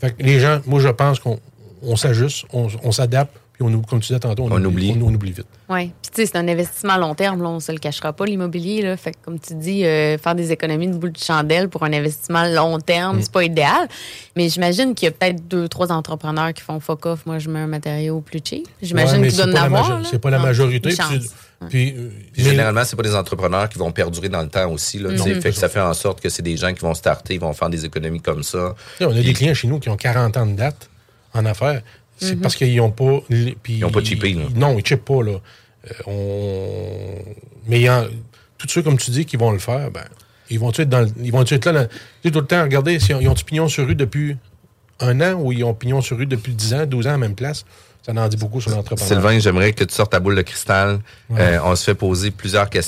Fait 0.00 0.12
que 0.16 0.22
les 0.22 0.38
gens, 0.40 0.60
moi, 0.66 0.80
je 0.80 0.88
pense 0.88 1.18
qu'on 1.20 1.38
on 1.82 1.96
s'ajuste, 1.96 2.44
on, 2.52 2.68
on 2.82 2.90
s'adapte, 2.92 3.36
puis 3.58 3.66
on, 3.74 3.82
comme 3.82 3.98
tu 4.00 4.08
disais 4.08 4.20
tantôt, 4.20 4.44
on, 4.44 4.52
On 4.52 4.64
oublie. 4.64 4.96
On, 5.02 5.06
on 5.08 5.14
oublie 5.14 5.32
vite. 5.32 5.46
Oui. 5.68 5.86
Puis, 6.00 6.10
tu 6.14 6.22
sais, 6.22 6.26
c'est 6.26 6.38
un 6.38 6.46
investissement 6.46 6.92
à 6.92 6.98
long 6.98 7.14
terme, 7.14 7.42
là, 7.42 7.48
on 7.48 7.58
se 7.60 7.72
le 7.72 7.78
cachera 7.78 8.12
pas, 8.12 8.24
l'immobilier. 8.24 8.82
Là. 8.82 8.96
Fait 8.96 9.10
que, 9.10 9.16
comme 9.24 9.38
tu 9.40 9.54
dis, 9.54 9.84
euh, 9.84 10.16
faire 10.16 10.34
des 10.36 10.52
économies 10.52 10.86
de 10.88 10.94
bout 10.94 11.08
de 11.08 11.18
chandelle 11.18 11.68
pour 11.68 11.82
un 11.82 11.92
investissement 11.92 12.44
long 12.44 12.78
terme, 12.78 13.20
c'est 13.20 13.32
pas 13.32 13.42
idéal. 13.44 13.88
Mais 14.36 14.48
j'imagine 14.48 14.94
qu'il 14.94 15.06
y 15.06 15.08
a 15.08 15.12
peut-être 15.12 15.46
deux, 15.48 15.68
trois 15.68 15.90
entrepreneurs 15.90 16.52
qui 16.54 16.62
font 16.62 16.78
fuck 16.78 17.04
off. 17.06 17.26
Moi, 17.26 17.38
je 17.40 17.50
mets 17.50 17.58
un 17.58 17.66
matériau 17.66 18.20
plus 18.20 18.40
cheap. 18.44 18.68
J'imagine 18.80 19.16
Ouais, 19.20 19.28
qu'ils 19.28 19.32
c'est 19.36 19.42
doivent 19.42 19.52
pas 19.54 19.58
en 19.58 19.60
la 19.62 19.66
avoir. 19.66 19.88
majo- 19.90 20.02
là. 20.02 20.08
C'est 20.10 20.18
pas 20.20 20.30
la 20.30 20.38
majorité. 20.38 20.90
puis 20.90 21.28
puis, 21.68 21.94
euh, 21.98 22.10
généralement, 22.36 22.84
c'est 22.84 22.94
pas 22.94 23.02
des 23.02 23.16
entrepreneurs 23.16 23.68
qui 23.68 23.78
vont 23.78 23.90
perdurer 23.90 24.28
dans 24.28 24.42
le 24.42 24.48
temps 24.48 24.70
aussi. 24.70 25.00
Là, 25.00 25.10
tu 25.10 25.18
sais. 25.18 25.34
Non. 25.34 25.40
fait 25.40 25.50
que 25.50 25.56
ça 25.56 25.68
fait 25.68 25.80
en 25.80 25.92
sorte 25.92 26.20
que 26.20 26.28
c'est 26.28 26.42
des 26.42 26.56
gens 26.56 26.72
qui 26.72 26.80
vont 26.82 26.94
starter, 26.94 27.34
ils 27.34 27.40
vont 27.40 27.52
faire 27.52 27.68
des 27.68 27.84
économies 27.84 28.20
comme 28.20 28.44
ça. 28.44 28.76
On 29.00 29.06
a 29.06 29.08
Puis- 29.10 29.24
des 29.24 29.32
clients 29.32 29.54
chez 29.54 29.66
nous 29.66 29.80
qui 29.80 29.88
ont 29.88 29.96
40 29.96 30.36
ans 30.36 30.46
de 30.46 30.52
date 30.54 30.88
en 31.34 31.44
affaires. 31.44 31.82
C'est 32.18 32.34
Mhm. 32.34 32.40
parce 32.40 32.56
qu'ils 32.56 32.76
n'ont 32.76 32.90
pas. 32.90 33.20
Ils 33.30 33.78
n'ont 33.80 33.90
pas 33.90 34.02
chippé, 34.04 34.32
là. 34.34 34.42
Non, 34.54 34.72
ils 34.74 34.82
ne 34.82 34.84
chippent 34.84 35.04
pas. 35.04 35.22
Là. 35.22 35.32
Euh, 35.86 35.92
on... 36.06 37.22
Mais 37.68 37.80
il 37.80 37.82
y 37.84 37.90
en- 37.90 38.06
tous 38.58 38.68
ceux, 38.68 38.82
comme 38.82 38.98
tu 38.98 39.10
dis, 39.10 39.24
qui 39.24 39.36
vont 39.36 39.52
le 39.52 39.58
faire, 39.58 39.90
ben, 39.90 40.02
ils 40.50 40.58
vont 40.58 40.70
être 40.72 40.88
dans 40.88 41.00
le- 41.02 41.10
ils 41.22 41.30
vont 41.32 41.42
être 41.42 41.64
là. 41.66 41.72
dans- 41.72 41.86
Tu 41.86 41.94
sais, 42.24 42.30
tout 42.30 42.40
le 42.40 42.46
temps, 42.46 42.62
regardez, 42.62 42.98
si 42.98 43.12
ils 43.20 43.28
ont 43.28 43.34
du 43.34 43.44
pignon 43.44 43.68
sur 43.68 43.86
rue 43.86 43.94
depuis 43.94 44.36
un 45.00 45.20
an 45.20 45.34
ou 45.40 45.52
ils 45.52 45.62
ont 45.64 45.74
pignon 45.74 46.00
sur 46.00 46.16
rue 46.18 46.26
depuis 46.26 46.54
10 46.54 46.74
ans, 46.74 46.86
12 46.86 47.06
ans 47.06 47.10
à 47.10 47.12
la 47.12 47.18
même 47.18 47.34
place? 47.36 47.64
Ça 48.04 48.12
en 48.12 48.28
dit 48.28 48.36
beaucoup 48.36 48.60
sur 48.60 48.70
l'entrepreneur. 48.70 49.06
Sylvain, 49.06 49.38
j'aimerais 49.38 49.72
que 49.72 49.84
tu 49.84 49.94
sortes 49.94 50.12
ta 50.12 50.18
boule 50.20 50.34
de 50.36 50.42
cristal. 50.42 51.00
Euh, 51.36 51.58
on 51.64 51.76
se 51.76 51.84
fait 51.84 51.94
poser 51.94 52.30
plusieurs 52.30 52.68
questions. 52.70 52.87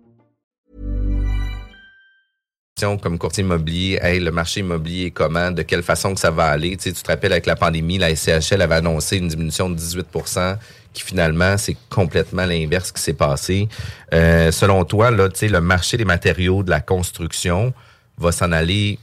Comme 2.97 3.17
courtier 3.17 3.43
immobilier, 3.43 3.99
hey, 4.01 4.19
le 4.19 4.31
marché 4.31 4.59
immobilier 4.61 5.05
est 5.07 5.11
comment, 5.11 5.51
de 5.51 5.61
quelle 5.61 5.83
façon 5.83 6.13
que 6.13 6.19
ça 6.19 6.31
va 6.31 6.45
aller? 6.45 6.75
Tu, 6.77 6.83
sais, 6.89 6.93
tu 6.93 7.01
te 7.03 7.07
rappelles 7.11 7.31
avec 7.31 7.45
la 7.45 7.55
pandémie, 7.55 7.97
la 7.97 8.15
SCHL 8.15 8.61
avait 8.61 8.75
annoncé 8.75 9.17
une 9.17 9.27
diminution 9.27 9.69
de 9.69 9.75
18% 9.77 10.57
qui 10.93 11.03
finalement, 11.03 11.57
c'est 11.57 11.77
complètement 11.89 12.45
l'inverse 12.45 12.91
qui 12.91 13.01
s'est 13.01 13.13
passé. 13.13 13.69
Euh, 14.13 14.51
selon 14.51 14.83
toi, 14.83 15.09
là, 15.09 15.29
tu 15.29 15.39
sais, 15.39 15.47
le 15.47 15.61
marché 15.61 15.95
des 15.97 16.03
matériaux 16.05 16.63
de 16.63 16.69
la 16.69 16.81
construction 16.81 17.73
va 18.17 18.31
s'en 18.33 18.51
aller 18.51 18.99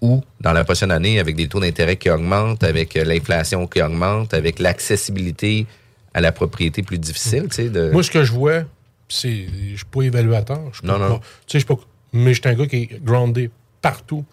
où 0.00 0.22
dans 0.40 0.52
la 0.54 0.64
prochaine 0.64 0.90
année 0.90 1.18
avec 1.20 1.36
des 1.36 1.46
taux 1.46 1.60
d'intérêt 1.60 1.96
qui 1.96 2.08
augmentent, 2.08 2.64
avec 2.64 2.96
euh, 2.96 3.04
l'inflation 3.04 3.66
qui 3.66 3.82
augmente, 3.82 4.32
avec 4.32 4.58
l'accessibilité 4.58 5.66
à 6.14 6.20
la 6.22 6.32
propriété 6.32 6.82
plus 6.82 6.98
difficile, 6.98 7.44
tu 7.50 7.56
sais, 7.56 7.68
de... 7.68 7.90
Moi, 7.90 8.02
ce 8.02 8.10
que 8.10 8.24
je 8.24 8.32
vois, 8.32 8.62
c'est. 9.08 9.46
Je 9.72 9.76
suis 9.76 9.84
pas 9.84 10.02
évaluateur. 10.02 10.60
je 10.72 10.78
suis 10.78 10.86
Non, 10.86 10.98
pas- 10.98 11.08
non. 11.08 11.18
Tu 11.18 11.24
sais, 11.24 11.34
je 11.54 11.58
suis 11.58 11.66
pas. 11.66 11.78
Mais 12.12 12.34
je 12.34 12.40
suis 12.40 12.50
un 12.50 12.54
gars 12.54 12.66
qui 12.66 12.76
est 12.76 13.04
groundé 13.04 13.50
partout. 13.82 14.24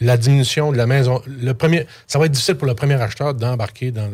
La 0.00 0.16
diminution 0.16 0.72
de 0.72 0.76
la 0.76 0.86
maison. 0.86 1.22
Le 1.26 1.52
premier, 1.52 1.86
ça 2.06 2.18
va 2.18 2.26
être 2.26 2.32
difficile 2.32 2.56
pour 2.56 2.66
le 2.66 2.74
premier 2.74 3.00
acheteur 3.00 3.34
d'embarquer 3.34 3.90
dans. 3.90 4.10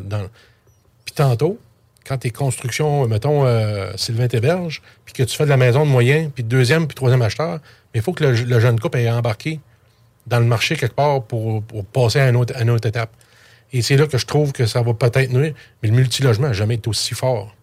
puis 1.04 1.14
tantôt, 1.14 1.58
quand 2.06 2.18
tes 2.18 2.30
constructions, 2.30 3.06
mettons, 3.08 3.46
euh, 3.46 3.92
Sylvain 3.96 4.28
Théberge, 4.28 4.80
puis 5.04 5.12
que 5.12 5.22
tu 5.24 5.36
fais 5.36 5.44
de 5.44 5.50
la 5.50 5.56
maison 5.56 5.84
de 5.84 5.90
moyen, 5.90 6.30
puis 6.32 6.44
de 6.44 6.48
deuxième, 6.48 6.86
puis 6.86 6.94
troisième 6.94 7.22
acheteur, 7.22 7.58
mais 7.92 8.00
il 8.00 8.02
faut 8.02 8.12
que 8.12 8.24
le, 8.24 8.60
jeune 8.60 8.78
couple 8.78 8.98
ait 8.98 9.10
embarqué 9.10 9.60
dans 10.26 10.38
le 10.38 10.44
marché 10.44 10.76
quelque 10.76 10.94
part 10.94 11.22
pour, 11.22 11.62
pour 11.62 11.84
passer 11.84 12.20
à 12.20 12.28
une, 12.28 12.36
autre, 12.36 12.54
à 12.56 12.62
une 12.62 12.70
autre 12.70 12.86
étape. 12.86 13.10
Et 13.72 13.82
c'est 13.82 13.96
là 13.96 14.06
que 14.06 14.18
je 14.18 14.26
trouve 14.26 14.52
que 14.52 14.66
ça 14.66 14.82
va 14.82 14.94
peut-être 14.94 15.32
nuire, 15.32 15.54
mais 15.82 15.88
le 15.88 15.94
multilogement 15.94 16.48
n'a 16.48 16.52
jamais 16.52 16.76
été 16.76 16.88
aussi 16.88 17.14
fort. 17.14 17.55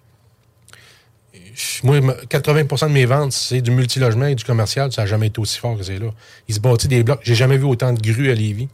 Moi, 1.83 1.99
80% 1.99 2.87
de 2.87 2.93
mes 2.93 3.05
ventes, 3.05 3.31
c'est 3.31 3.61
du 3.61 3.71
multilogement 3.71 4.27
et 4.27 4.35
du 4.35 4.43
commercial. 4.43 4.91
Ça 4.91 5.03
n'a 5.03 5.05
jamais 5.05 5.27
été 5.27 5.39
aussi 5.39 5.59
fort 5.59 5.77
que 5.77 5.83
c'est 5.83 5.99
là. 5.99 6.07
Ils 6.47 6.55
se 6.55 6.59
bâtissent 6.59 6.89
des 6.89 7.03
blocs. 7.03 7.19
J'ai 7.23 7.35
jamais 7.35 7.57
vu 7.57 7.65
autant 7.65 7.93
de 7.93 8.01
grues 8.01 8.31
à 8.31 8.35
Lévis. 8.35 8.69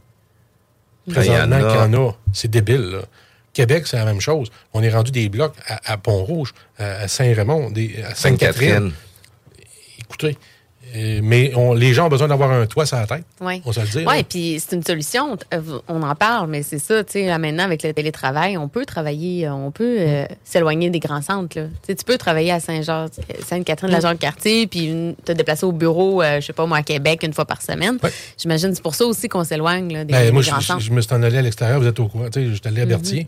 Présentement 1.10 1.58
qu'il 1.58 1.68
y 1.68 1.80
en 1.80 1.94
a. 1.94 2.12
C'est 2.34 2.50
débile, 2.50 2.82
là. 2.92 3.02
Québec, 3.54 3.88
c'est 3.88 3.98
la 3.98 4.06
même 4.06 4.22
chose. 4.22 4.50
On 4.74 4.84
est 4.84 4.92
rendu 4.92 5.12
des 5.12 5.28
blocs 5.28 5.56
à, 5.68 5.94
à 5.94 5.98
Pont-Rouge, 5.98 6.54
à, 6.78 7.08
Saint-Raymond, 7.08 7.74
à 8.08 8.16
Sainte-Catherine. 8.16 8.92
Écoutez, 10.00 10.38
mais 11.22 11.52
on- 11.56 11.74
les 11.74 11.94
gens 11.94 12.08
ont 12.08 12.10
besoin 12.10 12.28
d'avoir 12.28 12.52
un 12.52 12.66
toit 12.66 12.86
sur 12.86 12.98
la 12.98 13.06
tête. 13.08 13.24
Oui. 13.42 13.62
On 13.66 13.72
se 13.72 13.80
le 13.80 13.86
dit. 13.88 13.98
Oui, 14.00 14.18
là. 14.18 14.24
puis 14.28 14.60
c'est 14.60 14.76
une 14.76 14.84
solution. 14.84 15.38
Euh, 15.54 15.62
On 15.88 16.02
en 16.02 16.16
parle, 16.16 16.50
mais 16.50 16.64
c'est 16.64 16.80
ça, 16.80 17.04
tu 17.04 17.14
sais, 17.14 17.26
là, 17.28 17.38
maintenant, 17.38 17.64
avec 17.64 17.84
le 17.84 17.94
télétravail, 17.94 18.58
on 18.58 18.68
peut 18.68 18.86
travailler, 18.86 19.48
euh, 19.48 19.54
on 19.54 19.72
peut 19.72 19.98
euh, 20.00 20.26
s'éloigner 20.44 20.90
des 20.90 21.00
grands 21.00 21.22
centres. 21.22 21.58
Là. 21.60 21.66
Tu 21.68 21.88
sais, 21.88 21.96
tu 21.96 22.04
peux 22.06 22.18
travailler 22.18 22.52
à 22.52 22.60
Saint-Jean, 22.60 23.06
Sainte-Catherine, 23.46 23.92
la 23.92 24.00
Jean-Cartier, 24.00 24.68
puis 24.68 25.16
te 25.26 25.32
déplacer 25.32 25.66
au 25.66 25.72
bureau, 25.72 26.22
euh, 26.22 26.42
je 26.42 26.48
sais 26.48 26.54
pas 26.54 26.66
moi, 26.66 26.78
à 26.78 26.84
Québec 26.84 27.22
une 27.24 27.34
fois 27.34 27.46
par 27.46 27.62
semaine. 27.62 27.98
J'imagine 28.38 28.70
que 28.70 28.76
c'est 28.76 28.82
pour 28.84 28.96
ça 28.96 29.06
aussi 29.06 29.28
qu'on 29.28 29.44
s'éloigne 29.44 29.88
des, 30.06 30.06
Ben, 30.06 30.26
des 30.26 30.32
moi, 30.32 30.42
je, 30.42 30.50
grands 30.50 30.60
je- 30.60 30.66
centres. 30.66 30.80
je 30.82 30.92
me 30.92 31.02
suis 31.02 31.14
en 31.14 31.22
allé 31.24 31.38
à 31.38 31.42
l'extérieur, 31.42 31.80
vous 31.80 31.88
êtes 31.88 32.00
au 32.00 32.08
courant. 32.08 32.30
Tu 32.30 32.40
sais, 32.42 32.46
je 32.48 32.54
suis 32.54 32.62
allé 32.66 32.82
à 32.82 32.86
Mhm. 32.86 32.90
Berthier. 32.90 33.28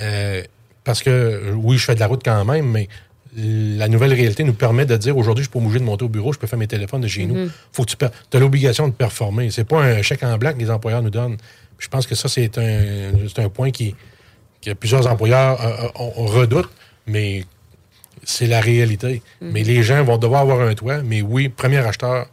Euh, 0.00 0.42
parce 0.84 1.02
que, 1.02 1.10
euh, 1.10 1.52
oui, 1.54 1.76
je 1.78 1.84
fais 1.84 1.94
de 1.94 2.00
la 2.00 2.06
route 2.06 2.22
quand 2.24 2.44
même, 2.44 2.66
mais 2.70 2.88
la 3.36 3.88
nouvelle 3.88 4.12
réalité 4.12 4.42
nous 4.44 4.54
permet 4.54 4.86
de 4.86 4.96
dire 4.96 5.16
aujourd'hui, 5.16 5.44
je 5.44 5.50
peux 5.50 5.60
bouger 5.60 5.78
de 5.78 5.84
monter 5.84 6.04
au 6.04 6.08
bureau, 6.08 6.32
je 6.32 6.38
peux 6.38 6.46
faire 6.46 6.58
mes 6.58 6.66
téléphones 6.66 7.00
de 7.00 7.08
chez 7.08 7.26
nous. 7.26 7.34
Mhm. 7.34 7.50
Faut 7.72 7.84
que 7.84 7.92
tu 7.92 8.36
as 8.36 8.40
l'obligation 8.40 8.88
de 8.88 8.92
performer. 8.92 9.50
C'est 9.50 9.64
pas 9.64 9.82
un 9.82 10.02
chèque 10.02 10.22
en 10.22 10.36
blanc 10.36 10.52
que 10.52 10.58
les 10.58 10.70
employeurs 10.70 11.02
nous 11.02 11.10
donnent. 11.10 11.36
Je 11.78 11.88
pense 11.88 12.06
que 12.06 12.14
ça, 12.14 12.28
c'est 12.28 12.58
un, 12.58 13.48
point 13.48 13.70
qui, 13.70 13.94
que 14.62 14.72
plusieurs 14.72 15.06
employeurs 15.06 15.64
euh, 15.64 15.88
on, 15.94 16.12
on 16.16 16.26
redoute, 16.26 16.68
mais 17.06 17.44
c'est 18.24 18.46
la 18.46 18.60
réalité. 18.60 19.22
Mhm. 19.40 19.50
Mais 19.52 19.62
les 19.62 19.82
gens 19.82 20.02
vont 20.02 20.18
devoir 20.18 20.42
avoir 20.42 20.60
un 20.60 20.74
toit. 20.74 21.02
Mais 21.02 21.22
oui, 21.22 21.48
premier 21.48 21.78
acheteur, 21.78 22.26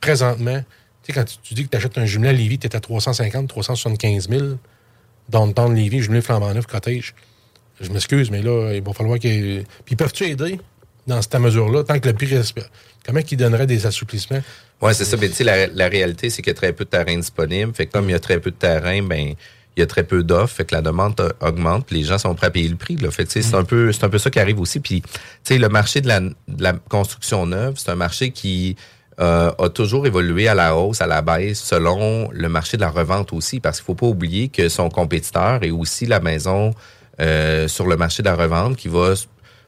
présentement, 0.00 0.58
tu 1.02 1.06
sais, 1.06 1.12
quand 1.12 1.24
tu, 1.24 1.36
tu 1.42 1.54
dis 1.54 1.64
que 1.64 1.70
tu 1.70 1.76
achètes 1.76 1.96
un 1.96 2.06
jumelé 2.06 2.30
à 2.30 2.32
Lévis, 2.32 2.58
tu 2.58 2.66
es 2.66 2.76
à 2.76 2.80
350, 2.80 3.48
375 3.48 4.28
000 4.28 4.44
dans 5.28 5.46
le 5.46 5.52
temps 5.52 5.68
de 5.68 5.74
Lévis, 5.74 6.00
jumelé 6.00 6.22
flambant 6.22 6.52
neuf, 6.52 6.66
cottage. 6.66 7.14
Je 7.80 7.90
m'excuse, 7.90 8.30
mais 8.30 8.42
là, 8.42 8.72
il 8.74 8.82
va 8.82 8.92
falloir 8.92 9.18
qu'ils. 9.18 9.64
Puis 9.84 9.96
peuvent-tu 9.96 10.24
aider 10.24 10.60
dans 11.06 11.20
cette 11.22 11.34
mesure-là, 11.34 11.84
tant 11.84 11.98
que 11.98 12.08
le 12.08 12.14
prix 12.14 12.26
reste. 12.26 12.58
Comment 13.04 13.20
ils 13.28 13.36
donneraient 13.36 13.66
des 13.66 13.86
assouplissements? 13.86 14.42
Oui, 14.82 14.94
c'est 14.94 15.04
ça. 15.04 15.16
Mais 15.16 15.28
tu 15.28 15.36
sais, 15.36 15.44
la, 15.44 15.66
la 15.66 15.88
réalité, 15.88 16.30
c'est 16.30 16.42
qu'il 16.42 16.50
y 16.50 16.56
a 16.56 16.58
très 16.58 16.72
peu 16.72 16.84
de 16.84 16.90
terrain 16.90 17.16
disponible. 17.16 17.74
Fait 17.74 17.86
que 17.86 17.92
comme 17.92 18.08
il 18.08 18.12
y 18.12 18.14
a 18.14 18.20
très 18.20 18.38
peu 18.38 18.50
de 18.50 18.56
terrain, 18.56 19.02
ben 19.02 19.34
il 19.76 19.80
y 19.80 19.82
a 19.82 19.86
très 19.86 20.04
peu 20.04 20.22
d'offres, 20.22 20.56
fait 20.56 20.64
que 20.64 20.74
la 20.74 20.82
demande 20.82 21.14
augmente, 21.40 21.86
puis 21.86 21.96
les 21.96 22.04
gens 22.04 22.18
sont 22.18 22.34
prêts 22.34 22.48
à 22.48 22.50
payer 22.50 22.68
le 22.68 22.76
prix. 22.76 22.96
Là. 22.96 23.10
Fait 23.10 23.24
que, 23.24 23.30
c'est 23.40 23.54
un 23.54 23.64
peu, 23.64 23.92
c'est 23.92 24.04
un 24.04 24.08
peu 24.08 24.18
ça 24.18 24.30
qui 24.30 24.38
arrive 24.38 24.60
aussi. 24.60 24.80
Puis, 24.80 25.00
tu 25.02 25.08
sais, 25.44 25.58
le 25.58 25.68
marché 25.68 26.00
de 26.00 26.08
la, 26.08 26.20
de 26.20 26.34
la 26.58 26.72
construction 26.72 27.46
neuve, 27.46 27.74
c'est 27.76 27.90
un 27.90 27.96
marché 27.96 28.30
qui 28.30 28.76
euh, 29.20 29.52
a 29.58 29.68
toujours 29.68 30.06
évolué 30.06 30.48
à 30.48 30.54
la 30.54 30.76
hausse, 30.76 31.00
à 31.00 31.06
la 31.06 31.22
baisse, 31.22 31.60
selon 31.60 32.30
le 32.32 32.48
marché 32.48 32.76
de 32.76 32.82
la 32.82 32.90
revente 32.90 33.32
aussi, 33.32 33.60
parce 33.60 33.78
qu'il 33.78 33.86
faut 33.86 33.94
pas 33.94 34.06
oublier 34.06 34.48
que 34.48 34.68
son 34.68 34.88
compétiteur 34.88 35.62
est 35.62 35.70
aussi 35.70 36.06
la 36.06 36.20
maison 36.20 36.74
euh, 37.20 37.68
sur 37.68 37.86
le 37.86 37.96
marché 37.96 38.22
de 38.22 38.28
la 38.28 38.36
revente 38.36 38.76
qui 38.76 38.88
va 38.88 39.14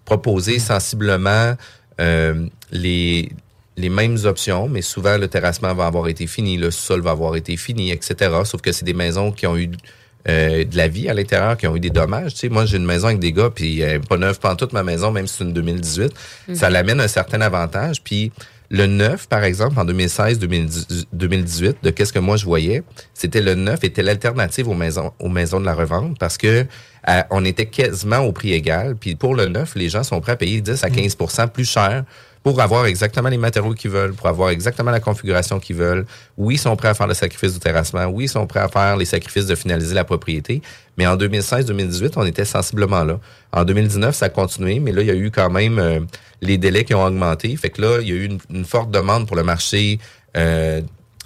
proposer 0.05 0.59
sensiblement 0.59 1.57
euh, 2.01 2.47
les 2.71 3.31
les 3.77 3.89
mêmes 3.89 4.19
options, 4.25 4.69
mais 4.69 4.83
souvent 4.83 5.17
le 5.17 5.29
terrassement 5.29 5.75
va 5.75 5.87
avoir 5.87 6.09
été 6.09 6.27
fini, 6.27 6.59
le 6.59 6.71
sol 6.71 7.01
va 7.01 7.13
avoir 7.13 7.37
été 7.37 7.57
fini, 7.57 7.91
etc. 7.91 8.31
Sauf 8.45 8.61
que 8.61 8.71
c'est 8.71 8.85
des 8.85 8.93
maisons 8.93 9.33
qui 9.33 9.47
ont 9.47 9.57
eu 9.57 9.71
euh, 10.29 10.65
de 10.65 10.77
la 10.77 10.89
vie 10.89 11.09
à 11.09 11.15
l'intérieur, 11.15 11.57
qui 11.57 11.67
ont 11.67 11.75
eu 11.75 11.81
des 11.81 11.91
dommages. 11.91 12.35
Tu 12.35 12.41
sais, 12.41 12.49
moi, 12.49 12.67
j'ai 12.67 12.77
une 12.77 12.85
maison 12.85 13.09
avec 13.09 13.19
des 13.19 13.33
gars, 13.33 13.51
puis 13.51 13.81
est 13.81 13.99
pas 14.07 14.19
neuve 14.19 14.39
pas 14.39 14.55
toute 14.57 14.73
ma 14.73 14.83
maison, 14.83 15.11
même 15.11 15.27
si 15.27 15.39
c'est 15.39 15.45
une 15.45 15.53
2018. 15.53 16.13
Mhm. 16.49 16.55
Ça 16.55 16.71
l'amène 16.71 17.01
un 17.01 17.09
certain 17.09 17.41
avantage. 17.41 18.03
Puis 18.03 18.31
le 18.73 18.87
neuf, 18.87 19.29
par 19.29 19.45
exemple, 19.45 19.79
en 19.79 19.85
2016, 19.85 20.39
2010 20.39 21.07
2018, 21.13 21.77
de 21.83 21.91
qu'est-ce 21.91 22.13
que 22.13 22.19
moi 22.19 22.39
je 22.39 22.47
voyais, 22.47 22.83
c'était 23.13 23.43
le 23.43 23.55
neuf 23.55 23.85
était 23.85 24.03
l'alternative 24.03 24.67
aux 24.67 24.75
maisons, 24.75 25.13
aux 25.21 25.29
maisons 25.29 25.61
de 25.61 25.67
la 25.67 25.75
revente 25.75 26.19
parce 26.19 26.39
que 26.39 26.65
euh, 27.09 27.23
on 27.31 27.45
était 27.45 27.67
quasiment 27.67 28.21
au 28.21 28.33
prix 28.33 28.55
égal. 28.55 28.97
Puis 28.97 29.15
pour 29.15 29.35
le 29.35 29.47
neuf, 29.47 29.75
les 29.75 29.91
gens 29.91 30.03
sont 30.03 30.23
prêts 30.23 30.33
à 30.33 30.37
payer 30.37 30.63
10 30.63 30.85
à 30.85 30.89
15% 30.89 31.49
plus 31.51 31.69
cher 31.69 32.05
pour 32.43 32.61
avoir 32.61 32.87
exactement 32.87 33.29
les 33.29 33.39
matériaux 33.39 33.75
qu'ils 33.75 33.91
veulent, 33.91 34.15
pour 34.15 34.27
avoir 34.27 34.51
exactement 34.51 34.91
la 34.91 35.01
configuration 35.01 35.61
qu'ils 35.61 35.77
veulent. 35.77 36.07
Oui, 36.37 36.55
ils 36.55 36.59
sont 36.59 36.75
prêts 36.75 36.89
à 36.89 36.95
faire 36.95 37.07
le 37.07 37.15
sacrifice 37.15 37.55
du 37.55 37.61
terrassement. 37.61 38.07
Oui, 38.07 38.25
ils 38.25 38.29
sont 38.29 38.47
prêts 38.47 38.61
à 38.61 38.69
faire 38.69 38.97
les 38.97 39.05
sacrifices 39.05 39.47
de 39.47 39.55
finaliser 39.55 39.95
la 39.95 40.05
propriété. 40.05 40.61
Mais 40.99 41.07
en 41.07 41.17
2016-2018, 41.17 42.13
on 42.17 42.27
était 42.27 42.45
sensiblement 42.45 43.05
là. 43.05 43.21
En 43.53 43.65
2019, 43.65 44.15
ça 44.15 44.27
a 44.27 44.29
continué, 44.29 44.81
mais 44.81 44.93
là, 44.93 45.03
il 45.03 45.09
y 45.09 45.11
a 45.11 45.15
eu 45.15 45.31
quand 45.31 45.51
même 45.51 45.79
euh, 45.79 46.01
les 46.41 46.59
délais 46.59 46.85
qui 46.85 46.95
ont 46.95 47.05
augmenté. 47.05 47.55
Fait 47.57 47.71
que 47.71 47.81
là, 47.81 47.99
il 48.01 48.09
y 48.09 48.13
a 48.13 48.15
eu 48.15 48.39
une, 48.51 48.65
forte 48.65 48.91
demande 48.91 49.27
pour 49.27 49.37
le 49.37 49.45
marché 49.45 49.99
euh, 50.37 50.81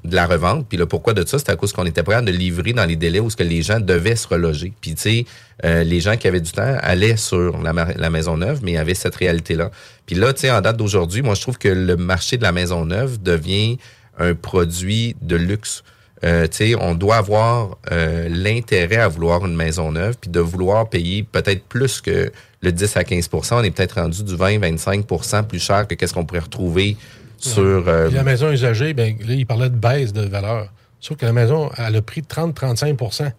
de 0.07 0.15
la 0.15 0.27
revente. 0.27 0.67
Puis 0.69 0.79
le 0.79 0.87
pourquoi 0.87 1.15
de 1.15 1.27
ça, 1.27 1.39
c'est 1.39 1.51
à 1.51 1.57
cause 1.57 1.73
qu'on 1.73 1.87
était 1.87 2.03
prêt 2.03 2.15
à 2.17 2.21
livrer 2.21 2.73
dans 2.73 2.85
les 2.85 2.97
délais 2.97 3.21
où 3.21 3.29
que 3.29 3.43
les 3.43 3.63
gens 3.63 3.81
devaient 3.81 4.17
se 4.17 4.29
reloger. 4.29 4.73
Puis 4.81 4.95
tu 4.95 5.03
sais, 5.03 5.25
euh, 5.65 5.85
les 5.85 6.01
gens 6.01 6.17
qui 6.17 6.29
avaient 6.29 6.41
du 6.41 6.53
temps 6.53 6.77
allaient 6.81 7.17
sur 7.17 7.59
la, 7.63 7.73
ma- 7.73 7.93
la 7.95 8.11
maison 8.11 8.37
neuve, 8.37 8.61
mais 8.63 8.77
avait 8.77 8.95
cette 8.95 9.17
réalité-là. 9.17 9.71
Puis 10.07 10.17
là, 10.17 10.33
tu 10.33 10.43
sais, 10.43 10.51
en 10.51 10.61
date 10.61 10.77
d'aujourd'hui, 10.77 11.23
moi, 11.23 11.35
je 11.35 11.41
trouve 11.43 11.59
que 11.59 11.69
le 11.69 11.97
marché 11.97 12.37
de 12.37 12.43
la 12.43 12.53
maison 12.53 12.85
neuve 12.85 13.23
devient 13.23 13.79
un 14.19 14.35
produit 14.35 15.17
de 15.21 15.37
luxe. 15.37 15.83
Euh, 16.25 16.47
on 16.81 16.95
doit 16.95 17.17
avoir 17.17 17.77
euh, 17.93 18.29
l'intérêt 18.31 18.97
à 18.97 19.09
vouloir 19.09 19.45
une 19.45 19.55
maison 19.55 19.93
neuve, 19.93 20.15
puis 20.21 20.31
de 20.31 20.41
vouloir 20.41 20.89
payer 20.89 21.23
peut-être 21.23 21.65
plus 21.65 22.01
que 22.01 22.33
le 22.63 22.73
10 22.73 22.97
à 22.97 23.03
15% 23.03 23.55
On 23.55 23.63
est 23.63 23.71
peut-être 23.71 24.01
rendu 24.01 24.25
du 24.25 24.35
20-25% 24.35 25.45
plus 25.47 25.59
cher 25.59 25.87
que 25.87 25.95
qu'est-ce 25.95 26.15
qu'on 26.15 26.25
pourrait 26.25 26.41
retrouver 26.41 26.97
sur... 27.39 27.63
euh, 27.89 28.07
Puis 28.07 28.15
la 28.17 28.23
maison 28.23 28.51
usagée, 28.51 28.95
ben, 28.95 29.17
là, 29.27 29.35
il 29.35 29.47
parlait 29.47 29.71
de 29.71 29.75
baisse 29.77 30.13
de 30.13 30.23
valeur. 30.23 30.73
Sauf 31.01 31.17
que 31.19 31.27
la 31.27 31.33
maison, 31.33 31.71
elle 31.77 31.97
a 31.97 32.03
pris 32.03 32.23
30-35 32.23 33.33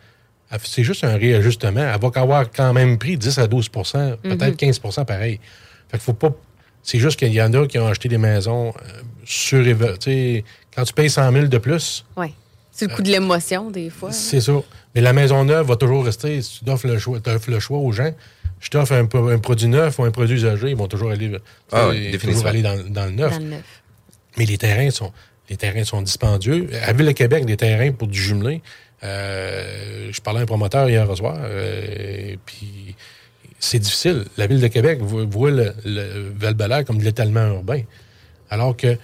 Elle- 0.52 0.60
C'est 0.64 0.84
juste 0.84 1.04
un 1.04 1.18
réajustement. 1.18 1.82
Elle 1.94 2.00
va 2.00 2.22
avoir 2.22 2.50
quand 2.52 2.72
même 2.74 2.98
pris 2.98 3.18
10 3.18 3.38
à 3.40 3.48
12% 3.48 4.16
peut-être 4.22 4.44
Mhm. 4.62 4.70
15% 4.72 5.06
pareil. 5.06 5.40
Fait 5.90 5.98
qu'il 5.98 6.06
faut 6.06 6.14
pas. 6.14 6.32
C'est 6.84 7.00
juste 7.00 7.20
qu'il 7.20 7.34
y 7.34 7.42
en 7.42 7.52
a 7.54 7.68
qui 7.68 7.78
ont 7.80 7.88
acheté 7.88 8.08
des 8.08 8.18
maisons 8.18 8.70
euh, 8.70 9.02
sur. 9.26 9.64
Quand 10.76 10.84
tu 10.84 10.94
payes 10.94 11.10
100 11.10 11.32
000 11.34 11.46
de 11.48 11.58
plus, 11.58 12.06
Oui. 12.16 12.34
C'est 12.72 12.88
le 12.90 12.96
coup 12.96 13.02
de 13.02 13.10
l'émotion, 13.10 13.72
des 13.72 13.90
fois. 13.90 14.12
c'est 14.12 14.40
ça. 14.40 14.54
Mais 14.94 15.02
la 15.02 15.12
maison 15.12 15.44
neuve 15.44 15.66
va 15.68 15.76
toujours 15.78 16.06
rester. 16.06 16.44
Si 16.44 16.64
tu 16.64 16.70
offres 16.70 16.86
le 16.88 17.00
choix, 17.00 17.20
t'offres 17.20 17.50
le 17.50 17.60
choix 17.60 17.80
aux 17.80 17.92
gens, 17.92 18.12
je 18.60 18.70
t'offre 18.70 18.94
un, 18.94 19.08
un 19.34 19.40
produit 19.40 19.68
neuf 19.68 19.98
ou 19.98 20.04
un 20.04 20.12
produit 20.12 20.36
usagé, 20.38 20.70
ils 20.70 20.76
vont 20.76 20.88
toujours 20.88 21.10
aller, 21.10 21.32
Ah 21.72 21.88
oui, 21.90 21.96
toujours 21.96 22.12
définitivement. 22.12 22.50
aller 22.50 22.62
dans, 22.62 22.78
dans 22.94 23.06
le 23.06 23.12
neuf. 23.12 23.32
Dans 23.34 23.40
le 23.40 23.46
neuf. 23.50 23.64
Mais 24.38 24.46
les 24.46 24.58
terrains 24.58 24.92
sont, 24.92 25.12
les 25.50 25.58
terrains 25.58 25.84
sont 25.84 26.02
dispendieux. 26.02 26.70
À 26.86 26.94
Ville-de-Québec, 26.94 27.46
des 27.46 27.58
terrains 27.58 27.92
pour 27.92 28.08
du 28.08 28.22
jumelé. 28.22 28.62
euh, 29.04 30.10
je 30.12 30.22
parlais 30.22 30.40
à 30.40 30.44
un 30.44 30.46
promoteur 30.46 30.90
hier 30.90 31.16
soir, 31.16 31.38
euh, 31.40 32.36
puis 32.46 32.96
c'est 33.60 33.80
difficile. 33.80 34.26
La 34.38 34.48
Ville 34.48 34.62
de 34.62 34.68
Québec 34.68 35.00
voit, 35.02 35.52
le, 35.52 35.74
le 35.86 36.34
val 36.36 36.86
comme 36.86 36.98
de 37.00 37.04
l'étalement 37.04 37.48
urbain. 37.48 37.82
Alors 38.50 38.78
que 38.78 38.98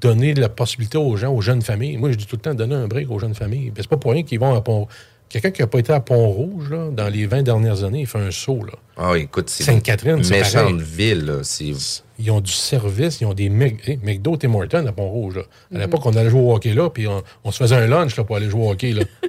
donner 0.00 0.34
la 0.34 0.48
possibilité 0.48 0.98
aux 0.98 1.16
gens, 1.16 1.32
aux 1.32 1.40
jeunes 1.40 1.62
familles, 1.62 1.96
moi 1.96 2.10
je 2.10 2.16
dis 2.16 2.26
tout 2.26 2.36
le 2.36 2.42
temps 2.42 2.54
donner 2.54 2.74
un 2.74 2.86
break 2.86 3.10
aux 3.10 3.18
jeunes 3.18 3.34
familles. 3.34 3.72
C'est 3.76 3.88
pas 3.88 3.96
pour 3.96 4.12
rien 4.12 4.22
qu'ils 4.22 4.38
vont 4.38 4.54
à 4.54 4.60
Pont 4.60 4.88
Quelqu'un 5.30 5.50
qui 5.52 5.62
n'a 5.62 5.68
pas 5.68 5.78
été 5.78 5.92
à 5.92 6.00
Pont-Rouge 6.00 6.70
là, 6.70 6.88
dans 6.90 7.08
les 7.08 7.24
20 7.26 7.42
dernières 7.44 7.84
années, 7.84 8.00
il 8.00 8.06
fait 8.06 8.18
un 8.18 8.30
saut. 8.32 8.64
Là. 8.64 8.72
Ah, 8.98 9.16
écoute, 9.16 9.48
c'est 9.48 9.62
Sainte-Catherine, 9.62 10.22
c'est 10.24 10.34
méchante 10.40 10.80
ville. 10.82 11.24
Là. 11.24 11.42
Ils 12.18 12.30
ont 12.32 12.40
du 12.40 12.50
service, 12.52 13.20
ils 13.20 13.26
ont 13.26 13.32
des 13.32 13.48
Mc- 13.48 13.78
hey, 13.88 13.98
McDo 14.02 14.36
Tim 14.36 14.52
Hortons 14.54 14.84
à 14.86 14.92
Pont-Rouge. 14.92 15.36
là. 15.36 15.42
À 15.74 15.78
l'époque, 15.78 16.04
on 16.04 16.16
allait 16.16 16.30
jouer 16.30 16.40
au 16.40 16.52
hockey 16.54 16.74
là, 16.74 16.90
puis 16.90 17.06
on, 17.06 17.22
on 17.44 17.50
se 17.52 17.58
faisait 17.58 17.76
un 17.76 17.86
lunch 17.86 18.16
là, 18.16 18.24
pour 18.24 18.36
aller 18.36 18.50
jouer 18.50 18.60
au 18.66 18.70
hockey. 18.72 18.92
Là. 18.92 19.04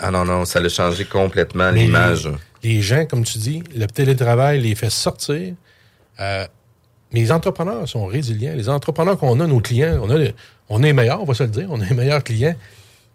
Ah 0.00 0.10
non, 0.12 0.24
non, 0.24 0.44
ça 0.44 0.60
a 0.60 0.68
changé 0.68 1.04
complètement 1.04 1.70
l'image. 1.70 2.28
Les, 2.62 2.74
les 2.74 2.82
gens, 2.82 3.04
comme 3.06 3.24
tu 3.24 3.38
dis, 3.38 3.62
le 3.74 3.86
télétravail 3.86 4.60
les 4.60 4.74
fait 4.74 4.90
sortir. 4.90 5.54
Euh, 6.20 6.46
mais 7.12 7.20
les 7.20 7.32
entrepreneurs 7.32 7.88
sont 7.88 8.06
résilients. 8.06 8.54
Les 8.56 8.68
entrepreneurs 8.68 9.18
qu'on 9.18 9.40
a, 9.40 9.46
nos 9.46 9.60
clients, 9.60 9.98
on 10.02 10.10
a, 10.10 10.18
on 10.68 10.82
est 10.82 10.92
meilleurs, 10.92 11.20
on 11.20 11.24
va 11.24 11.34
se 11.34 11.42
le 11.44 11.48
dire, 11.48 11.66
on 11.70 11.80
est 11.80 11.88
les 11.88 11.94
meilleurs 11.96 12.22
clients. 12.22 12.54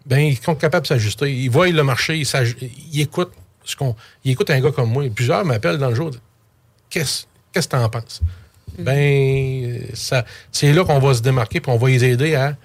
Ben, 0.06 0.18
ils 0.18 0.38
sont 0.38 0.54
capables 0.54 0.82
de 0.82 0.88
s'ajuster. 0.88 1.32
Ils 1.32 1.50
voient 1.50 1.68
le 1.68 1.82
marché, 1.82 2.18
ils, 2.18 3.00
écoutent 3.00 3.32
ce 3.64 3.76
qu'on. 3.76 3.94
Ils 4.24 4.32
écoutent 4.32 4.50
un 4.50 4.60
gars 4.60 4.72
comme 4.72 4.90
moi. 4.90 5.04
Plusieurs 5.14 5.44
m'appellent 5.44 5.78
dans 5.78 5.90
le 5.90 5.94
jour. 5.94 6.10
Qu'est-ce 6.90 7.24
qu'est-ce 7.52 7.68
que 7.68 7.76
tu 7.76 7.82
en 7.82 7.88
penses? 7.88 8.20
Ben, 8.78 9.86
ça, 9.94 10.24
c'est 10.50 10.72
là 10.72 10.84
qu'on 10.84 10.98
va 10.98 11.14
se 11.14 11.20
démarquer, 11.20 11.60
puis 11.60 11.70
on 11.70 11.76
va 11.76 11.88
les 11.88 12.04
aider 12.04 12.34
à, 12.34 12.56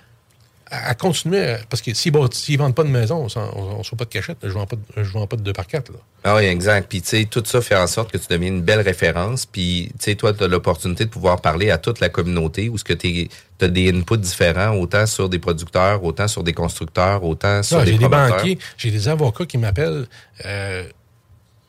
à, 0.69 0.89
à 0.89 0.93
continuer. 0.95 1.39
à- 1.51 1.59
parce 1.69 1.81
que 1.81 1.93
s'ils 1.93 2.11
ne 2.13 2.57
vendent 2.57 2.75
pas 2.75 2.83
de 2.83 2.89
maison, 2.89 3.27
on 3.55 3.77
ne 3.77 3.83
soit 3.83 3.97
pas 3.97 4.05
de 4.05 4.09
cachette. 4.09 4.37
Je 4.43 4.47
ne 4.47 4.53
vends, 4.53 4.65
pas 4.65 4.75
de- 4.75 5.03
je 5.03 5.11
vends 5.11 5.27
pas 5.27 5.35
de 5.37 5.41
2 5.41 5.53
par 5.53 5.67
4. 5.67 5.91
Là. 5.91 5.97
Ah 6.23 6.35
oui, 6.35 6.43
exact. 6.45 6.87
Puis, 6.89 7.01
tu 7.01 7.07
sais, 7.09 7.25
tout 7.25 7.43
ça 7.45 7.61
fait 7.61 7.75
en 7.75 7.87
sorte 7.87 8.11
que 8.11 8.17
tu 8.17 8.27
deviens 8.29 8.49
une 8.49 8.61
belle 8.61 8.81
référence. 8.81 9.45
Puis, 9.45 9.89
tu 9.97 10.05
sais, 10.05 10.15
toi, 10.15 10.33
tu 10.33 10.43
as 10.43 10.47
l'opportunité 10.47 11.05
de 11.05 11.09
pouvoir 11.09 11.41
parler 11.41 11.71
à 11.71 11.77
toute 11.77 11.99
la 11.99 12.09
communauté 12.09 12.69
où 12.69 12.77
ce 12.77 12.83
que 12.83 12.93
tu 12.93 13.29
as 13.61 13.67
des 13.67 13.89
inputs 13.91 14.17
différents, 14.17 14.75
autant 14.75 15.05
sur 15.05 15.29
des 15.29 15.39
producteurs, 15.39 16.03
autant 16.03 16.27
sur 16.27 16.43
des 16.43 16.53
constructeurs, 16.53 17.23
autant 17.23 17.63
sur 17.63 17.77
Non, 17.77 17.83
des 17.83 17.91
j'ai 17.93 17.97
des 17.97 18.07
banquiers, 18.09 18.59
j'ai 18.77 18.91
des 18.91 19.07
avocats 19.07 19.45
qui 19.45 19.57
m'appellent. 19.57 20.05
Euh, 20.45 20.83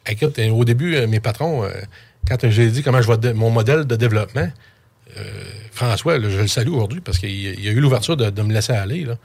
écoute, 0.06 0.38
au 0.38 0.64
début, 0.64 0.96
euh, 0.96 1.06
mes 1.06 1.20
patrons, 1.20 1.64
euh, 1.64 1.70
quand 2.26 2.48
j'ai 2.50 2.68
dit 2.70 2.82
comment 2.82 3.00
je 3.00 3.06
vois 3.06 3.18
mon 3.34 3.50
modèle 3.50 3.86
de 3.86 3.96
développement, 3.96 4.48
François, 5.72 6.18
là, 6.18 6.28
je 6.28 6.40
le 6.40 6.46
salue 6.48 6.68
aujourd'hui 6.70 7.00
parce 7.00 7.18
qu'il 7.18 7.30
il 7.30 7.64
y 7.64 7.68
a 7.68 7.72
eu 7.72 7.80
l'ouverture 7.80 8.16
de, 8.16 8.30
de 8.30 8.42
me 8.42 8.52
laisser 8.52 8.72
aller. 8.72 9.04
Là. 9.04 9.16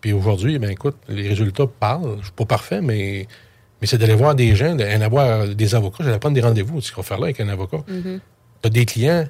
Puis 0.00 0.12
aujourd'hui, 0.12 0.58
ben 0.58 0.70
écoute, 0.70 0.96
les 1.08 1.28
résultats 1.28 1.66
parlent. 1.66 2.16
Je 2.20 2.24
suis 2.24 2.32
pas 2.32 2.44
parfait, 2.44 2.80
mais, 2.80 3.26
mais 3.80 3.86
c'est 3.86 3.98
d'aller 3.98 4.14
voir 4.14 4.34
des 4.34 4.54
gens, 4.54 4.74
d'en 4.74 5.00
avoir 5.00 5.48
des 5.48 5.74
avocats. 5.74 6.04
J'allais 6.04 6.18
prendre 6.18 6.34
des 6.34 6.40
rendez-vous, 6.42 6.80
ce 6.80 6.92
qu'on 6.92 7.00
va 7.02 7.06
faire 7.08 7.18
là 7.18 7.24
avec 7.26 7.40
un 7.40 7.48
avocat. 7.48 7.82
Mhm. 7.88 8.20
Tu 8.62 8.66
as 8.66 8.70
des 8.70 8.84
clients, 8.86 9.26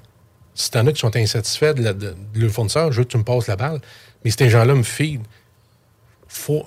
si 0.54 0.70
tu 0.70 0.78
en 0.78 0.86
as 0.86 0.92
qui 0.92 1.00
sont 1.00 1.14
insatisfaits 1.16 1.74
de, 1.74 1.82
la- 1.82 1.92
de- 1.92 2.14
de 2.34 2.40
leur 2.40 2.50
fournisseur, 2.50 2.92
je 2.92 2.98
veux 2.98 3.04
que 3.04 3.10
tu 3.10 3.18
me 3.18 3.24
passes 3.24 3.46
la 3.46 3.56
balle. 3.56 3.80
Mais 4.24 4.30
ces 4.30 4.48
gens-là 4.50 4.74
me 4.74 4.82
feed. 4.82 5.22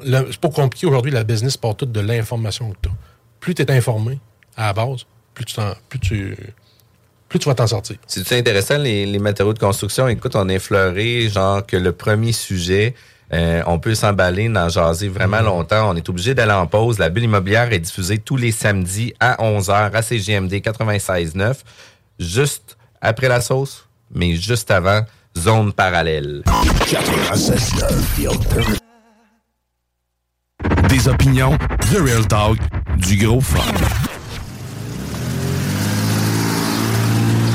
Le- 0.03 0.27
c'est 0.31 0.39
pas 0.39 0.49
compliqué 0.49 0.87
aujourd'hui, 0.87 1.11
la 1.11 1.23
business 1.23 1.57
part 1.57 1.75
toute 1.75 1.91
de 1.91 1.99
l'information 1.99 2.71
que 2.71 2.77
tu 2.83 2.89
as. 2.89 2.93
Plus 3.39 3.53
tu 3.55 3.61
es 3.61 3.71
informé 3.71 4.19
à 4.55 4.67
la 4.67 4.73
base, 4.73 5.05
plus 5.33 5.45
tu, 5.45 5.55
t'en- 5.55 5.73
plus 5.89 5.99
tu, 5.99 6.35
plus 7.29 7.39
tu 7.39 7.47
vas 7.47 7.55
t'en 7.55 7.67
sortir. 7.67 7.95
C'est 8.07 8.37
intéressant, 8.37 8.79
les, 8.79 9.05
les 9.05 9.19
matériaux 9.19 9.53
de 9.53 9.59
construction? 9.59 10.07
Écoute, 10.07 10.35
on 10.35 10.49
a 10.49 10.53
effleuré, 10.53 11.29
genre, 11.29 11.63
que 11.65 11.77
le 11.77 11.91
premier 11.91 12.31
sujet, 12.31 12.95
euh, 13.31 13.61
on 13.67 13.77
peut 13.79 13.93
s'emballer, 13.93 14.49
d'en 14.49 14.67
jaser 14.67 15.07
vraiment 15.07 15.41
longtemps. 15.41 15.91
On 15.91 15.95
est 15.95 16.09
obligé 16.09 16.33
d'aller 16.33 16.53
en 16.53 16.65
pause. 16.65 16.97
La 16.97 17.09
bulle 17.09 17.25
immobilière 17.25 17.71
est 17.71 17.79
diffusée 17.79 18.17
tous 18.17 18.35
les 18.35 18.51
samedis 18.51 19.13
à 19.19 19.35
11h 19.35 19.91
à 19.93 20.01
CGMD 20.01 20.53
96.9. 20.53 21.57
Juste 22.19 22.77
après 22.99 23.29
la 23.29 23.41
sauce, 23.41 23.87
mais 24.13 24.35
juste 24.35 24.71
avant, 24.71 25.01
zone 25.37 25.71
parallèle. 25.71 26.41
96.9, 26.87 28.79
Des 30.89 31.07
opinions, 31.07 31.55
The 31.91 31.97
Real 32.03 32.27
Talk, 32.27 32.57
du 32.97 33.23
gros 33.23 33.39
fun. 33.39 33.59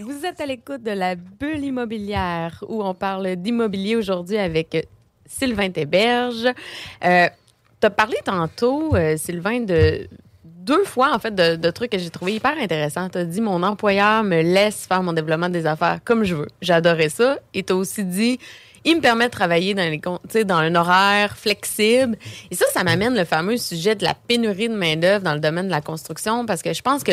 Vous 0.00 0.26
êtes 0.26 0.40
à 0.40 0.46
l'écoute 0.46 0.82
de 0.82 0.90
la 0.90 1.14
bulle 1.14 1.64
immobilière 1.64 2.64
où 2.68 2.82
on 2.82 2.94
parle 2.94 3.36
d'immobilier 3.36 3.94
aujourd'hui 3.94 4.38
avec 4.38 4.88
Sylvain 5.26 5.70
Théberge. 5.70 6.46
Euh, 7.04 7.28
tu 7.80 7.86
as 7.86 7.90
parlé 7.90 8.16
tantôt, 8.24 8.96
euh, 8.96 9.16
Sylvain, 9.16 9.60
de 9.60 10.08
deux 10.44 10.84
fois, 10.84 11.14
en 11.14 11.18
fait, 11.18 11.34
de, 11.34 11.56
de 11.56 11.70
trucs 11.70 11.92
que 11.92 11.98
j'ai 11.98 12.10
trouvé 12.10 12.34
hyper 12.34 12.58
intéressants. 12.58 13.08
Tu 13.08 13.18
as 13.18 13.24
dit 13.24 13.40
mon 13.40 13.62
employeur 13.62 14.24
me 14.24 14.42
laisse 14.42 14.86
faire 14.86 15.02
mon 15.02 15.12
développement 15.12 15.48
des 15.48 15.66
affaires 15.66 16.00
comme 16.04 16.24
je 16.24 16.34
veux. 16.34 16.48
J'adorais 16.60 17.08
ça. 17.08 17.38
Et 17.52 17.62
tu 17.62 17.72
as 17.72 17.76
aussi 17.76 18.04
dit 18.04 18.38
il 18.84 18.96
me 18.96 19.00
permet 19.00 19.26
de 19.26 19.30
travailler 19.30 19.74
dans, 19.74 19.90
les, 19.90 20.44
dans 20.44 20.56
un 20.56 20.74
horaire 20.74 21.36
flexible. 21.36 22.16
Et 22.50 22.54
ça, 22.54 22.66
ça 22.72 22.84
m'amène 22.84 23.16
le 23.16 23.24
fameux 23.24 23.56
sujet 23.56 23.94
de 23.94 24.04
la 24.04 24.14
pénurie 24.14 24.68
de 24.68 24.74
main-d'œuvre 24.74 25.24
dans 25.24 25.34
le 25.34 25.40
domaine 25.40 25.66
de 25.66 25.70
la 25.70 25.80
construction 25.80 26.44
parce 26.46 26.62
que 26.62 26.72
je 26.72 26.82
pense 26.82 27.02
que 27.02 27.12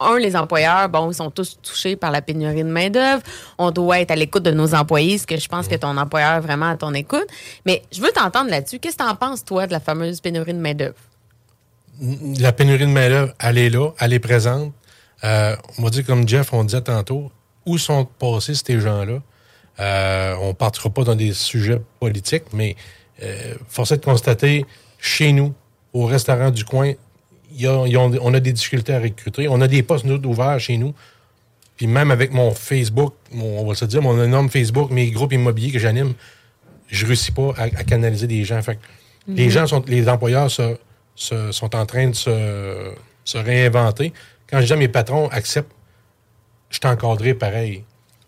un, 0.00 0.18
les 0.18 0.34
employeurs, 0.34 0.88
bon, 0.88 1.10
ils 1.10 1.14
sont 1.14 1.30
tous 1.30 1.58
touchés 1.62 1.94
par 1.94 2.10
la 2.10 2.22
pénurie 2.22 2.64
de 2.64 2.68
main-d'œuvre. 2.68 3.22
On 3.58 3.70
doit 3.70 4.00
être 4.00 4.10
à 4.10 4.16
l'écoute 4.16 4.42
de 4.42 4.50
nos 4.50 4.74
employés, 4.74 5.18
ce 5.18 5.26
que 5.26 5.38
je 5.38 5.48
pense 5.48 5.68
que 5.68 5.76
ton 5.76 5.96
employeur 5.96 6.36
est 6.36 6.40
vraiment 6.40 6.70
à 6.70 6.76
ton 6.76 6.94
écoute. 6.94 7.26
Mais 7.66 7.82
je 7.92 8.00
veux 8.00 8.10
t'entendre 8.10 8.50
là-dessus. 8.50 8.78
Qu'est-ce 8.78 8.96
que 8.96 9.04
tu 9.04 9.08
en 9.08 9.14
penses, 9.14 9.44
toi, 9.44 9.66
de 9.66 9.72
la 9.72 9.80
fameuse 9.80 10.20
pénurie 10.20 10.54
de 10.54 10.58
main-d'œuvre? 10.58 10.96
La 12.38 12.52
pénurie 12.52 12.86
de 12.86 12.90
main-d'œuvre, 12.90 13.34
elle 13.38 13.58
est 13.58 13.70
là, 13.70 13.90
elle 14.00 14.12
est 14.12 14.20
présente. 14.20 14.72
Euh, 15.22 15.54
on 15.78 15.82
va 15.82 15.90
dire, 15.90 16.06
comme 16.06 16.26
Jeff, 16.26 16.52
on 16.52 16.64
disait 16.64 16.80
tantôt, 16.80 17.30
où 17.66 17.76
sont 17.76 18.06
passés 18.06 18.54
ces 18.54 18.80
gens-là? 18.80 19.18
Euh, 19.78 20.34
on 20.40 20.48
ne 20.48 20.52
partira 20.52 20.90
pas 20.90 21.04
dans 21.04 21.14
des 21.14 21.32
sujets 21.32 21.80
politiques, 22.00 22.44
mais 22.52 22.76
euh, 23.22 23.54
force 23.68 23.92
est 23.92 23.98
de 23.98 24.04
constater, 24.04 24.64
chez 24.98 25.32
nous, 25.32 25.54
au 25.92 26.06
restaurant 26.06 26.50
du 26.50 26.64
coin, 26.64 26.92
y 27.56 27.66
a- 27.66 27.78
on 27.78 28.34
a 28.34 28.40
des 28.40 28.52
difficultés 28.52 28.92
à 28.94 29.00
recruter. 29.00 29.48
On 29.48 29.60
a 29.60 29.68
des 29.68 29.82
postes 29.82 30.04
ouverts 30.06 30.60
chez 30.60 30.76
nous. 30.76 30.94
Puis 31.76 31.86
même 31.86 32.10
avec 32.10 32.32
mon 32.32 32.50
Facebook, 32.52 33.14
mon- 33.32 33.60
on 33.60 33.66
va 33.66 33.74
se 33.74 33.84
dire, 33.86 34.02
mon 34.02 34.22
énorme 34.22 34.50
Facebook, 34.50 34.90
mes 34.90 35.10
groupes 35.10 35.32
immobiliers 35.32 35.72
que 35.72 35.78
j'anime, 35.78 36.12
je 36.88 37.06
réussis 37.06 37.32
pas 37.32 37.54
à, 37.56 37.62
à 37.64 37.84
canaliser 37.84 38.26
des 38.26 38.44
gens. 38.44 38.60
Fait 38.62 38.76
que 38.76 38.80
Les 39.28 39.44
Mhm. 39.46 39.50
gens 39.50 39.66
sont, 39.66 39.84
les 39.86 40.08
employeurs 40.08 40.50
se- 40.50 40.76
se- 41.14 41.52
sont 41.52 41.76
en 41.76 41.86
train 41.86 42.08
de 42.08 42.14
se, 42.14 42.92
se 43.24 43.38
réinventer. 43.38 44.12
Quand 44.48 44.60
je 44.60 44.66
dis 44.66 44.72
à 44.72 44.76
mes 44.76 44.88
patrons, 44.88 45.28
accepte, 45.28 45.70
je 46.70 46.78
suis 46.82 46.86
encadré 46.88 47.34
pareil. 47.34 47.84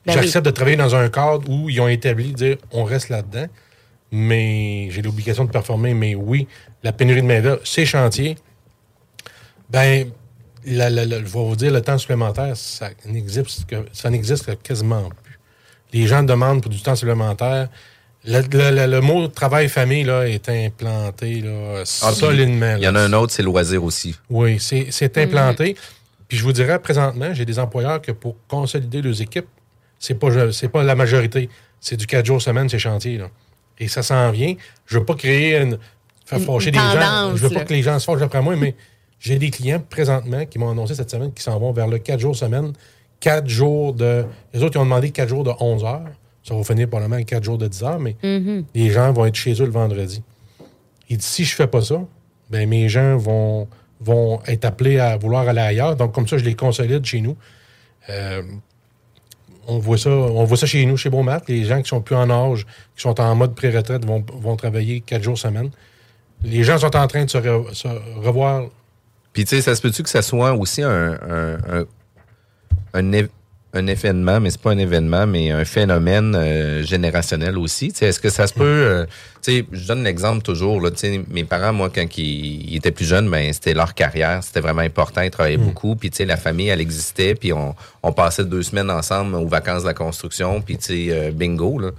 Ben 0.07 0.13
J'accepte 0.13 0.45
de 0.47 0.51
travailler 0.51 0.77
dans 0.77 0.95
un 0.95 1.09
cadre 1.09 1.49
où 1.49 1.69
ils 1.71 1.81
ont 1.81 1.89
établi, 1.89 2.33
dire, 2.33 2.57
on 2.73 2.85
reste 2.85 3.09
là-dedans, 3.09 3.47
mais 4.11 4.89
j'ai 4.91 5.03
l'obligation 5.03 5.45
de 5.45 5.51
performer. 5.51 5.95
Mais 5.95 6.15
oui, 6.15 6.47
la 6.83 6.93
pénurie 6.93 7.23
de 7.23 7.27
main-d'œuvre, 7.27 7.61
ces 7.65 7.87
chantiers, 7.87 8.37
ben, 9.73 10.11
la- 10.65 10.91
la- 10.91 11.05
la- 11.07 11.19
je 11.19 11.25
vais 11.25 11.31
vous 11.31 11.57
dire, 11.57 11.73
le 11.73 11.81
temps 11.81 11.99
supplémentaire, 11.99 12.57
ça 12.57 12.91
n'existe 13.07 13.67
que- 13.67 13.87
ça 13.93 14.11
n'existe 14.11 14.63
quasiment 14.63 15.09
plus. 15.25 15.39
Les 15.93 16.07
gens 16.07 16.23
demandent 16.23 16.63
pour 16.63 16.71
du 16.71 16.81
temps 16.83 16.95
supplémentaire. 16.97 17.69
Le, 18.25 18.41
le- 18.53 18.71
le- 18.71 18.87
le 18.87 19.01
mot 19.01 19.27
travail-famille 19.27 20.05
là, 20.05 20.29
est 20.29 20.49
implanté 20.49 21.41
là, 21.41 21.81
Ah, 21.81 21.85
solidement. 22.13 22.77
Il 22.77 22.85
y 22.85 22.89
en 22.89 22.95
a 22.95 23.01
un 23.01 23.13
autre, 23.15 23.33
c'est 23.33 23.43
loisir 23.43 23.83
aussi. 23.83 24.15
Oui, 24.31 24.59
c'est 24.61 24.87
c'est 24.91 25.19
implanté. 25.19 25.77
Puis 26.29 26.39
je 26.39 26.45
vous 26.45 26.53
dirais, 26.53 26.79
présentement, 26.79 27.35
j'ai 27.35 27.45
des 27.45 27.59
employeurs 27.59 28.01
que 28.01 28.13
pour 28.13 28.37
consolider 28.47 29.03
leurs 29.03 29.21
équipes, 29.21 29.49
c'est 29.99 30.15
pas 30.15 30.29
c'est 30.53 30.69
pas 30.69 30.83
la 30.85 30.95
majorité. 30.95 31.49
C'est 31.81 31.97
du 31.97 32.07
4 32.07 32.25
jours 32.25 32.41
semaine, 32.41 32.69
ces 32.69 32.79
chantiers. 32.79 33.19
Là. 33.19 33.29
Et 33.81 33.89
ça 33.89 34.03
s'en 34.05 34.31
vient. 34.31 34.55
Je 34.87 34.99
veux 34.99 35.05
pas 35.05 35.15
créer 35.17 35.57
une. 35.59 35.79
faire 36.25 36.41
fâcher 36.41 36.71
des 36.71 36.79
gens. 36.79 37.33
Je 37.37 37.43
veux 37.43 37.49
pas 37.51 37.59
là. 37.61 37.65
que 37.65 37.73
les 37.75 37.83
gens 37.83 37.99
se 37.99 38.05
fâchent 38.05 38.23
après 38.23 38.41
moi, 38.41 38.55
mais 38.55 38.77
j'ai 39.23 39.39
des 39.39 39.51
clients 39.51 39.81
présentement 39.89 40.45
qui 40.47 40.59
m'ont 40.59 40.71
annoncé 40.71 40.95
cette 40.97 41.11
semaine 41.11 41.33
qui 41.33 41.43
s'en 41.45 41.59
vont 41.61 41.73
vers 41.73 41.87
le 41.87 41.99
4 41.99 42.19
jours 42.19 42.35
semaine. 42.37 42.73
4 43.21 43.49
jours 43.49 43.93
de. 43.95 44.25
Les 44.53 44.63
autres, 44.65 44.77
ils 44.77 44.81
ont 44.81 44.85
demandé 44.85 45.11
4 45.13 45.29
jours 45.29 45.45
de 45.45 45.53
11 45.61 45.85
heures. 45.85 46.09
Ça 46.43 46.57
va 46.57 46.65
finir 46.65 46.89
probablement 46.89 47.15
avec 47.15 47.29
4 47.29 47.45
jours 47.45 47.57
de 47.57 47.69
10 47.69 47.83
heures, 47.85 48.01
mais 48.01 48.17
Mhm. 48.23 48.65
les 48.75 48.91
gens 48.91 49.13
vont 49.13 49.25
être 49.27 49.37
chez 49.37 49.53
eux 49.63 49.65
le 49.65 49.71
vendredi. 49.71 50.23
Il 51.09 51.19
dit, 51.19 51.25
si 51.25 51.45
je 51.45 51.55
fais 51.55 51.69
pas 51.69 51.83
ça, 51.83 52.03
ben 52.51 52.69
mes 52.69 52.89
gens 52.89 53.17
vont, 53.17 53.69
vont 54.01 54.41
être 54.49 54.65
appelés 54.65 54.99
à 54.99 55.17
vouloir 55.17 55.47
aller 55.49 55.61
ailleurs. 55.61 55.95
Donc, 55.95 56.13
comme 56.13 56.27
ça, 56.27 56.37
je 56.37 56.45
les 56.45 56.55
consolide 56.57 57.05
chez 57.05 57.21
nous. 57.21 57.37
Euh, 58.11 58.43
on, 59.69 59.79
voit 59.79 59.99
ça, 59.99 60.11
on 60.11 60.43
voit 60.45 60.57
ça 60.57 60.67
chez 60.67 60.85
nous, 60.85 60.97
chez 60.97 61.11
Beaumat. 61.11 61.43
Les 61.47 61.65
gens 61.65 61.81
qui 61.81 61.89
sont 61.89 62.01
plus 62.01 62.17
en 62.17 62.29
âge, 62.29 62.67
qui 62.97 63.03
sont 63.03 63.21
en 63.21 63.35
mode 63.37 63.55
pré-retraite, 63.55 64.05
vont, 64.05 64.25
vont 64.35 64.57
travailler 64.57 65.01
quatre 65.01 65.23
jours 65.23 65.39
semaine. 65.39 65.71
Les 66.43 66.65
gens 66.65 66.77
sont 66.79 66.97
en 66.97 67.07
train 67.07 67.25
de 67.25 67.31
se, 67.31 67.39
re- 67.39 67.73
se 67.73 67.87
revoir. 68.21 68.65
Puis, 69.33 69.45
tu 69.45 69.57
sais, 69.57 69.63
ça 69.63 69.75
se 69.75 69.81
peut-tu 69.83 70.03
que 70.03 70.11
ça 70.11 70.23
soit 70.23 70.53
aussi 70.55 70.83
un, 70.83 71.13
un, 71.13 71.55
un, 71.81 71.85
un 72.95 73.13
é- 73.13 73.29
un 73.75 73.87
événement, 73.87 74.39
mais 74.39 74.51
c'est 74.51 74.61
pas 74.61 74.73
un 74.73 74.77
événement, 74.79 75.27
mais 75.27 75.51
un 75.51 75.65
phénomène 75.65 76.35
euh, 76.37 76.83
générationnel 76.83 77.57
aussi. 77.57 77.91
Tu 77.91 78.01
sais, 78.01 78.07
Est-ce 78.09 78.21
que 78.21 78.29
ça 78.29 78.47
se 78.47 78.53
peut... 78.53 78.63
euh, 78.65 79.07
tu 79.43 79.51
sais, 79.61 79.67
je 79.73 79.89
donne 79.89 80.05
l'exemple 80.05 80.43
toujours. 80.43 80.79
Là, 80.79 80.91
tu 80.91 80.99
sais, 80.99 81.25
mes 81.31 81.45
parents, 81.45 81.73
moi, 81.73 81.89
quand 81.89 82.05
ils, 82.19 82.71
ils 82.71 82.77
étaient 82.77 82.91
plus 82.91 83.07
jeunes, 83.07 83.31
ben, 83.31 83.51
c'était 83.51 83.73
leur 83.73 83.95
carrière. 83.95 84.45
C'était 84.45 84.61
vraiment 84.61 84.83
important. 84.83 85.23
Ils 85.23 85.31
travaillaient 85.31 85.57
beaucoup. 85.57 85.97
Puis, 85.97 86.11
tu 86.11 86.19
sais, 86.19 86.27
la 86.27 86.37
famille, 86.37 86.69
elle 86.69 86.83
existait. 86.83 87.35
Puis, 87.35 87.55
on, 87.55 87.75
on 88.03 88.13
passait 88.13 88.45
deux 88.45 88.63
semaines 88.63 88.91
ensemble 88.91 89.37
aux 89.37 89.49
vacances 89.49 89.85
de 89.85 89.89
la 89.89 89.95
construction. 89.95 90.61
Puis, 90.61 90.77
tu 90.77 90.85
sais, 90.85 91.07
euh, 91.11 91.31
bingo. 91.31 91.79
Là. 91.79 91.93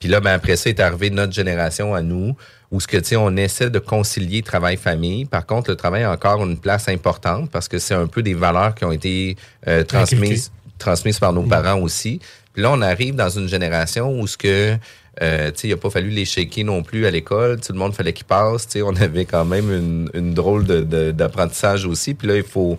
Puis 0.00 0.08
là, 0.08 0.20
ben, 0.20 0.30
après 0.32 0.56
ça, 0.56 0.70
est 0.70 0.80
arrivé 0.80 1.10
notre 1.10 1.34
génération 1.34 1.94
à 1.94 2.00
nous, 2.00 2.36
où 2.70 2.80
ce 2.80 2.86
que, 2.86 2.98
tu 2.98 3.04
sais, 3.04 3.16
on 3.16 3.34
essaie 3.36 3.70
de 3.70 3.78
concilier 3.78 4.42
travail-famille. 4.42 5.24
Par 5.24 5.46
contre, 5.46 5.70
le 5.70 5.76
travail 5.76 6.02
a 6.02 6.12
encore 6.12 6.44
une 6.44 6.58
place 6.58 6.88
importante 6.88 7.50
parce 7.50 7.66
que 7.68 7.78
c'est 7.78 7.94
un 7.94 8.06
peu 8.06 8.22
des 8.22 8.34
valeurs 8.34 8.74
qui 8.74 8.84
ont 8.84 8.92
été 8.92 9.36
euh, 9.66 9.84
transmises, 9.84 10.52
transmises 10.78 11.18
par 11.18 11.32
nos 11.32 11.42
parents 11.44 11.80
aussi. 11.80 12.20
Puis 12.52 12.62
là, 12.62 12.70
on 12.72 12.82
arrive 12.82 13.14
dans 13.14 13.30
une 13.30 13.48
génération 13.48 14.20
où 14.20 14.26
ce 14.26 14.36
que, 14.36 14.76
euh, 15.22 15.50
tu 15.50 15.60
sais, 15.60 15.68
il 15.68 15.70
n'a 15.70 15.76
pas 15.78 15.88
fallu 15.90 16.10
les 16.10 16.24
shaker 16.26 16.64
non 16.64 16.82
plus 16.82 17.06
à 17.06 17.10
l'école. 17.10 17.58
Tout 17.60 17.72
le 17.72 17.78
monde 17.78 17.94
fallait. 17.94 18.12
Tu 18.12 18.24
sais, 18.68 18.82
on 18.82 18.94
avait 18.96 19.24
quand 19.24 19.44
même 19.46 19.72
une, 19.72 20.10
une 20.12 20.34
drôle 20.34 20.64
de- 20.66 20.82
de- 20.82 21.10
d'apprentissage 21.10 21.86
aussi. 21.86 22.12
Puis 22.14 22.28
là, 22.28 22.36
il 22.36 22.42
faut 22.44 22.78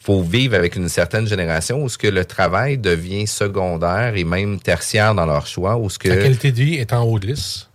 faut 0.00 0.22
vivre 0.22 0.54
avec 0.54 0.76
une 0.76 0.88
certaine 0.88 1.26
génération 1.26 1.82
où 1.82 1.88
ce 1.88 1.98
que 1.98 2.06
le 2.06 2.24
travail 2.24 2.78
devient 2.78 3.26
secondaire 3.26 4.14
et 4.16 4.24
même 4.24 4.58
tertiaire 4.60 5.14
dans 5.14 5.26
leur 5.26 5.46
choix, 5.46 5.76
où 5.76 5.90
ce 5.90 5.98
que 5.98 6.08
La 6.08 6.16
qualité 6.22 6.52
de 6.52 6.56
vie 6.56 6.74
est 6.76 6.92
en 6.92 7.02
haut 7.02 7.18
de 7.18 7.26
liste. 7.26 7.67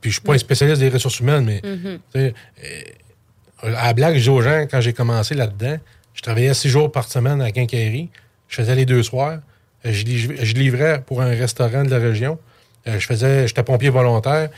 Puis 0.00 0.10
je 0.10 0.14
suis 0.16 0.22
pas 0.22 0.34
un 0.34 0.38
spécialiste 0.38 0.80
des 0.80 0.88
ressources 0.88 1.20
humaines, 1.20 1.44
mais 1.44 1.60
Mhm. 1.64 1.98
euh, 2.16 2.30
à 3.62 3.70
la 3.86 3.92
blague, 3.92 4.16
je 4.16 4.22
dis 4.22 4.28
aux 4.28 4.40
gens, 4.42 4.66
quand 4.70 4.80
j'ai 4.80 4.92
commencé 4.92 5.34
là-dedans, 5.34 5.78
je 6.14 6.22
travaillais 6.22 6.54
six 6.54 6.68
jours 6.68 6.90
par 6.92 7.08
semaine 7.08 7.40
à 7.40 7.44
la 7.44 7.52
quincaillerie. 7.52 8.08
Je 8.48 8.56
faisais 8.56 8.74
les 8.74 8.86
deux 8.86 9.02
soirs. 9.02 9.38
Euh, 9.86 9.92
Je, 9.92 10.04
liv- 10.04 10.38
je 10.42 10.54
livrais 10.54 11.02
pour 11.02 11.22
un 11.22 11.28
restaurant 11.30 11.84
de 11.84 11.90
la 11.90 11.98
région. 11.98 12.38
Euh, 12.86 12.98
Je 12.98 13.06
faisais, 13.06 13.46
j'étais 13.46 13.62
pompier 13.62 13.90
volontaire. 13.90 14.48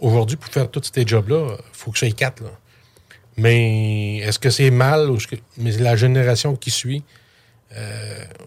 Aujourd'hui, 0.00 0.36
pour 0.36 0.50
faire 0.52 0.70
tous 0.70 0.82
ces 0.94 1.06
jobs-là, 1.06 1.56
il 1.58 1.64
faut 1.72 1.90
que 1.90 1.98
je 1.98 2.06
sois 2.06 2.14
quatre. 2.14 2.42
Là. 2.42 2.50
Mais 3.36 4.18
est-ce 4.18 4.38
que 4.38 4.50
c'est 4.50 4.70
mal? 4.70 5.10
Ou 5.10 5.16
que- 5.18 5.36
mais 5.58 5.72
la 5.72 5.96
génération 5.96 6.56
qui 6.56 6.70
suit, 6.70 7.02
il 7.70 7.76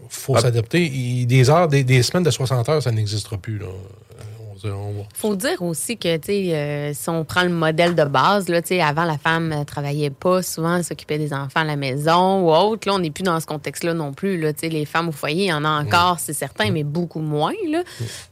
faut 0.08 0.36
Ah. 0.36 0.40
s'adapter. 0.40 1.24
Des 1.26 1.50
heures, 1.50 1.68
des, 1.68 1.84
des 1.84 2.02
semaines 2.02 2.24
de 2.24 2.30
60 2.30 2.68
heures, 2.68 2.82
ça 2.82 2.90
n'existera 2.90 3.38
plus. 3.38 3.58
Là. 3.58 3.66
On- 4.64 4.68
on- 5.00 5.06
faut 5.14 5.36
dire 5.36 5.60
aussi 5.62 5.96
que, 5.96 6.16
tu 6.16 6.26
sais, 6.26 6.54
euh, 6.54 6.92
si 6.94 7.08
on 7.08 7.24
prend 7.24 7.42
le 7.42 7.48
modèle 7.50 7.94
de 7.94 8.04
base, 8.04 8.48
là, 8.48 8.62
tu 8.62 8.68
sais, 8.68 8.80
avant, 8.80 9.04
la 9.04 9.18
femme 9.18 9.48
ne 9.48 9.64
travaillait 9.64 10.10
pas 10.10 10.42
souvent, 10.42 10.76
elle 10.76 10.84
s'occupait 10.84 11.18
des 11.18 11.32
enfants 11.32 11.60
à 11.60 11.64
la 11.64 11.76
maison 11.76 12.40
ou 12.42 12.50
autre. 12.52 12.88
Là, 12.88 12.94
on 12.94 12.98
n'est 12.98 13.10
plus 13.10 13.24
dans 13.24 13.38
ce 13.40 13.46
contexte-là 13.46 13.94
non 13.94 14.12
plus. 14.12 14.40
Là, 14.40 14.52
tu 14.52 14.60
sais, 14.60 14.68
les 14.68 14.84
femmes 14.84 15.08
au 15.08 15.12
foyer, 15.12 15.44
il 15.44 15.48
y 15.48 15.52
en 15.52 15.64
a 15.64 15.68
encore, 15.82 16.18
c'est 16.18 16.32
certain, 16.32 16.70
mais 16.70 16.82
beaucoup 16.84 17.20
moins. 17.20 17.52
Là. 17.68 17.82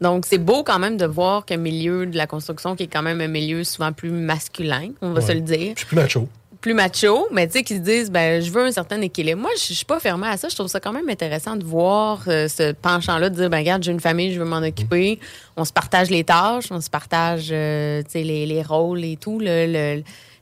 Donc, 0.00 0.24
c'est 0.26 0.38
beau 0.38 0.62
quand 0.64 0.78
même 0.78 0.96
de 0.96 1.06
voir 1.06 1.44
qu'un 1.44 1.56
milieu 1.58 2.06
de 2.06 2.16
la 2.16 2.26
construction, 2.26 2.76
qui 2.76 2.84
est 2.84 2.88
quand 2.88 3.02
même 3.02 3.20
un 3.20 3.28
milieu 3.28 3.64
souvent 3.64 3.92
plus 3.92 4.10
masculin, 4.10 4.88
on 5.02 5.10
va 5.12 5.20
Ouais. 5.20 5.26
se 5.26 5.32
le 5.32 5.40
dire, 5.40 5.72
Je 5.74 5.78
suis 5.80 5.86
plus 5.86 5.96
macho. 5.96 6.28
Plus 6.62 6.74
macho, 6.74 7.28
mais 7.32 7.46
tu 7.48 7.54
sais, 7.54 7.64
qui 7.64 7.74
se 7.74 7.80
disent, 7.80 8.10
ben, 8.10 8.40
je 8.40 8.50
veux 8.50 8.64
un 8.64 8.70
certain 8.70 9.00
équilibre. 9.02 9.42
Moi, 9.42 9.50
je 9.56 9.74
suis 9.74 9.84
pas 9.84 9.98
fermée 9.98 10.28
à 10.28 10.36
ça. 10.36 10.48
Je 10.48 10.54
trouve 10.54 10.68
ça 10.68 10.80
quand 10.80 10.92
même 10.92 11.08
intéressant 11.10 11.56
de 11.56 11.64
voir 11.64 12.22
euh, 12.28 12.48
ce 12.48 12.72
penchant-là, 12.72 13.28
de 13.28 13.34
dire, 13.34 13.50
ben, 13.50 13.58
regarde, 13.58 13.82
j'ai 13.82 13.92
une 13.92 14.00
famille, 14.00 14.32
je 14.32 14.38
veux 14.38 14.46
m'en 14.46 14.62
occuper. 14.62 15.18
On 15.56 15.64
se 15.64 15.72
partage 15.72 16.08
les 16.08 16.24
tâches, 16.24 16.66
on 16.70 16.80
se 16.80 16.88
partage, 16.88 17.48
euh, 17.50 18.02
tu 18.04 18.12
sais, 18.12 18.22
les, 18.22 18.46
les 18.46 18.62
rôles 18.62 19.04
et 19.04 19.16
tout, 19.16 19.40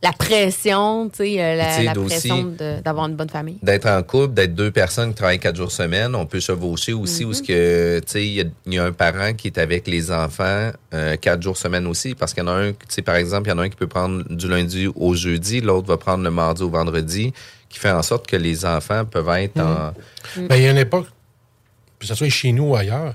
la 0.03 0.13
pression, 0.13 1.11
tu 1.11 1.17
sais, 1.19 1.43
euh, 1.43 1.57
la, 1.57 1.93
pression 1.93 2.55
d'avoir 2.83 3.07
une 3.07 3.17
bonne 3.17 3.29
famille. 3.29 3.59
D'être 3.63 3.87
en 3.87 4.03
couple, 4.03 4.33
d'être 4.33 4.55
deux 4.55 4.71
personnes 4.71 5.11
qui 5.11 5.17
travaillent 5.17 5.39
quatre 5.39 5.57
jours 5.57 5.71
semaine, 5.71 6.15
on 6.15 6.25
peut 6.25 6.41
chevaucher 6.41 6.95
aussi 6.95 7.23
où 7.25 7.35
ce 7.35 7.43
que, 7.43 7.99
tu 8.01 8.05
sais, 8.11 8.27
il 8.27 8.33
y, 8.33 8.41
a- 8.41 8.45
il 8.67 8.75
y 8.75 8.79
a 8.79 8.85
un 8.85 8.93
parent 8.93 9.35
qui 9.35 9.49
est 9.49 9.59
avec 9.59 9.87
les 9.87 10.11
enfants 10.11 10.71
euh, 10.95 11.17
quatre 11.17 11.43
jours 11.43 11.59
semaine 11.59 11.87
aussi, 11.87 12.15
parce 12.15 12.33
qu'il 12.33 12.43
y 12.43 12.47
en 12.47 12.51
a 12.51 12.53
un, 12.55 12.73
tu 12.73 12.79
sais, 12.89 13.03
par 13.03 13.17
exemple, 13.17 13.49
il 13.49 13.51
y 13.51 13.55
en 13.55 13.59
a 13.59 13.63
un 13.63 13.69
qui 13.69 13.77
peut 13.77 13.89
prendre 13.89 14.25
du 14.33 14.49
lundi 14.49 14.89
au 14.95 15.15
jeudi, 15.15 15.61
l'autre 15.61 15.89
va 15.89 15.99
prendre 15.99 16.25
le 16.25 16.31
mardi 16.31 16.63
au 16.63 16.71
vendredi, 16.71 17.35
qui 17.69 17.79
fait 17.79 17.91
en 17.91 18.03
sorte 18.03 18.27
que 18.27 18.37
les 18.37 18.65
enfants 18.65 19.05
peuvent 19.05 19.29
être 19.37 19.61
en... 19.61 19.93
Ben, 20.49 20.57
il 20.57 20.63
y 20.63 20.67
a 20.67 20.71
une 20.71 20.79
époque, 20.79 21.07
que 21.99 22.07
ce 22.07 22.15
soit 22.15 22.31
chez 22.31 22.53
nous 22.53 22.71
ou 22.71 22.77
ailleurs, 22.77 23.15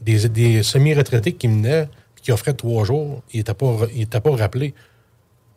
des, 0.00 0.28
des 0.28 0.62
semi-retraités 0.62 1.32
qui 1.32 1.48
venaient 1.48 1.88
qui 2.22 2.30
offraient 2.30 2.54
trois 2.54 2.84
jours, 2.84 3.22
ils 3.32 3.38
n'étaient 3.38 3.52
pas, 3.54 3.76
ils 3.92 4.06
pas 4.06 4.36
rappelés. 4.36 4.74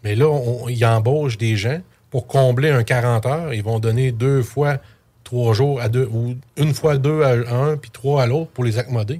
Mais 0.06 0.16
là, 0.16 0.28
on, 0.30 0.70
ils 0.70 0.86
embauchent 0.86 1.38
des 1.38 1.58
gens 1.58 1.82
pour 2.12 2.28
combler 2.28 2.70
un 2.70 2.84
40 2.84 3.26
heures. 3.26 3.53
Ils 3.53 3.64
vont 3.64 3.80
donner 3.80 4.12
deux 4.14 4.41
fois 4.43 4.78
trois 5.24 5.53
jours 5.56 5.82
à 5.82 5.89
deux, 5.89 6.08
ou 6.12 6.36
une 6.58 6.74
fois 6.76 6.97
deux 6.97 7.24
à 7.24 7.32
un, 7.53 7.76
puis 7.76 7.89
trois 7.89 8.22
à 8.24 8.28
l'autre 8.28 8.51
pour 8.51 8.64
les 8.64 8.78
accommoder. 8.78 9.20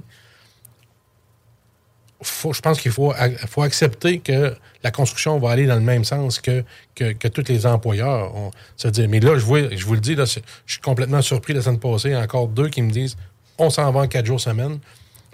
Faut- 2.22 2.52
je 2.52 2.60
pense 2.60 2.80
qu'il 2.80 2.92
faut, 2.92 3.12
ac- 3.12 3.36
faut 3.46 3.62
accepter 3.62 4.20
que 4.20 4.54
la 4.82 4.90
construction 4.90 5.38
va 5.38 5.50
aller 5.50 5.66
dans 5.66 5.74
le 5.74 5.80
même 5.82 6.04
sens 6.04 6.40
que, 6.40 6.64
que, 6.94 7.12
que 7.12 7.28
tous 7.28 7.44
les 7.48 7.66
employeurs. 7.66 8.34
On, 8.34 8.50
se 8.76 8.88
dire, 8.88 9.08
mais 9.08 9.20
là, 9.20 9.36
je, 9.36 9.44
vois, 9.44 9.74
je 9.74 9.84
vous 9.84 9.94
le 9.94 10.00
dis, 10.00 10.14
là, 10.14 10.24
je 10.24 10.38
suis 10.66 10.80
complètement 10.80 11.20
surpris 11.20 11.52
la 11.52 11.60
semaine 11.60 11.78
passée. 11.80 12.08
Il 12.08 12.12
y 12.12 12.14
a 12.14 12.20
encore 12.20 12.48
deux 12.48 12.68
qui 12.68 12.80
me 12.80 12.90
disent 12.90 13.16
on 13.58 13.68
s'en 13.70 13.90
va 13.90 14.00
en 14.00 14.06
quatre 14.08 14.26
jours 14.26 14.40
semaine. 14.40 14.78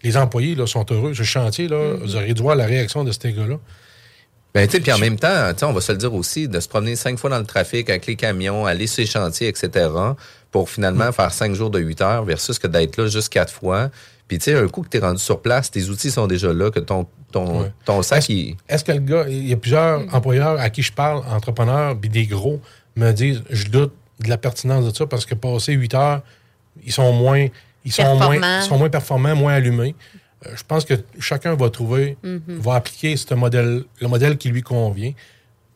Les 0.02 0.16
employés 0.16 0.54
là, 0.56 0.66
sont 0.66 0.84
heureux. 0.90 1.12
Ce 1.14 1.22
chantier, 1.22 1.68
là, 1.68 1.96
vous 2.00 2.16
auriez 2.16 2.34
dû 2.34 2.42
voir 2.42 2.56
la 2.56 2.66
réaction 2.66 3.04
de 3.04 3.12
ces 3.12 3.32
gars-là. 3.32 3.56
Ben, 4.54 4.66
tu 4.66 4.72
sais, 4.72 4.80
puis 4.80 4.92
en 4.92 4.98
même 4.98 5.18
temps, 5.18 5.52
tu 5.52 5.60
sais, 5.60 5.64
on 5.64 5.72
va 5.72 5.80
se 5.80 5.92
le 5.92 5.98
dire 5.98 6.12
aussi, 6.12 6.46
de 6.46 6.60
se 6.60 6.68
promener 6.68 6.94
cinq 6.94 7.18
fois 7.18 7.30
dans 7.30 7.38
le 7.38 7.46
trafic 7.46 7.88
avec 7.88 8.06
les 8.06 8.16
camions, 8.16 8.66
aller 8.66 8.86
sur 8.86 9.00
les 9.00 9.06
chantiers, 9.06 9.48
etc., 9.48 9.88
pour 10.50 10.68
finalement 10.68 11.08
Mm. 11.08 11.12
faire 11.12 11.32
cinq 11.32 11.54
jours 11.54 11.70
de 11.70 11.78
huit 11.78 12.00
heures 12.02 12.24
versus 12.24 12.58
que 12.58 12.66
d'être 12.66 12.98
là 12.98 13.06
juste 13.06 13.30
quatre 13.30 13.52
fois. 13.52 13.90
Puis, 14.28 14.38
tu 14.38 14.44
sais, 14.44 14.54
un 14.54 14.68
coup 14.68 14.82
que 14.82 14.88
tu 14.90 14.98
es 14.98 15.00
rendu 15.00 15.22
sur 15.22 15.40
place, 15.40 15.70
tes 15.70 15.84
outils 15.88 16.10
sont 16.10 16.26
déjà 16.26 16.52
là, 16.52 16.70
que 16.70 16.80
ton, 16.80 17.06
ton, 17.32 17.70
ton 17.86 18.02
sac, 18.02 18.28
il... 18.28 18.56
Est-ce 18.68 18.84
que 18.84 18.92
le 18.92 18.98
gars, 19.00 19.24
il 19.28 19.48
y 19.48 19.52
a 19.52 19.56
plusieurs 19.56 20.02
employeurs 20.14 20.60
à 20.60 20.68
qui 20.68 20.82
je 20.82 20.92
parle, 20.92 21.22
entrepreneurs, 21.30 21.96
puis 21.98 22.10
des 22.10 22.26
gros, 22.26 22.60
me 22.96 23.10
disent 23.12 23.42
je 23.48 23.68
doute 23.68 23.92
de 24.20 24.28
la 24.28 24.36
pertinence 24.36 24.84
de 24.84 24.94
ça 24.94 25.06
parce 25.06 25.24
que 25.24 25.34
passer 25.34 25.72
8 25.72 25.94
heures, 25.94 26.20
ils 26.84 26.92
sont 26.92 27.12
moins, 27.12 27.46
ils 27.86 27.92
sont 27.92 28.16
moins, 28.16 28.36
ils 28.36 28.68
sont 28.68 28.78
moins 28.78 28.90
performants, 28.90 29.34
moins 29.34 29.54
allumés. 29.54 29.94
Euh, 30.46 30.50
je 30.56 30.62
pense 30.66 30.84
que 30.84 30.94
chacun 31.20 31.54
va 31.54 31.70
trouver, 31.70 32.16
Mhm. 32.22 32.42
va 32.48 32.74
appliquer 32.74 33.16
ce 33.16 33.34
modèle, 33.34 33.84
le 34.00 34.08
modèle 34.08 34.36
qui 34.38 34.48
lui 34.48 34.62
convient. 34.62 35.12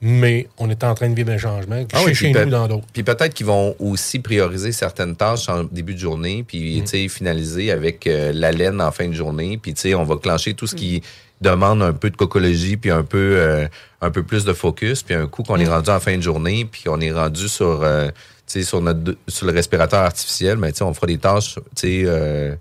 Mais 0.03 0.47
on 0.59 0.69
est 0.69 0.85
en 0.85 0.95
train 0.95 1.09
de 1.09 1.15
vivre 1.15 1.31
un 1.33 1.39
changement 1.39 1.83
Ah 1.95 2.01
oui, 2.05 2.15
chez 2.15 2.27
puis 2.27 2.35
nous 2.35 2.45
peut- 2.45 2.51
dans 2.51 2.69
d'autres. 2.69 2.85
Puis 2.93 3.03
peut-être 3.03 3.33
qu'ils 3.33 3.47
vont 3.47 3.75
aussi 3.79 4.19
prioriser 4.19 4.71
certaines 4.73 5.17
tâches 5.17 5.49
en 5.49 5.65
début 5.65 5.95
de 5.95 5.99
journée, 5.99 6.45
puis 6.47 6.83
tu 6.83 6.87
sais 6.87 7.09
finaliser 7.09 7.71
avec 7.71 8.07
euh, 8.07 8.31
la 8.35 8.53
laine 8.53 8.81
en 8.83 8.91
fin 8.93 9.09
de 9.09 9.15
journée, 9.15 9.57
puis 9.57 9.73
tu 9.73 9.81
sais 9.81 9.95
on 9.95 10.05
va 10.05 10.17
clencher 10.17 10.53
tout 10.53 10.67
ce 10.67 10.75
qui 10.77 11.01
demande 11.41 11.83
un 11.83 11.95
peu 11.95 12.11
de 12.11 12.17
cocologie, 12.17 12.77
puis 12.77 12.91
un 12.91 13.05
peu 13.05 13.37
euh, 13.39 13.67
un 14.03 14.11
peu 14.11 14.23
plus 14.23 14.45
de 14.45 14.53
focus, 14.53 15.03
puis 15.03 15.15
un 15.15 15.27
coup 15.27 15.43
qu'on 15.43 15.57
est 15.57 15.67
rendu 15.69 15.89
en 15.89 15.99
fin 16.01 16.17
de 16.19 16.23
journée, 16.23 16.67
puis 16.71 16.85
on 16.89 17.01
est 17.01 17.13
rendu 17.13 17.49
sur 17.49 17.83
euh, 17.83 18.09
tu 18.09 18.13
sais 18.49 18.63
sur 18.65 18.83
notre 18.83 19.17
sur 19.29 19.47
le 19.47 19.53
respirateur 19.55 20.01
artificiel, 20.01 20.59
mais 20.59 20.73
tu 20.73 20.79
sais 20.79 20.85
on 20.85 20.93
fera 20.93 21.07
des 21.07 21.19
tâches 21.19 21.55
tu 21.55 21.61
sais 21.75 22.03
euh, 22.05 22.55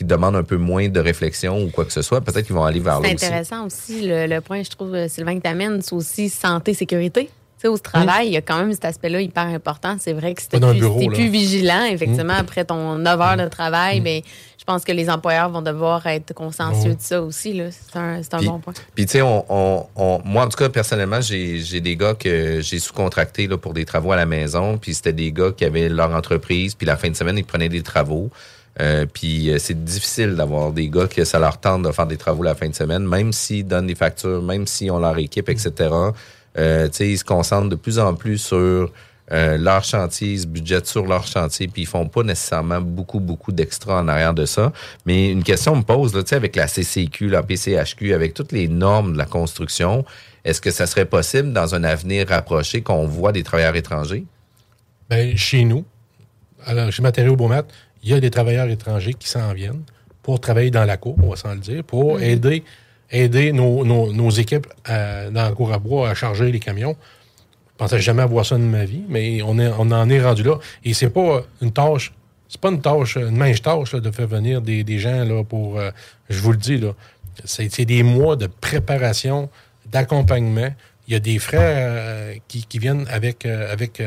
qui 0.00 0.04
demandent 0.06 0.36
un 0.36 0.42
peu 0.42 0.56
moins 0.56 0.88
de 0.88 0.98
réflexion 0.98 1.62
ou 1.62 1.68
quoi 1.68 1.84
que 1.84 1.92
ce 1.92 2.00
soit. 2.00 2.22
Peut-être 2.22 2.46
qu'ils 2.46 2.54
vont 2.54 2.64
aller 2.64 2.80
vers 2.80 3.00
là 3.00 3.08
C'est 3.10 3.26
intéressant 3.26 3.66
aussi, 3.66 4.00
le, 4.08 4.26
le 4.26 4.40
point, 4.40 4.62
je 4.62 4.70
trouve, 4.70 4.96
Sylvain, 5.08 5.36
que 5.36 5.42
tu 5.42 5.48
amènes, 5.50 5.82
c'est 5.82 5.92
aussi 5.92 6.30
santé, 6.30 6.72
sécurité. 6.72 7.24
Tu 7.26 7.30
sais, 7.58 7.68
au 7.68 7.76
travail, 7.76 8.28
il 8.28 8.32
y 8.32 8.38
a 8.38 8.40
quand 8.40 8.56
même 8.56 8.72
cet 8.72 8.86
aspect-là 8.86 9.20
hyper 9.20 9.44
important. 9.44 9.96
C'est 10.00 10.14
vrai 10.14 10.32
que 10.32 10.40
si 10.40 10.48
plus, 10.48 11.06
plus 11.08 11.28
vigilant, 11.28 11.84
effectivement, 11.84 12.32
Mm. 12.32 12.40
après 12.40 12.64
ton 12.64 12.94
9 12.96 13.20
heures 13.20 13.36
de 13.36 13.46
travail, 13.48 14.00
ben, 14.00 14.22
je 14.58 14.64
pense 14.64 14.84
que 14.84 14.92
les 14.92 15.10
employeurs 15.10 15.50
vont 15.50 15.60
devoir 15.60 16.06
être 16.06 16.32
consciencieux 16.32 16.94
de 16.94 17.00
ça 17.02 17.20
aussi. 17.20 17.52
là. 17.52 17.64
C'est 17.70 17.98
un, 17.98 18.22
c'est 18.22 18.32
un 18.32 18.38
Puis- 18.38 18.46
bon 18.48 18.58
point. 18.60 18.72
Puis, 18.94 19.04
tu 19.04 19.12
sais, 19.12 19.20
on, 19.22 19.44
on, 19.50 19.86
on- 19.96 20.22
moi, 20.24 20.46
en 20.46 20.48
tout 20.48 20.56
cas, 20.56 20.70
personnellement, 20.70 21.20
j'ai 21.20 21.58
j'ai 21.58 21.82
des 21.82 21.96
gars 21.96 22.14
que 22.14 22.62
j'ai 22.62 22.78
sous-contractés 22.78 23.46
là, 23.46 23.58
pour 23.58 23.74
des 23.74 23.84
travaux 23.84 24.12
à 24.12 24.16
la 24.16 24.24
maison. 24.24 24.78
Puis, 24.78 24.94
c'était 24.94 25.12
des 25.12 25.30
gars 25.30 25.50
qui 25.54 25.66
avaient 25.66 25.90
leur 25.90 26.14
entreprise. 26.14 26.74
Puis, 26.74 26.86
la 26.86 26.96
fin 26.96 27.10
de 27.10 27.14
semaine, 27.16 27.36
ils 27.36 27.44
prenaient 27.44 27.68
des 27.68 27.82
travaux. 27.82 28.30
Euh, 28.80 29.06
puis, 29.12 29.50
euh, 29.50 29.58
c'est 29.58 29.84
difficile 29.84 30.34
d'avoir 30.34 30.72
des 30.72 30.88
gars 30.88 31.06
que 31.06 31.24
ça 31.24 31.38
leur 31.38 31.58
tente 31.58 31.82
de 31.82 31.92
faire 31.92 32.06
des 32.06 32.16
travaux 32.16 32.42
la 32.42 32.54
fin 32.54 32.68
de 32.68 32.74
semaine, 32.74 33.06
même 33.06 33.32
s'ils 33.32 33.66
donnent 33.66 33.86
des 33.86 33.94
factures, 33.94 34.42
même 34.42 34.66
s'ils 34.66 34.90
ont 34.90 34.98
leur 34.98 35.18
équipe, 35.18 35.48
etc. 35.48 35.72
Euh, 36.58 36.88
ils 37.00 37.18
se 37.18 37.24
concentrent 37.24 37.68
de 37.68 37.76
plus 37.76 37.98
en 37.98 38.14
plus 38.14 38.38
sur 38.38 38.90
leur 39.32 39.84
chantier, 39.84 40.32
ils 40.32 40.40
se 40.40 40.46
budgètent 40.48 40.88
sur 40.88 41.06
leur 41.06 41.24
chantier, 41.24 41.68
puis 41.68 41.82
ils 41.82 41.86
font 41.86 42.08
pas 42.08 42.24
nécessairement 42.24 42.80
beaucoup, 42.80 43.20
beaucoup 43.20 43.52
d'extra 43.52 44.00
en 44.00 44.08
arrière 44.08 44.34
de 44.34 44.44
ça. 44.44 44.72
Mais 45.06 45.30
une 45.30 45.44
question 45.44 45.76
me 45.76 45.82
pose, 45.82 46.12
là, 46.16 46.22
avec 46.32 46.56
la 46.56 46.66
CCQ, 46.66 47.28
la 47.28 47.44
PCHQ, 47.44 48.12
avec 48.12 48.34
toutes 48.34 48.50
les 48.50 48.66
normes 48.66 49.12
de 49.12 49.18
la 49.18 49.26
construction, 49.26 50.04
est-ce 50.44 50.60
que 50.60 50.72
ça 50.72 50.84
serait 50.86 51.04
possible 51.04 51.52
dans 51.52 51.76
un 51.76 51.84
avenir 51.84 52.26
rapproché 52.26 52.82
qu'on 52.82 53.06
voit 53.06 53.30
des 53.30 53.44
travailleurs 53.44 53.76
étrangers? 53.76 54.24
Ben, 55.08 55.36
chez 55.36 55.64
nous, 55.64 55.84
alors, 56.66 56.90
chez 56.90 57.02
Matériaux 57.02 57.36
Beaumat, 57.36 57.64
il 58.02 58.10
y 58.10 58.14
a 58.14 58.20
des 58.20 58.30
travailleurs 58.30 58.68
étrangers 58.68 59.14
qui 59.14 59.28
s'en 59.28 59.52
viennent 59.52 59.82
pour 60.22 60.40
travailler 60.40 60.70
dans 60.70 60.84
la 60.84 60.96
cour, 60.96 61.16
on 61.22 61.30
va 61.30 61.36
s'en 61.36 61.52
le 61.54 61.60
dire, 61.60 61.82
pour 61.84 62.16
Mhm. 62.16 62.22
aider, 62.22 62.64
aider 63.10 63.52
nos, 63.52 63.84
nos- 63.84 64.12
nos 64.12 64.30
équipes 64.30 64.66
à- 64.84 65.30
dans 65.30 65.42
la 65.42 65.52
cour 65.52 65.72
à 65.72 65.78
bois 65.78 66.10
à 66.10 66.14
charger 66.14 66.50
les 66.52 66.60
camions. 66.60 66.96
Je 67.72 67.76
pensais 67.84 68.00
jamais 68.00 68.22
avoir 68.22 68.44
ça 68.44 68.56
de 68.56 68.62
ma 68.62 68.84
vie, 68.84 69.02
mais 69.08 69.40
on, 69.42 69.58
est, 69.58 69.68
on 69.78 69.90
en 69.90 70.08
est 70.10 70.20
rendu 70.22 70.42
là. 70.42 70.56
Et 70.84 70.92
c'est 70.94 71.08
pas 71.10 71.42
une 71.62 71.72
tâche, 71.72 72.12
c'est 72.48 72.60
pas 72.60 72.68
une 72.70 72.80
tâche, 72.82 73.16
une 73.16 73.36
mince 73.36 73.62
tâche 73.62 73.92
là, 73.94 74.00
de 74.00 74.10
faire 74.10 74.26
venir 74.28 74.60
des, 74.60 74.84
des 74.84 74.98
gens 74.98 75.24
là, 75.24 75.42
pour, 75.44 75.78
euh, 75.78 75.90
je 76.28 76.40
vous 76.40 76.52
le 76.52 76.58
dis, 76.58 76.76
là, 76.78 76.92
c'est 77.44 77.72
c'est 77.72 77.86
des 77.86 78.02
mois 78.02 78.36
de 78.36 78.46
préparation, 78.46 79.48
d'accompagnement. 79.90 80.68
Il 81.08 81.14
y 81.14 81.16
a 81.16 81.20
des 81.20 81.38
frais 81.38 81.58
euh, 81.78 82.34
qui, 82.48 82.64
qui 82.66 82.78
viennent 82.78 83.06
avec, 83.10 83.46
euh, 83.46 83.72
avec 83.72 84.00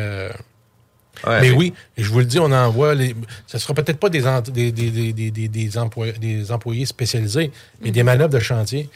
Ouais, 1.28 1.42
mais 1.42 1.52
oui, 1.52 1.74
et 1.98 2.04
je 2.04 2.10
vous 2.10 2.20
le 2.20 2.26
dis, 2.26 2.40
on 2.40 2.52
envoie 2.52 2.96
les. 2.96 3.16
Ce 3.48 3.58
ne 3.58 3.62
sera 3.62 3.74
peut-être 3.74 4.00
pas 4.00 4.10
des, 4.10 4.22
des, 4.52 4.72
des, 4.72 4.92
des, 4.92 5.14
des, 5.14 5.32
des- 5.32 5.48
des 5.48 5.78
employés, 5.78 6.14
des 6.14 6.52
employés 6.52 6.86
spécialisés, 6.86 7.52
mais 7.82 7.92
des 7.92 8.04
manœuvres 8.04 8.32
de 8.34 8.40
chantier. 8.40 8.90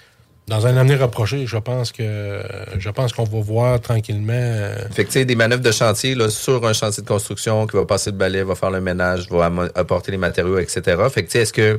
Dans 0.47 0.65
un 0.65 0.77
avenir 0.77 0.99
rapproché, 0.99 1.45
je 1.45 1.57
pense 1.57 1.91
que 1.91 2.41
je 2.79 2.89
pense 2.89 3.11
qu'on 3.13 3.25
va 3.25 3.39
voir 3.41 3.81
tranquillement. 3.81 4.31
euh, 4.33 4.77
Fait 4.91 5.03
que, 5.03 5.09
tu 5.09 5.19
sais, 5.19 5.25
des 5.25 5.35
manœuvres 5.35 5.61
de 5.61 5.71
chantier 5.71 6.15
là, 6.15 6.29
sur 6.29 6.65
un 6.65 6.71
chantier 6.71 7.03
de 7.03 7.07
construction 7.07 7.67
qui 7.67 7.75
va 7.75 7.85
passer 7.85 8.11
le 8.11 8.17
balai, 8.17 8.43
va 8.43 8.55
faire 8.55 8.71
le 8.71 8.79
ménage, 8.79 9.29
va 9.29 9.51
apporter 9.75 10.11
les 10.11 10.17
matériaux, 10.17 10.57
etc. 10.59 10.81
Fait 11.11 11.23
que, 11.23 11.27
tu 11.27 11.31
sais, 11.33 11.39
est-ce 11.41 11.51
que, 11.53 11.77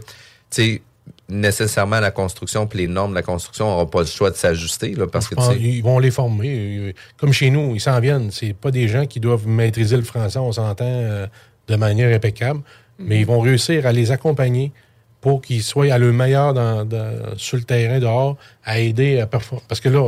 nécessairement 1.29 2.01
la 2.01 2.11
construction 2.11 2.66
puis 2.66 2.79
les 2.81 2.87
normes 2.87 3.11
de 3.11 3.16
la 3.16 3.22
construction 3.22 3.66
n'auront 3.66 3.87
pas 3.87 4.01
le 4.01 4.07
choix 4.07 4.31
de 4.31 4.37
s'ajuster, 4.37 4.95
là, 4.95 5.07
parce 5.07 5.29
que, 5.29 5.35
pense 5.35 5.49
sais, 5.53 5.61
ils 5.61 5.83
vont 5.83 5.99
les 5.99 6.11
former. 6.11 6.95
Comme 7.18 7.33
chez 7.33 7.51
nous, 7.51 7.74
ils 7.74 7.81
s'en 7.81 7.99
viennent. 8.01 8.31
C'est 8.31 8.55
pas 8.55 8.70
des 8.70 8.89
gens 8.89 9.07
qui 9.07 9.20
doivent 9.20 9.47
maîtriser 9.47 9.97
le 9.97 10.03
français, 10.05 10.39
on 10.39 10.53
s'entend, 10.53 10.85
euh, 10.87 11.26
de 11.66 11.76
manière 11.76 12.14
impeccable, 12.14 12.61
mais 12.99 13.20
ils 13.20 13.26
vont 13.26 13.41
réussir 13.41 13.87
à 13.87 13.93
les 13.93 14.11
accompagner 14.11 14.72
pour 15.20 15.43
qu'ils 15.43 15.62
soient 15.62 15.93
à 15.93 15.99
le 15.99 16.12
meilleur 16.12 16.55
dans, 16.55 16.85
dans- 16.85 17.37
sur 17.37 17.57
le 17.59 17.64
terrain 17.64 17.99
dehors, 17.99 18.37
à 18.64 18.79
aider 18.79 19.20
à 19.20 19.26
performer. 19.26 19.62
Parce 19.68 19.81
que 19.81 19.89
là, 19.91 20.03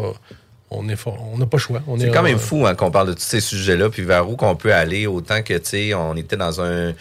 on 0.71 0.89
est 0.89 0.97
fort- 0.97 1.23
on 1.35 1.37
n'a 1.37 1.47
pas 1.47 1.57
le 1.59 1.61
choix. 1.63 1.83
C'est 1.99 2.07
est, 2.07 2.11
quand 2.13 2.23
même 2.23 2.39
fou 2.39 2.65
hein, 2.67 2.75
qu'on 2.75 2.91
parle 2.91 3.09
de 3.09 3.13
tous 3.15 3.21
ces 3.23 3.41
sujets-là, 3.41 3.91
puis 3.91 4.03
vers 4.03 4.31
où 4.31 4.37
qu'on 4.37 4.55
peut 4.57 4.73
aller, 4.73 5.07
autant 5.07 5.43
que, 5.43 5.55
tu 5.55 5.69
sais, 5.69 5.95
on 5.95 6.15
était 6.17 6.37
dans 6.37 6.61
un, 6.63 6.95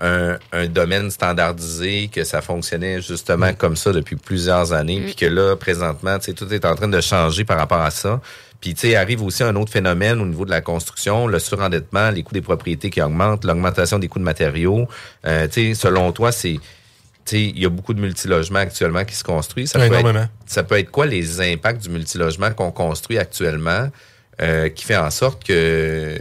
un, 0.00 0.38
un 0.52 0.66
domaine 0.66 1.10
standardisé, 1.10 2.08
que 2.12 2.24
ça 2.24 2.42
fonctionnait 2.42 3.00
justement 3.00 3.52
Mm. 3.52 3.56
comme 3.56 3.76
ça 3.76 3.92
depuis 3.92 4.16
plusieurs 4.16 4.72
années, 4.72 5.00
puis 5.02 5.14
que 5.14 5.26
là, 5.26 5.56
présentement, 5.56 6.18
tu 6.18 6.26
sais, 6.26 6.32
tout 6.32 6.52
est 6.52 6.64
en 6.64 6.74
train 6.74 6.88
de 6.88 7.00
changer 7.00 7.44
par 7.44 7.58
rapport 7.58 7.80
à 7.80 7.90
ça. 7.90 8.20
Puis, 8.60 8.74
tu 8.74 8.88
sais, 8.88 8.96
arrive 8.96 9.22
aussi 9.22 9.42
un 9.42 9.54
autre 9.56 9.70
phénomène 9.70 10.20
au 10.20 10.26
niveau 10.26 10.44
de 10.46 10.50
la 10.50 10.62
construction, 10.62 11.26
le 11.26 11.38
surendettement, 11.38 12.10
les 12.10 12.22
coûts 12.22 12.32
des 12.32 12.40
propriétés 12.40 12.88
qui 12.88 13.02
augmentent, 13.02 13.44
l'augmentation 13.44 13.98
des 13.98 14.08
coûts 14.08 14.18
de 14.18 14.24
matériaux. 14.24 14.88
Euh, 15.26 15.46
tu 15.48 15.74
sais, 15.74 15.74
selon 15.74 16.12
toi, 16.12 16.32
c'est... 16.32 16.58
Tu 17.26 17.36
sais, 17.36 17.42
il 17.42 17.58
y 17.58 17.66
a 17.66 17.68
beaucoup 17.70 17.94
de 17.94 18.00
multilogements 18.00 18.60
actuellement 18.60 19.04
qui 19.04 19.14
se 19.14 19.24
construisent. 19.24 19.70
Ça 19.70 19.78
peut, 19.78 19.94
être, 19.94 20.28
ça 20.46 20.62
peut 20.62 20.78
être 20.78 20.90
quoi 20.90 21.06
les 21.06 21.40
impacts 21.40 21.82
du 21.82 21.90
multilogement 21.90 22.52
qu'on 22.52 22.70
construit 22.70 23.18
actuellement 23.18 23.90
euh, 24.42 24.68
qui 24.68 24.84
fait 24.84 24.96
en 24.96 25.10
sorte 25.10 25.44
que, 25.44 26.18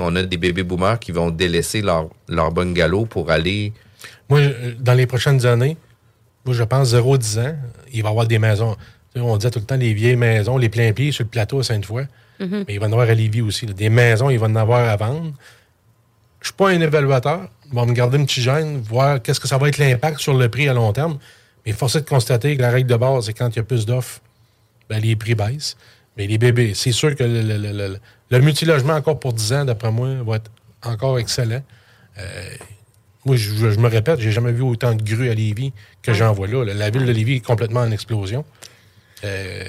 on 0.00 0.16
a 0.16 0.22
des 0.22 0.36
bébés 0.36 0.62
boomers 0.62 0.98
qui 0.98 1.12
vont 1.12 1.30
délaisser 1.30 1.82
leur, 1.82 2.08
leur 2.28 2.52
bungalow 2.52 3.06
pour 3.06 3.30
aller... 3.30 3.72
Moi, 4.28 4.40
dans 4.78 4.94
les 4.94 5.06
prochaines 5.06 5.44
années, 5.46 5.76
moi, 6.44 6.54
je 6.54 6.62
pense 6.62 6.94
0-10 6.94 7.40
ans, 7.40 7.56
il 7.92 8.02
va 8.02 8.08
y 8.08 8.10
avoir 8.10 8.26
des 8.26 8.38
maisons. 8.38 8.76
On 9.14 9.36
disait 9.36 9.50
tout 9.50 9.58
le 9.58 9.64
temps 9.64 9.76
les 9.76 9.92
vieilles 9.92 10.16
maisons, 10.16 10.56
les 10.56 10.68
pleins 10.68 10.92
pieds 10.92 11.12
sur 11.12 11.24
le 11.24 11.28
plateau 11.28 11.60
à 11.60 11.64
Sainte-Foy. 11.64 12.06
Mhm. 12.40 12.64
Mais 12.66 12.74
il 12.74 12.80
va 12.80 12.86
y 12.86 12.88
en 12.88 12.92
avoir 12.92 13.08
à 13.08 13.14
Lévis 13.14 13.42
aussi. 13.42 13.66
là. 13.66 13.72
Des 13.74 13.90
maisons, 13.90 14.30
il 14.30 14.38
va 14.38 14.46
en 14.46 14.56
avoir 14.56 14.88
à 14.88 14.96
vendre. 14.96 15.32
Je 16.40 16.48
suis 16.48 16.54
pas 16.54 16.70
un 16.70 16.80
évaluateur. 16.80 17.48
Il 17.68 17.74
va 17.74 17.86
me 17.86 17.92
garder 17.92 18.18
une 18.18 18.26
petite 18.26 18.42
gêne, 18.42 18.80
voir 18.80 19.22
qu'est-ce 19.22 19.38
que 19.38 19.48
ça 19.48 19.58
va 19.58 19.68
être 19.68 19.78
l'impact 19.78 20.18
sur 20.18 20.34
le 20.34 20.48
prix 20.48 20.68
à 20.68 20.74
long 20.74 20.92
terme. 20.92 21.18
Mais 21.64 21.72
force 21.72 21.96
est 21.96 22.00
de 22.00 22.08
constater 22.08 22.56
que 22.56 22.62
la 22.62 22.70
règle 22.70 22.90
de 22.90 22.96
base, 22.96 23.26
c'est 23.26 23.32
quand 23.34 23.48
il 23.50 23.56
y 23.56 23.60
a 23.60 23.62
plus 23.62 23.86
d'offres, 23.86 24.20
ben, 24.90 25.00
les 25.00 25.14
prix 25.14 25.34
baissent. 25.34 25.76
Mais 26.16 26.26
les 26.26 26.36
bébés, 26.38 26.72
c'est 26.74 26.92
sûr 26.92 27.14
que 27.14 27.24
le, 27.24 27.40
le, 27.42 27.72
le, 27.72 27.98
le- 28.38 28.44
multilogement, 28.44 28.94
encore 28.94 29.18
pour 29.20 29.32
10 29.32 29.52
ans, 29.52 29.64
d'après 29.64 29.90
moi, 29.92 30.08
va 30.26 30.36
être 30.36 30.50
encore 30.82 31.18
excellent. 31.18 31.62
Euh, 32.18 32.22
moi, 33.24 33.36
je 33.36 33.78
me 33.78 33.88
répète, 33.88 34.18
j'ai 34.20 34.32
jamais 34.32 34.52
vu 34.52 34.62
autant 34.62 34.94
de 34.94 35.02
grues 35.02 35.30
à 35.30 35.34
Lévis 35.34 35.72
que 36.02 36.12
j'en 36.12 36.32
vois 36.32 36.48
là. 36.48 36.64
La 36.64 36.90
ville 36.90 37.06
de 37.06 37.12
Lévis 37.12 37.36
est 37.36 37.40
complètement 37.46 37.80
en 37.80 37.90
explosion. 37.90 38.44
Euh, 39.24 39.64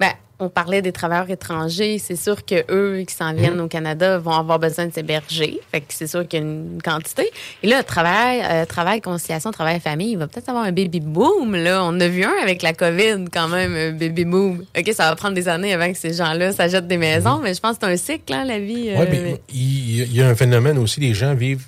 Ben, 0.00 0.12
on 0.40 0.48
parlait 0.48 0.82
des 0.82 0.92
travailleurs 0.92 1.30
étrangers. 1.30 1.98
C'est 1.98 2.14
sûr 2.16 2.44
que 2.44 2.64
eux 2.70 3.02
qui 3.06 3.14
s'en 3.14 3.32
viennent 3.34 3.54
Mhm. 3.56 3.60
au 3.64 3.68
Canada 3.68 4.18
vont 4.18 4.32
avoir 4.32 4.58
besoin 4.58 4.86
de 4.86 4.92
s'héberger. 4.94 5.60
Fait 5.72 5.80
que 5.80 5.86
c'est 5.90 6.06
sûr 6.06 6.26
qu'il 6.28 6.38
y 6.40 6.42
a 6.42 6.46
une 6.46 6.78
quantité. 6.82 7.30
Et 7.62 7.66
là, 7.66 7.82
travail, 7.82 8.40
euh, 8.44 8.64
travail, 8.64 9.00
conciliation, 9.00 9.50
travail, 9.50 9.80
famille, 9.80 10.12
il 10.12 10.18
va 10.18 10.28
peut-être 10.28 10.48
avoir 10.48 10.64
un 10.64 10.72
baby 10.72 11.00
boom. 11.00 11.56
Là, 11.56 11.82
on 11.84 11.98
a 11.98 12.06
vu 12.08 12.22
un 12.24 12.34
avec 12.42 12.62
la 12.62 12.72
COVID 12.72 13.24
quand 13.32 13.48
même, 13.48 13.74
un 13.74 13.92
baby 13.92 14.24
boom. 14.24 14.64
Ok, 14.78 14.90
ça 14.94 15.08
va 15.10 15.16
prendre 15.16 15.34
des 15.34 15.48
années 15.48 15.74
avant 15.74 15.90
que 15.92 15.98
ces 15.98 16.12
gens-là 16.14 16.52
s'achètent 16.52 16.86
des 16.86 16.96
maisons, 16.98 17.40
mais 17.42 17.52
je 17.54 17.60
pense 17.60 17.76
que 17.78 17.86
c'est 17.86 17.92
un 17.92 17.96
cycle, 17.96 18.32
hein, 18.32 18.44
la 18.44 18.60
vie. 18.60 18.90
Ouais, 18.96 19.08
euh, 19.12 19.36
il 19.52 20.02
il 20.02 20.14
y 20.14 20.22
a 20.22 20.28
un 20.28 20.34
phénomène 20.36 20.78
aussi, 20.78 21.00
les 21.00 21.14
gens 21.14 21.34
vivent. 21.34 21.66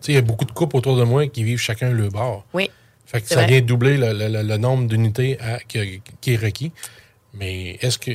Tu 0.00 0.06
sais, 0.06 0.12
il 0.12 0.14
y 0.14 0.18
a 0.18 0.22
beaucoup 0.22 0.44
de 0.46 0.52
couples 0.52 0.76
autour 0.76 0.96
de 0.96 1.04
moi 1.04 1.26
qui 1.26 1.44
vivent 1.44 1.58
chacun 1.58 1.90
le 1.90 2.08
bord. 2.08 2.44
Oui. 2.54 2.70
Fait 3.04 3.20
que 3.20 3.28
ça 3.28 3.36
vrai. 3.36 3.46
vient 3.46 3.60
doubler 3.60 3.96
le, 3.98 4.12
le- 4.12 4.28
le- 4.28 4.42
le 4.42 4.56
nombre 4.56 4.88
d'unités 4.88 5.38
qui, 5.68 6.00
qui 6.20 6.32
est 6.32 6.36
requis. 6.36 6.72
Mais 7.38 7.78
est-ce 7.80 7.98
que. 7.98 8.10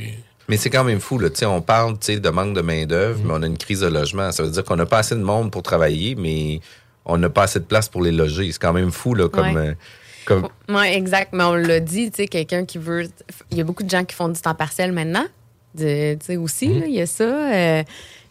Mais 0.48 0.56
c'est 0.56 0.70
quand 0.70 0.84
même 0.84 1.00
fou, 1.00 1.18
là. 1.18 1.30
Tu 1.30 1.36
sais, 1.36 1.46
on 1.46 1.62
parle 1.62 1.92
tu 1.98 2.06
sais, 2.14 2.20
de 2.20 2.28
manque 2.28 2.54
de 2.54 2.60
main-d'œuvre, 2.60 3.20
mais 3.24 3.32
on 3.34 3.42
a 3.42 3.46
une 3.46 3.56
crise 3.58 3.80
de 3.80 3.86
logement. 3.86 4.32
Ça 4.32 4.42
veut 4.42 4.50
dire 4.50 4.64
qu'on 4.64 4.76
n'a 4.76 4.86
pas 4.86 4.98
assez 4.98 5.14
de 5.14 5.22
monde 5.22 5.50
pour 5.50 5.62
travailler, 5.62 6.14
mais 6.16 6.60
on 7.04 7.16
n'a 7.18 7.30
pas 7.30 7.44
assez 7.44 7.60
de 7.60 7.64
place 7.64 7.88
pour 7.88 8.02
les 8.02 8.12
loger. 8.12 8.50
C'est 8.52 8.58
quand 8.60 8.72
même 8.72 8.90
fou, 8.90 9.14
là, 9.14 9.28
comme. 9.28 9.54
Ouais. 9.54 9.68
euh, 9.68 9.74
comme... 10.24 10.48
Oui, 10.68 10.86
exact. 10.86 11.32
Mais 11.32 11.44
on 11.44 11.54
l'a 11.54 11.80
dit, 11.80 12.10
tu 12.10 12.22
sais, 12.22 12.28
quelqu'un 12.28 12.64
qui 12.64 12.78
veut. 12.78 13.08
Il 13.50 13.58
y 13.58 13.60
a 13.60 13.64
beaucoup 13.64 13.82
de 13.82 13.90
gens 13.90 14.04
qui 14.04 14.14
font 14.14 14.28
du 14.28 14.40
temps 14.40 14.54
partiel 14.54 14.92
maintenant. 14.92 15.24
De- 15.74 16.14
Tu 16.14 16.26
sais, 16.26 16.36
aussi, 16.36 16.68
Mhm. 16.68 16.80
là, 16.80 16.86
il 16.86 16.94
y 16.94 17.00
a 17.00 17.06
ça. 17.06 17.24
euh, 17.24 17.82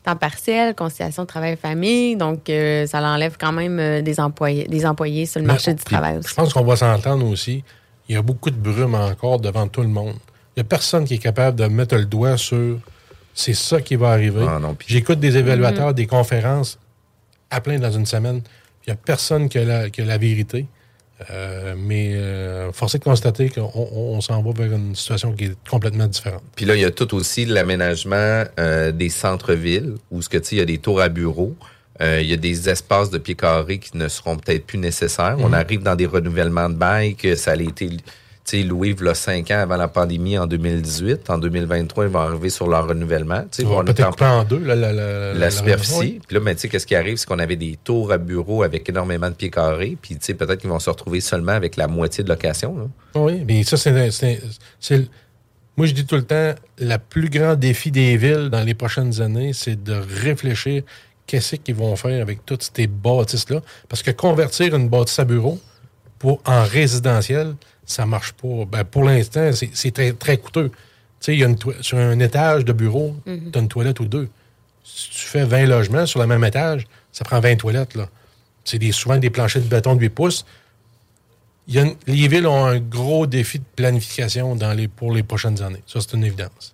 temps 0.03 0.15
partiel, 0.15 0.73
conciliation 0.73 1.25
travail-famille. 1.27 2.15
Donc, 2.15 2.49
euh, 2.49 2.85
ça 2.87 3.01
l'enlève 3.01 3.35
quand 3.39 3.51
même 3.51 3.79
euh, 3.79 4.01
des, 4.01 4.19
employés, 4.19 4.67
des 4.67 4.85
employés 4.85 5.25
sur 5.27 5.39
le 5.39 5.45
Mais- 5.47 5.53
marché 5.53 5.73
du 5.73 5.83
travail 5.83 6.17
aussi. 6.17 6.29
Je 6.29 6.33
pense 6.33 6.53
qu'on 6.53 6.63
va 6.63 6.75
s'entendre 6.75 7.25
aussi. 7.27 7.63
Il 8.09 8.15
y 8.15 8.17
a 8.17 8.21
beaucoup 8.21 8.49
de 8.49 8.55
brume 8.55 8.95
encore 8.95 9.39
devant 9.39 9.67
tout 9.67 9.81
le 9.81 9.87
monde. 9.89 10.15
Il 10.55 10.59
n'y 10.59 10.61
a 10.61 10.63
personne 10.65 11.05
qui 11.05 11.15
est 11.15 11.17
capable 11.19 11.57
de 11.59 11.65
mettre 11.67 11.95
le 11.95 12.05
doigt 12.05 12.37
sur 12.37 12.79
c'est 13.33 13.53
ça 13.53 13.79
qui 13.81 13.95
va 13.95 14.09
arriver. 14.11 14.45
Ah 14.47 14.59
J'écoute 14.87 15.19
des 15.19 15.37
évaluateurs, 15.37 15.89
Mhm. 15.89 15.93
des 15.93 16.07
conférences 16.07 16.77
à 17.49 17.61
plein 17.61 17.79
dans 17.79 17.91
une 17.91 18.05
semaine. 18.05 18.41
Il 18.85 18.89
n'y 18.89 18.93
a 18.93 18.97
personne 18.97 19.47
qui 19.47 19.57
a 19.57 19.63
la, 19.63 19.89
qui 19.89 20.01
a 20.01 20.05
la 20.05 20.17
vérité. 20.17 20.65
Euh, 21.29 21.75
mais 21.77 22.13
euh, 22.15 22.71
force 22.71 22.95
est 22.95 22.97
de 22.97 23.03
constater 23.03 23.49
qu'on 23.51 23.69
on- 23.75 24.15
on 24.15 24.21
s'en 24.21 24.41
va 24.41 24.51
vers 24.53 24.73
une 24.75 24.95
situation 24.95 25.33
qui 25.33 25.45
est 25.45 25.69
complètement 25.69 26.07
différente. 26.07 26.41
Puis 26.55 26.65
là, 26.65 26.75
il 26.75 26.81
y 26.81 26.85
a 26.85 26.89
tout 26.89 27.13
aussi 27.13 27.45
l'aménagement 27.45 28.43
euh, 28.59 28.91
des 28.91 29.09
centres-villes, 29.09 29.93
où 30.09 30.21
ce 30.23 30.29
que 30.29 30.39
tu 30.39 30.45
sais, 30.49 30.55
il 30.55 30.59
y 30.59 30.61
a 30.63 30.65
des 30.65 30.79
tours 30.79 30.99
à 31.01 31.09
bureaux. 31.09 31.55
euh, 31.99 32.19
il 32.19 32.27
y 32.27 32.33
a 32.33 32.37
des 32.37 32.67
espaces 32.67 33.11
de 33.11 33.19
pieds 33.19 33.35
carrés 33.35 33.77
qui 33.77 33.95
ne 33.95 34.07
seront 34.07 34.35
peut-être 34.35 34.65
plus 34.65 34.79
nécessaires. 34.79 35.35
On 35.37 35.49
Mhm. 35.49 35.53
arrive 35.53 35.83
dans 35.83 35.95
des 35.95 36.07
renouvellements 36.07 36.67
de 36.69 36.73
bail 36.73 37.13
que 37.13 37.35
ça 37.35 37.51
a 37.51 37.55
été 37.55 37.89
sais, 38.57 38.63
loué 38.63 38.95
il 38.99 39.07
a 39.07 39.13
cinq 39.13 39.51
ans 39.51 39.59
avant 39.59 39.77
la 39.77 39.87
pandémie 39.87 40.37
en 40.37 40.47
2018. 40.47 41.29
En 41.29 41.37
2023, 41.37 42.05
ils 42.05 42.09
vont 42.09 42.19
arriver 42.19 42.49
sur 42.49 42.67
leur 42.67 42.87
renouvellement. 42.87 43.43
Est 43.57 43.63
peut-être 43.63 44.01
en 44.07 44.11
couper 44.11 44.25
en 44.25 44.43
deux 44.43 44.59
la, 44.59 44.75
la, 44.75 44.93
la, 44.93 45.33
la 45.33 45.51
superficie. 45.51 45.99
oui. 45.99 46.21
Puis 46.27 46.35
là, 46.35 46.43
ben, 46.43 46.55
tu 46.55 46.61
sais, 46.61 46.69
qu'est-ce 46.69 46.87
qui 46.87 46.95
arrive, 46.95 47.17
c'est 47.17 47.27
qu'on 47.27 47.39
avait 47.39 47.55
des 47.55 47.77
tours 47.83 48.11
à 48.11 48.17
bureaux 48.17 48.63
avec 48.63 48.87
énormément 48.89 49.29
de 49.29 49.35
pieds 49.35 49.49
carrés. 49.49 49.97
Puis, 50.01 50.15
tu 50.15 50.25
sais, 50.25 50.33
peut-être 50.33 50.59
qu'ils 50.61 50.69
vont 50.69 50.79
se 50.79 50.89
retrouver 50.89 51.21
seulement 51.21 51.51
avec 51.53 51.75
la 51.75 51.87
moitié 51.87 52.23
de 52.23 52.29
location. 52.29 52.77
là. 52.77 53.21
Oui, 53.21 53.43
mais 53.47 53.63
ça, 53.63 53.77
c'est. 53.77 54.39
Moi, 55.77 55.87
je 55.87 55.93
dis 55.93 56.05
tout 56.05 56.15
le 56.15 56.23
temps, 56.23 56.53
le 56.79 56.97
plus 56.97 57.29
grand 57.29 57.55
défi 57.55 57.91
des 57.91 58.17
villes 58.17 58.49
dans 58.51 58.61
les 58.63 58.73
prochaines 58.73 59.21
années, 59.21 59.53
c'est 59.53 59.81
de 59.81 59.93
réfléchir 60.21 60.83
qu'est-ce 61.25 61.55
qu'ils 61.55 61.75
vont 61.75 61.95
faire 61.95 62.21
avec 62.21 62.45
toutes 62.45 62.69
ces 62.75 62.87
bâtisses-là. 62.87 63.61
Parce 63.87 64.03
que 64.03 64.11
convertir 64.11 64.75
une 64.75 64.89
bâtisse 64.89 65.19
à 65.19 65.23
bureau 65.23 65.59
pour, 66.19 66.41
en 66.45 66.63
résidentiel, 66.65 67.55
ça 67.85 68.05
marche 68.05 68.33
pas. 68.33 68.65
Ben, 68.69 68.83
pour 68.83 69.03
l'instant, 69.03 69.49
c'est 69.73 69.91
très, 69.91 70.13
très 70.13 70.37
coûteux. 70.37 70.69
Tu 70.69 70.77
sais, 71.19 71.33
il 71.33 71.39
y 71.39 71.43
a 71.43 71.47
une 71.47 71.57
toi- 71.57 71.73
sur 71.81 71.97
un 71.97 72.19
étage 72.19 72.65
de 72.65 72.73
bureau, 72.73 73.15
Mhm. 73.25 73.51
tu 73.51 73.57
as 73.59 73.61
une 73.61 73.67
toilette 73.67 73.99
ou 73.99 74.05
deux. 74.05 74.29
Si 74.83 75.09
tu 75.11 75.25
fais 75.25 75.43
20 75.45 75.65
logements 75.65 76.05
sur 76.05 76.19
le 76.19 76.27
même 76.27 76.43
étage, 76.43 76.87
ça 77.11 77.23
prend 77.23 77.39
20 77.39 77.55
toilettes. 77.57 77.95
là. 77.95 78.09
C'est 78.65 78.77
des, 78.79 78.91
souvent 78.91 79.17
des 79.17 79.29
planchers 79.29 79.61
de 79.61 79.67
béton 79.67 79.95
de 79.95 80.01
8 80.01 80.09
pouces. 80.09 80.45
Il 81.67 81.75
y 81.75 81.79
a 81.79 81.83
une- 81.83 81.95
les 82.07 82.27
villes 82.27 82.47
ont 82.47 82.65
un 82.65 82.79
gros 82.79 83.27
défi 83.27 83.59
de 83.59 83.63
planification 83.75 84.55
dans 84.55 84.73
les, 84.73 84.87
pour 84.87 85.13
les 85.13 85.23
prochaines 85.23 85.61
années. 85.61 85.83
Ça, 85.87 85.99
c'est 86.01 86.13
une 86.13 86.23
évidence. 86.23 86.73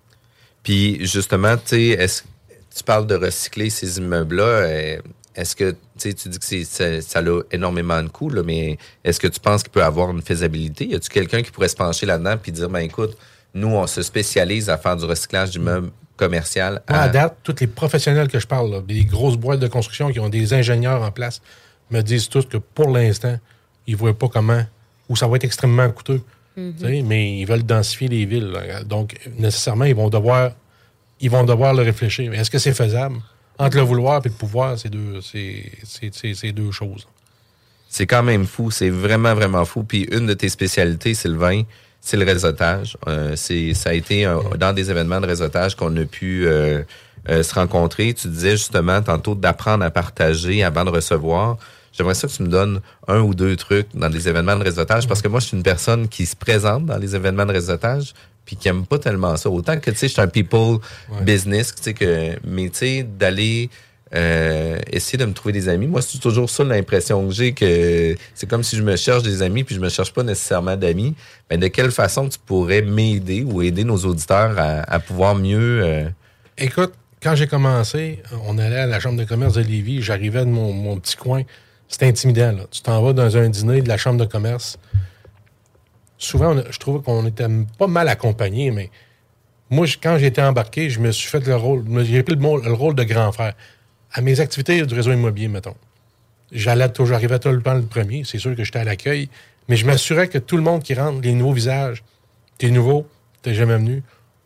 Puis 0.63 1.05
justement, 1.05 1.55
tu 1.57 1.63
sais, 1.67 1.83
est-ce 1.89 2.23
tu 2.75 2.83
parles 2.83 3.07
de 3.07 3.15
recycler 3.15 3.69
ces 3.71 3.97
immeubles-là. 3.97 4.99
Est-ce 5.37 5.55
que 5.55 5.71
tu 5.71 5.77
sais, 5.97 6.13
tu 6.13 6.29
dis 6.29 6.39
que 6.39 6.45
c'est- 6.45 6.63
ça, 6.65 7.01
ça 7.01 7.19
a 7.19 7.41
énormément 7.51 8.01
de 8.03 8.09
coûts, 8.09 8.29
là, 8.29 8.41
mais 8.43 8.77
est-ce 9.03 9.19
que 9.19 9.27
tu 9.27 9.39
penses 9.39 9.61
qu'il 9.63 9.71
peut 9.71 9.83
avoir 9.83 10.09
une 10.11 10.21
faisabilité? 10.21 10.87
Y 10.87 10.95
a-tu 10.95 11.09
quelqu'un 11.09 11.41
qui 11.43 11.51
pourrait 11.51 11.67
se 11.69 11.75
pencher 11.75 12.05
là-dedans 12.05 12.35
puis 12.41 12.51
dire, 12.51 12.69
ben 12.69 12.79
écoute, 12.79 13.15
nous, 13.53 13.67
on 13.69 13.87
se 13.87 14.01
spécialise 14.01 14.69
à 14.69 14.77
faire 14.77 14.95
du 14.97 15.05
recyclage 15.05 15.51
d'immeubles 15.51 15.91
commercial. 16.17 16.81
Moi, 16.89 16.97
à- 16.99 17.03
à 17.03 17.09
date, 17.09 17.37
tous 17.43 17.55
les 17.61 17.67
professionnels 17.67 18.27
que 18.27 18.39
je 18.39 18.47
parle, 18.47 18.71
là, 18.71 18.81
des 18.81 19.05
grosses 19.05 19.37
boîtes 19.37 19.59
de 19.59 19.67
construction 19.67 20.11
qui 20.11 20.19
ont 20.19 20.29
des 20.29 20.51
ingénieurs 20.53 21.03
en 21.03 21.11
place, 21.11 21.41
me 21.91 22.01
disent 22.01 22.27
tous 22.27 22.45
que 22.47 22.57
pour 22.57 22.89
l'instant, 22.89 23.37
ils 23.85 23.93
ne 23.93 23.97
voient 23.97 24.17
pas 24.17 24.27
comment, 24.27 24.63
ou 25.07 25.15
ça 25.15 25.27
va 25.27 25.35
être 25.35 25.43
extrêmement 25.43 25.89
coûteux. 25.91 26.21
Mhm. 26.57 27.05
Mais 27.05 27.37
ils 27.39 27.45
veulent 27.45 27.63
densifier 27.63 28.07
les 28.07 28.25
villes. 28.25 28.47
là. 28.51 28.83
Donc, 28.83 29.15
nécessairement, 29.37 29.85
ils 29.85 29.93
vont 29.95 30.09
devoir, 30.09 30.51
ils 31.21 31.29
vont 31.29 31.43
devoir 31.43 31.75
le 31.75 31.83
réfléchir. 31.83 32.31
Mais 32.31 32.37
est-ce 32.37 32.49
que 32.49 32.57
c'est 32.57 32.73
faisable? 32.73 33.17
Entre 33.59 33.77
le 33.77 33.83
vouloir 33.83 34.21
et 34.23 34.29
le 34.29 34.33
pouvoir, 34.33 34.77
c'est 34.77 34.89
deux, 34.89 35.19
c'est, 35.21 36.51
deux 36.51 36.71
choses. 36.71 37.07
C'est 37.89 38.05
quand 38.05 38.23
même 38.23 38.45
fou, 38.45 38.69
c'est 38.69 38.89
vraiment, 38.89 39.33
vraiment 39.33 39.65
fou. 39.65 39.83
Puis 39.83 40.07
une 40.11 40.27
de 40.27 40.33
tes 40.33 40.49
spécialités, 40.49 41.13
Sylvain, 41.13 41.63
c'est 42.01 42.17
le 42.17 42.25
réseautage. 42.25 42.97
Euh, 43.07 43.33
c'est, 43.35 43.73
ça 43.73 43.89
a 43.89 43.93
été 43.93 44.31
dans 44.57 44.73
des 44.73 44.91
événements 44.91 45.21
de 45.21 45.25
réseautage 45.25 45.75
qu'on 45.75 45.95
a 45.97 46.05
pu 46.05 46.45
euh, 46.45 46.83
euh, 47.29 47.43
se 47.43 47.53
rencontrer. 47.55 48.13
Tu 48.13 48.27
disais 48.27 48.51
justement 48.51 49.01
tantôt 49.01 49.35
d'apprendre 49.35 49.83
à 49.83 49.89
partager 49.89 50.63
avant 50.63 50.85
de 50.85 50.91
recevoir. 50.91 51.57
J'aimerais 51.91 52.13
ça 52.13 52.27
que 52.27 52.33
tu 52.33 52.43
me 52.43 52.47
donnes 52.47 52.79
un 53.07 53.21
ou 53.21 53.33
deux 53.33 53.55
trucs 53.55 53.87
dans 53.95 54.09
des 54.09 54.29
événements 54.29 54.55
de 54.55 54.63
réseautage 54.63 55.07
parce 55.07 55.21
que 55.21 55.27
moi, 55.27 55.39
je 55.39 55.47
suis 55.47 55.57
une 55.57 55.63
personne 55.63 56.07
qui 56.07 56.27
se 56.27 56.35
présente 56.35 56.85
dans 56.85 56.97
les 56.97 57.15
événements 57.15 57.45
de 57.45 57.53
réseautage 57.53 58.13
puis 58.47 58.55
qui 58.55 58.69
aime 58.69 58.85
pas 58.85 58.97
tellement 58.97 59.35
ça. 59.35 59.49
Autant 59.49 59.77
que, 59.77 59.91
tu 59.91 59.97
sais, 59.97 60.07
je 60.07 60.13
suis 60.13 60.21
un 60.21 60.27
people 60.27 60.79
business, 61.21 61.75
tu 61.75 61.83
sais, 61.83 61.93
que, 61.93 62.37
mais 62.43 62.69
tu 62.69 62.77
sais, 62.77 63.03
d'aller 63.03 63.69
euh, 64.15 64.79
essayer 64.89 65.17
de 65.17 65.25
me 65.25 65.33
trouver 65.33 65.51
des 65.51 65.67
amis. 65.67 65.85
Moi, 65.85 66.01
c'est 66.01 66.19
toujours 66.19 66.49
ça 66.49 66.63
l'impression 66.63 67.27
que 67.27 67.33
j'ai 67.33 67.51
que 67.51 68.15
c'est 68.33 68.49
comme 68.49 68.63
si 68.63 68.77
je 68.77 68.81
me 68.81 68.95
cherche 68.95 69.21
des 69.21 69.41
amis 69.41 69.65
puis 69.65 69.75
je 69.75 69.81
me 69.81 69.89
cherche 69.89 70.13
pas 70.13 70.23
nécessairement 70.23 70.77
d'amis. 70.77 71.13
Mais 71.51 71.57
de 71.57 71.67
quelle 71.67 71.91
façon 71.91 72.29
tu 72.29 72.39
pourrais 72.39 72.81
m'aider 72.81 73.43
ou 73.43 73.61
aider 73.61 73.83
nos 73.83 73.97
auditeurs 73.97 74.57
à, 74.57 74.79
à 74.89 74.99
pouvoir 74.99 75.35
mieux 75.35 75.81
euh, 75.83 76.09
Écoute, 76.57 76.93
quand 77.21 77.35
j'ai 77.35 77.47
commencé, 77.47 78.23
on 78.45 78.57
allait 78.57 78.77
à 78.77 78.85
la 78.85 79.01
chambre 79.01 79.19
de 79.19 79.25
commerce 79.25 79.55
de 79.55 79.61
Lévis, 79.61 80.01
j'arrivais 80.01 80.45
de 80.45 80.49
mon, 80.49 80.71
mon 80.71 80.97
petit 80.97 81.17
coin. 81.17 81.43
C'était 81.89 82.05
intimidant. 82.05 82.53
Là. 82.53 82.63
Tu 82.71 82.81
t'en 82.81 83.01
vas 83.01 83.11
dans 83.11 83.35
un 83.35 83.49
dîner 83.49 83.81
de 83.81 83.89
la 83.89 83.97
chambre 83.97 84.19
de 84.19 84.29
commerce. 84.29 84.77
Souvent, 86.17 86.55
on 86.55 86.63
je 86.71 86.79
trouve 86.79 87.01
qu'on 87.03 87.25
était 87.27 87.47
pas 87.77 87.87
mal 87.87 88.07
accompagnés, 88.07 88.71
mais 88.71 88.89
moi, 89.69 89.85
je- 89.85 89.97
quand 90.01 90.17
j'ai 90.17 90.27
été 90.27 90.41
embarqué, 90.41 90.89
je 90.89 90.99
me 90.99 91.11
suis 91.11 91.29
fait 91.29 91.45
le 91.45 91.55
rôle, 91.55 91.83
j'ai 92.03 92.23
pris 92.23 92.35
le, 92.35 92.73
rôle 92.73 92.95
de 92.95 93.03
grand 93.03 93.31
frère. 93.31 93.53
À 94.11 94.21
mes 94.21 94.39
activités 94.39 94.83
du 94.85 94.93
réseau 94.93 95.11
immobilier, 95.11 95.47
mettons. 95.47 95.75
J'allais 96.51 96.89
toujours, 96.89 97.07
j'arrivais 97.07 97.39
tout 97.39 97.49
le 97.49 97.61
temps 97.61 97.73
le 97.73 97.81
premier. 97.83 98.23
C'est 98.23 98.37
sûr 98.39 98.55
que 98.55 98.63
j'étais 98.63 98.79
à 98.79 98.83
l'accueil, 98.85 99.29
mais 99.67 99.75
je 99.75 99.85
m'assurais 99.85 100.27
que 100.29 100.37
tout 100.37 100.55
le 100.55 100.63
monde 100.63 100.81
qui 100.81 100.93
rentre, 100.93 101.21
les 101.21 101.33
nouveaux 101.33 101.51
visages, 101.53 102.03
t'es 102.57 102.69
nouveau, 102.71 103.05
t'es 103.41 103.53
jamais 103.53 103.75
venu, 103.75 104.01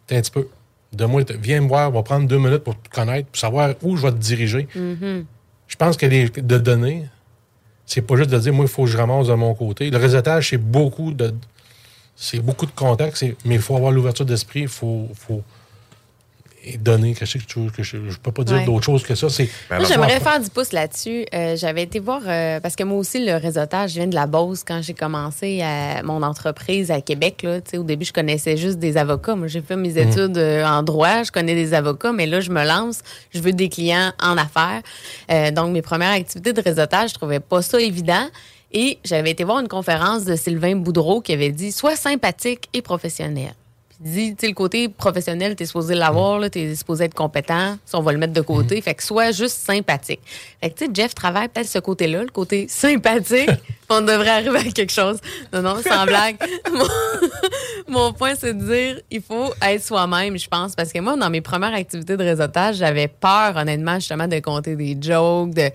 t'es 0.07 0.17
un 0.17 0.21
petit 0.21 0.31
peu. 0.31 0.47
De 0.93 1.05
moi, 1.05 1.21
viens 1.39 1.61
me 1.61 1.67
voir, 1.67 1.89
on 1.89 1.93
va 1.93 2.03
prendre 2.03 2.27
deux 2.27 2.39
minutes 2.39 2.63
pour 2.63 2.75
te 2.81 2.89
connaître, 2.89 3.27
pour 3.29 3.39
savoir 3.39 3.75
où 3.83 3.95
je 3.95 4.01
vais 4.01 4.11
te 4.11 4.17
diriger. 4.17 4.67
Mhm. 4.75 5.25
Je 5.67 5.75
pense 5.77 5.95
que 5.95 6.05
les, 6.05 6.27
de 6.29 6.57
donner, 6.57 7.05
c'est 7.85 8.01
pas 8.01 8.17
juste 8.17 8.29
de 8.29 8.37
dire, 8.39 8.51
moi, 8.51 8.65
il 8.65 8.67
faut 8.71 8.83
que 8.83 8.89
je 8.89 8.97
ramasse 8.97 9.27
de 9.27 9.33
mon 9.35 9.53
côté. 9.53 9.89
Le 9.89 9.97
réseautage, 9.97 10.49
c'est 10.49 10.57
beaucoup 10.57 11.13
de. 11.13 11.33
C'est 12.23 12.39
beaucoup 12.39 12.67
de 12.67 12.71
contacts, 12.71 13.25
mais 13.45 13.55
il 13.55 13.61
faut 13.61 13.75
avoir 13.75 13.91
l'ouverture 13.91 14.25
d'esprit, 14.25 14.61
il 14.61 14.67
faut, 14.67 15.07
faut. 15.15 15.41
donner. 16.77 17.15
Que 17.15 17.25
je, 17.25 17.39
que 17.39 17.43
tu- 17.43 17.71
que 17.71 17.81
je 17.81 17.97
ne 17.97 18.13
peux 18.21 18.31
pas 18.31 18.43
dire 18.43 18.57
Ouais. 18.57 18.65
d'autre 18.65 18.85
chose 18.85 19.01
que 19.01 19.15
ça. 19.15 19.29
C'est 19.31 19.49
Ben, 19.67 19.77
Moi, 19.79 19.87
j'aimerais 19.87 20.19
faire 20.19 20.39
du 20.39 20.47
pouce 20.51 20.71
là-dessus. 20.73 21.25
Euh, 21.33 21.55
J'avais 21.55 21.81
été 21.81 21.97
voir, 21.97 22.21
euh, 22.27 22.59
parce 22.59 22.75
que 22.75 22.83
moi 22.83 22.99
aussi, 22.99 23.25
le 23.25 23.33
réseautage, 23.37 23.89
je 23.89 23.95
viens 23.95 24.05
de 24.05 24.13
la 24.13 24.27
Beauce 24.27 24.63
quand 24.63 24.79
j'ai 24.83 24.93
commencé 24.93 25.63
à 25.63 26.03
mon 26.03 26.21
entreprise 26.21 26.91
à 26.91 27.01
Québec. 27.01 27.41
Là, 27.41 27.61
au 27.73 27.83
début, 27.83 28.05
je 28.05 28.13
connaissais 28.13 28.57
juste 28.57 28.77
des 28.77 28.95
avocats. 28.97 29.33
Moi, 29.35 29.47
j'ai 29.47 29.61
fait 29.63 29.75
mes 29.75 29.97
études 29.97 30.37
euh, 30.37 30.63
en 30.63 30.83
droit, 30.83 31.23
je 31.23 31.31
connais 31.31 31.55
des 31.55 31.73
avocats, 31.73 32.11
mais 32.11 32.27
là, 32.27 32.41
je 32.41 32.51
me 32.51 32.63
lance, 32.63 32.99
je 33.33 33.39
veux 33.39 33.53
des 33.53 33.67
clients 33.69 34.11
en 34.21 34.37
affaires. 34.37 34.83
Euh, 35.31 35.49
donc, 35.49 35.71
mes 35.73 35.81
premières 35.81 36.11
activités 36.13 36.53
de 36.53 36.61
réseautage, 36.61 37.09
je 37.09 37.15
trouvais 37.15 37.39
pas 37.39 37.63
ça 37.63 37.81
évident. 37.81 38.27
Et 38.73 38.99
j'avais 39.03 39.31
été 39.31 39.43
voir 39.43 39.59
une 39.59 39.67
conférence 39.67 40.25
de 40.25 40.35
Sylvain 40.35 40.75
Boudreau 40.75 41.21
qui 41.21 41.33
avait 41.33 41.51
dit 41.51 41.71
Sois 41.71 41.95
sympathique 41.95 42.69
et 42.73 42.81
professionnel. 42.81 43.53
Dit, 44.01 44.35
tu 44.35 44.41
sais, 44.41 44.47
le 44.47 44.55
côté 44.55 44.89
professionnel, 44.89 45.55
t'es 45.55 45.67
supposé 45.67 45.93
l'avoir, 45.93 46.39
là, 46.39 46.49
t'es 46.49 46.75
supposé 46.75 47.05
être 47.05 47.13
compétent, 47.13 47.77
ça, 47.85 47.99
on 47.99 48.01
va 48.01 48.11
le 48.11 48.17
mettre 48.17 48.33
de 48.33 48.41
côté. 48.41 48.81
Fait 48.81 48.95
que 48.95 49.03
sois 49.03 49.31
juste 49.31 49.57
sympathique. 49.57 50.21
Fait 50.59 50.71
que, 50.71 50.77
tu 50.79 50.85
sais, 50.85 50.91
Jeff 50.91 51.13
travaille 51.13 51.47
peut-être 51.49 51.67
ce 51.67 51.77
côté-là, 51.77 52.23
le 52.23 52.29
côté 52.29 52.67
sympathique. 52.69 53.49
on 53.91 54.01
devrait 54.01 54.29
arriver 54.29 54.59
à 54.59 54.71
quelque 54.71 54.91
chose. 54.91 55.19
Non, 55.53 55.61
non, 55.61 55.81
sans 55.81 56.05
blague. 56.05 56.37
Mon, 57.87 58.13
point, 58.13 58.33
c'est 58.35 58.53
de 58.53 58.63
dire, 58.63 59.01
il 59.09 59.21
faut 59.21 59.53
être 59.61 59.83
soi-même, 59.83 60.37
je 60.37 60.47
pense. 60.47 60.75
Parce 60.75 60.91
que 60.91 60.99
moi, 60.99 61.17
dans 61.17 61.29
mes 61.29 61.41
premières 61.41 61.73
activités 61.73 62.15
de 62.15 62.23
réseautage, 62.23 62.77
j'avais 62.77 63.07
peur, 63.07 63.55
honnêtement, 63.55 63.95
justement, 63.95 64.27
de 64.27 64.39
compter 64.39 64.75
des 64.75 64.97
jokes, 64.99 65.53
de, 65.53 65.69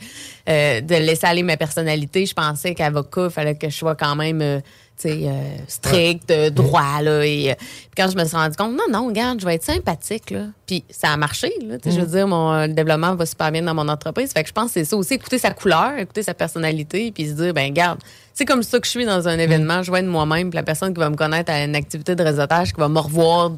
euh, 0.48 0.80
de 0.80 0.94
laisser 0.94 1.26
aller 1.26 1.42
ma 1.42 1.56
personnalité. 1.56 2.24
Je 2.26 2.34
pensais 2.34 2.74
qu'avocat, 2.74 3.24
il 3.26 3.30
fallait 3.30 3.54
que 3.54 3.68
je 3.68 3.76
sois 3.76 3.94
quand 3.94 4.16
même, 4.16 4.40
euh, 4.40 4.60
tu 4.60 4.66
euh, 5.04 5.56
strict, 5.68 6.30
euh, 6.30 6.48
droit, 6.50 7.02
là. 7.02 7.24
Et 7.26 7.50
euh, 7.50 7.54
puis 7.58 7.90
quand 7.96 8.10
je 8.10 8.16
me 8.16 8.24
suis 8.24 8.36
rendu 8.36 8.56
compte, 8.56 8.72
non, 8.72 8.84
non, 8.90 9.08
regarde, 9.08 9.40
je 9.40 9.46
vais 9.46 9.56
être 9.56 9.64
sympathique, 9.64 10.30
là. 10.30 10.46
Puis 10.66 10.84
ça 10.88 11.10
a 11.10 11.16
marché, 11.16 11.52
là. 11.66 11.76
Je 11.84 12.00
veux 12.00 12.06
dire, 12.06 12.26
mon 12.26 12.52
euh, 12.52 12.66
le 12.66 12.72
développement 12.72 13.14
va 13.14 13.26
super 13.26 13.52
bien 13.52 13.62
dans 13.62 13.74
mon 13.74 13.88
entreprise. 13.88 14.32
Fait 14.32 14.42
que 14.42 14.48
je 14.48 14.54
pense 14.54 14.66
que 14.68 14.72
c'est 14.80 14.84
ça 14.84 14.96
aussi, 14.96 15.14
écouter 15.14 15.38
sa 15.38 15.50
couleur, 15.50 15.98
écouter 15.98 16.22
sa 16.22 16.34
personnalité, 16.34 17.12
puis 17.12 17.28
se 17.28 17.32
dire, 17.34 17.52
ben, 17.52 17.66
regarde, 17.66 17.98
c'est 18.32 18.44
comme 18.44 18.62
ça 18.62 18.78
que 18.80 18.86
je 18.86 18.90
suis 18.90 19.04
dans 19.04 19.28
un 19.28 19.38
événement, 19.38 19.82
je 19.82 19.90
vais 19.92 20.00
être 20.00 20.06
moi-même, 20.06 20.50
puis 20.50 20.56
la 20.56 20.62
personne 20.62 20.94
qui 20.94 21.00
va 21.00 21.10
me 21.10 21.16
connaître 21.16 21.52
à 21.52 21.62
une 21.64 21.76
activité 21.76 22.14
de 22.14 22.22
réseautage, 22.22 22.72
qui 22.72 22.80
va 22.80 22.88
me 22.88 22.98
revoir 22.98 23.52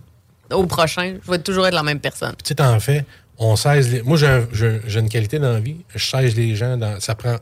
au 0.52 0.64
prochain, 0.66 1.16
je 1.24 1.30
vais 1.30 1.38
toujours 1.38 1.66
être 1.66 1.74
la 1.74 1.82
même 1.82 2.00
personne. 2.00 2.34
Tu 2.44 2.54
sais, 2.54 2.62
en 2.62 2.80
fait, 2.80 3.04
on 3.38 3.54
saisit 3.54 3.90
les... 3.90 4.02
Moi, 4.02 4.16
j'ai 4.16 4.26
un- 4.26 4.48
j'ai 4.52 4.80
j'ai 4.86 4.98
une 5.00 5.08
qualité 5.08 5.38
dans 5.38 5.52
la 5.52 5.60
vie. 5.60 5.76
Je 5.94 6.04
saisis 6.04 6.34
les 6.34 6.56
gens. 6.56 6.76
Dans... 6.76 6.98
Ça 7.00 7.14
prend 7.14 7.36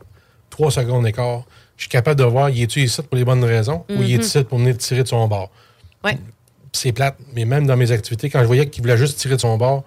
trois 0.49 0.69
secondes 0.71 1.05
d'écart. 1.05 1.43
Je 1.77 1.83
suis 1.83 1.89
capable 1.89 2.19
de 2.19 2.25
voir, 2.25 2.49
y 2.49 2.63
est-tu 2.63 2.81
ici 2.81 3.01
pour 3.01 3.15
les 3.15 3.23
bonnes 3.23 3.43
raisons 3.43 3.85
ou 3.89 4.01
y 4.01 4.13
est 4.13 4.17
Mhm. 4.17 4.21
ici 4.23 4.43
pour 4.43 4.57
venir 4.57 4.77
tirer 4.77 5.03
de 5.03 5.07
son 5.07 5.27
bord? 5.27 5.49
Ouais. 6.03 6.17
C'est 6.73 6.91
plate, 6.91 7.15
mais 7.33 7.45
même 7.45 7.65
dans 7.67 7.77
mes 7.77 7.91
activités, 7.91 8.29
quand 8.29 8.41
je 8.41 8.45
voyais 8.45 8.67
qu'il 8.69 8.81
voulait 8.83 8.97
juste 8.97 9.17
tirer 9.19 9.35
de 9.35 9.41
son 9.41 9.57
bord, 9.57 9.83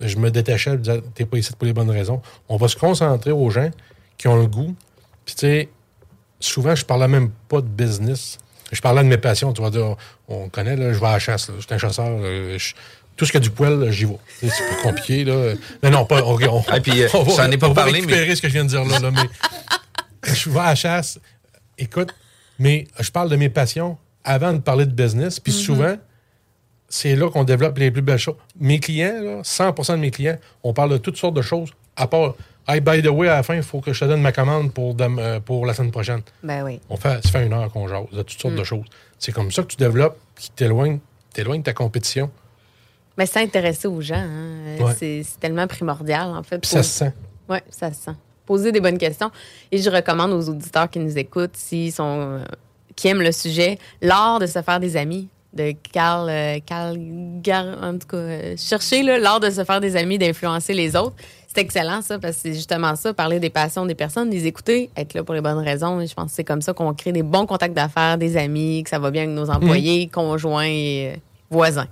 je 0.00 0.16
me 0.16 0.30
détachais, 0.30 0.70
je 0.70 0.76
me 0.76 0.80
disais, 0.82 1.02
t'es 1.14 1.26
pas 1.26 1.38
ici 1.38 1.52
pour 1.52 1.66
les 1.66 1.72
bonnes 1.72 1.90
raisons. 1.90 2.22
On 2.48 2.56
va 2.56 2.68
se 2.68 2.76
concentrer 2.76 3.32
aux 3.32 3.50
gens 3.50 3.70
qui 4.16 4.28
ont 4.28 4.36
le 4.36 4.46
goût. 4.46 4.74
Puis, 5.24 5.34
tu 5.34 5.40
sais, 5.46 5.68
souvent, 6.40 6.74
je 6.74 6.84
parlais 6.84 7.08
même 7.08 7.30
pas 7.48 7.60
de 7.60 7.66
business. 7.66 8.38
Je 8.70 8.80
parlais 8.80 9.02
de 9.02 9.08
mes 9.08 9.18
passions. 9.18 9.52
Tu 9.52 9.60
vas 9.62 9.70
dire, 9.70 9.96
on 10.28 10.48
connaît, 10.48 10.76
là, 10.76 10.92
je 10.92 10.98
vais 11.00 11.06
à 11.06 11.12
la 11.12 11.18
chasse. 11.18 11.48
là. 11.48 11.54
Je 11.58 11.62
suis 11.64 11.74
un 11.74 11.78
chasseur. 11.78 12.06
euh, 12.08 12.56
je- 12.58 12.74
tout 13.16 13.24
ce 13.26 13.32
qui 13.32 13.38
a 13.38 13.40
du 13.40 13.50
poil, 13.50 13.90
j'y 13.90 14.04
vais. 14.04 14.18
C'est 14.40 14.46
plus 14.48 14.82
compliqué, 14.82 15.24
là. 15.24 15.54
Mais 15.82 15.90
non, 15.90 16.04
pas. 16.04 16.22
On, 16.22 16.40
on- 16.40 16.64
Ah, 16.68 16.78
puis, 16.80 17.02
euh, 17.02 17.08
on 17.14 17.22
va- 17.24 17.44
j'en 17.44 17.50
ai 17.50 17.58
pas 17.58 17.68
on 17.68 17.74
parlé, 17.74 17.94
récupérer 17.94 18.28
mais- 18.28 18.36
ce 18.36 18.42
que 18.42 18.48
je 18.48 18.52
viens 18.52 18.64
de 18.64 18.68
dire 18.68 18.84
là, 18.84 18.98
là, 19.00 19.10
mais 19.10 19.22
je 20.34 20.50
vais 20.50 20.60
à 20.60 20.64
la 20.66 20.74
chasse. 20.74 21.18
Écoute, 21.78 22.14
mais 22.58 22.86
je 22.98 23.10
parle 23.10 23.28
de 23.30 23.36
mes 23.36 23.48
passions 23.48 23.96
avant 24.24 24.52
de 24.52 24.58
parler 24.58 24.86
de 24.86 24.92
business. 24.92 25.38
Puis 25.40 25.52
Mhm. 25.52 25.58
souvent, 25.58 25.96
c'est 26.88 27.16
là 27.16 27.30
qu'on 27.30 27.44
développe 27.44 27.78
les 27.78 27.90
plus 27.90 28.02
belles 28.02 28.18
choses. 28.18 28.36
Mes 28.58 28.80
clients, 28.80 29.20
là, 29.22 29.40
100 29.42 29.72
de 29.94 29.96
mes 30.00 30.10
clients, 30.10 30.36
on 30.62 30.72
parle 30.72 30.90
de 30.92 30.98
toutes 30.98 31.16
sortes 31.16 31.34
de 31.34 31.42
choses, 31.42 31.70
à 31.96 32.06
part, 32.06 32.34
hey, 32.66 32.80
by 32.80 33.02
the 33.02 33.08
way, 33.08 33.28
à 33.28 33.34
la 33.36 33.42
fin, 33.42 33.54
il 33.54 33.62
faut 33.62 33.80
que 33.80 33.92
je 33.92 34.00
te 34.00 34.04
donne 34.06 34.22
ma 34.22 34.32
commande 34.32 34.72
pour, 34.72 34.96
euh, 35.00 35.40
pour 35.40 35.66
la 35.66 35.74
semaine 35.74 35.90
prochaine. 35.90 36.22
Ben 36.42 36.62
oui. 36.64 36.80
On 36.88 36.96
fait, 36.96 37.22
ça 37.24 37.30
fait 37.30 37.46
une 37.46 37.52
heure 37.52 37.70
qu'on 37.72 37.88
jase 37.88 38.06
de 38.12 38.22
toutes 38.22 38.40
sortes 38.40 38.54
Mm. 38.54 38.58
de 38.58 38.64
choses. 38.64 38.84
C'est 39.18 39.32
comme 39.32 39.50
ça 39.52 39.62
que 39.62 39.68
tu 39.68 39.76
développes, 39.76 40.18
qui 40.36 40.50
t'éloigne, 40.50 40.98
de 41.36 41.62
ta 41.62 41.72
compétition. 41.72 42.30
Mais 43.16 43.26
s'intéresser 43.26 43.86
aux 43.88 44.00
gens, 44.00 44.14
hein, 44.16 44.76
Ouais. 44.80 44.94
c'est 44.98 45.22
tellement 45.40 45.66
primordial, 45.66 46.28
en 46.30 46.42
fait. 46.42 46.64
Ça 46.66 46.82
se 46.82 46.90
sent. 46.98 47.12
Oui, 47.48 47.58
ça 47.70 47.92
se 47.92 48.02
sent. 48.04 48.14
Poser 48.48 48.72
des 48.72 48.80
bonnes 48.80 48.96
questions. 48.96 49.30
Et 49.70 49.76
je 49.76 49.90
recommande 49.90 50.32
aux 50.32 50.48
auditeurs 50.48 50.88
qui 50.88 50.98
nous 51.00 51.18
écoutent, 51.18 51.54
s'ils 51.54 51.92
sont, 51.92 52.16
euh, 52.18 52.38
qui 52.96 53.08
aiment 53.08 53.20
le 53.22 53.30
sujet, 53.30 53.78
l'art 54.00 54.38
de 54.38 54.46
se 54.46 54.62
faire 54.62 54.80
des 54.80 54.96
amis 54.96 55.28
de 55.52 55.74
Carl, 55.92 56.28
euh, 56.30 56.58
Carl 56.64 56.96
Gar- 57.42 57.76
en 57.82 57.98
tout 57.98 58.06
cas, 58.06 58.16
euh, 58.16 58.54
chercher 58.56 59.02
l'art 59.02 59.40
de 59.40 59.50
se 59.50 59.64
faire 59.64 59.80
des 59.80 59.96
amis, 59.96 60.16
d'influencer 60.16 60.72
les 60.72 60.96
autres. 60.96 61.14
C'est 61.46 61.60
excellent, 61.60 62.00
ça, 62.02 62.18
parce 62.18 62.36
que 62.36 62.42
c'est 62.42 62.54
justement 62.54 62.94
ça, 62.96 63.12
parler 63.12 63.38
des 63.38 63.50
passions 63.50 63.84
des 63.86 63.94
personnes, 63.94 64.30
les 64.30 64.46
écouter, 64.46 64.90
être 64.96 65.12
là 65.14 65.24
pour 65.24 65.34
les 65.34 65.40
bonnes 65.42 65.58
raisons. 65.58 66.00
Et 66.00 66.06
je 66.06 66.14
pense 66.14 66.26
que 66.30 66.36
c'est 66.36 66.44
comme 66.44 66.62
ça 66.62 66.72
qu'on 66.72 66.92
crée 66.94 67.12
des 67.12 67.22
bons 67.22 67.46
contacts 67.46 67.74
d'affaires, 67.74 68.16
des 68.16 68.36
amis, 68.36 68.82
que 68.82 68.90
ça 68.90 68.98
va 68.98 69.10
bien 69.10 69.24
avec 69.24 69.34
nos 69.34 69.50
employés, 69.50 70.08
conjoints 70.08 70.66
et 70.66 71.12
euh, 71.14 71.18
voisins. 71.50 71.88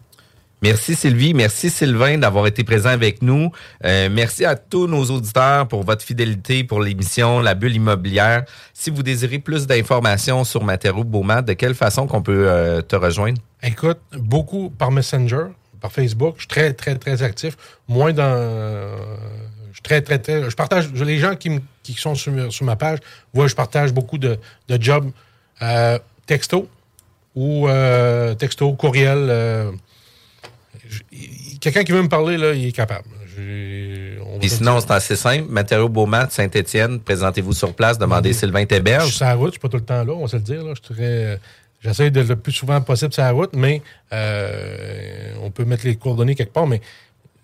Merci 0.63 0.95
Sylvie, 0.95 1.35
merci 1.35 1.69
Sylvain 1.69 2.17
d'avoir 2.17 2.47
été 2.47 2.65
présent 2.65 2.89
avec 2.89 3.21
nous. 3.21 3.51
Euh, 3.85 4.09
merci 4.11 4.47
à 4.47 4.57
tous 4.57 4.87
nos 4.87 5.05
auditeurs 5.05 5.69
pour 5.69 5.83
votre 5.83 6.03
fidélité 6.03 6.65
pour 6.65 6.81
l'émission 6.81 7.41
La 7.41 7.55
Bulle 7.55 7.75
immobilière. 7.75 8.45
Si 8.73 8.89
vous 8.89 9.03
désirez 9.03 9.39
plus 9.39 9.67
d'informations 9.67 10.45
sur 10.45 10.65
Matero 10.65 11.05
Beaumat, 11.05 11.43
de 11.43 11.53
quelle 11.53 11.75
façon 11.75 12.07
qu'on 12.07 12.23
peut 12.23 12.47
euh, 12.49 12.81
te 12.81 12.97
rejoindre? 12.97 13.39
Écoute, 13.63 13.99
beaucoup 14.13 14.71
par 14.71 14.91
Messenger, 14.91 15.49
par 15.79 15.93
Facebook. 15.93 16.37
Je 16.37 16.43
suis 16.43 16.49
très, 16.49 16.73
très, 16.73 16.97
très 16.97 17.23
actif. 17.23 17.55
Moins 17.87 18.15
dans. 18.15 18.23
euh, 18.25 18.97
je 19.69 19.75
suis 19.75 19.83
très, 19.83 20.01
très, 20.01 20.19
très. 20.19 20.51
Je 20.51 20.57
partage. 20.57 20.91
Les 20.91 21.19
gens 21.19 21.37
qui, 21.37 21.61
qui 21.83 21.93
sont 21.93 22.15
sur, 22.15 22.51
sur 22.51 22.65
ma 22.65 22.77
page 22.77 23.01
voient, 23.35 23.47
je 23.47 23.55
partage 23.55 23.93
beaucoup 23.93 24.17
de, 24.17 24.39
de 24.69 24.83
jobs 24.83 25.11
texto 26.25 26.67
ou 27.35 27.69
texto, 28.39 28.73
courriel. 28.73 29.31
Euh, 30.87 30.97
je- 31.13 31.59
Quelqu'un 31.61 31.85
qui 31.85 31.93
veut 31.93 32.03
me 32.03 32.09
parler, 32.09 32.37
là, 32.37 32.53
il 32.53 32.67
est 32.67 32.73
capable. 32.73 33.09
Puis 34.41 34.49
sinon, 34.51 34.81
c'est 34.81 34.91
assez 34.91 35.17
simple. 35.17 35.47
Matériaux 35.49 35.89
Beaumat, 35.89 36.29
Saint-Étienne, 36.31 37.01
présentez-vous 37.01 37.53
sur 37.53 37.75
place, 37.75 37.99
demandez 37.99 38.33
Sylvain 38.33 38.61
Je 38.63 38.67
Théberge. 38.67 39.07
suis 39.07 39.17
sur 39.17 39.27
la 39.27 39.35
route, 39.35 39.49
je 39.49 39.53
suis 39.53 39.61
pas 39.61 39.69
tout 39.69 39.77
le 39.77 39.85
temps 39.85 40.05
là, 40.05 40.13
on 40.13 40.23
va 40.23 40.29
se 40.29 40.37
le 40.37 40.43
dire. 40.43 40.63
Là. 40.65 40.73
Je 40.75 40.95
très- 40.95 41.41
J'essaie 41.83 42.11
de 42.11 42.21
le 42.23 42.37
plus 42.37 42.53
souvent 42.53 42.81
possible 42.81 43.13
sur 43.13 43.23
la 43.23 43.31
route, 43.33 43.51
mais 43.55 43.83
euh, 44.13 45.33
on 45.43 45.51
peut 45.51 45.65
mettre 45.65 45.87
les 45.87 45.97
coordonnées 45.97 46.35
quelque 46.35 46.53
part, 46.53 46.67
mais 46.67 46.81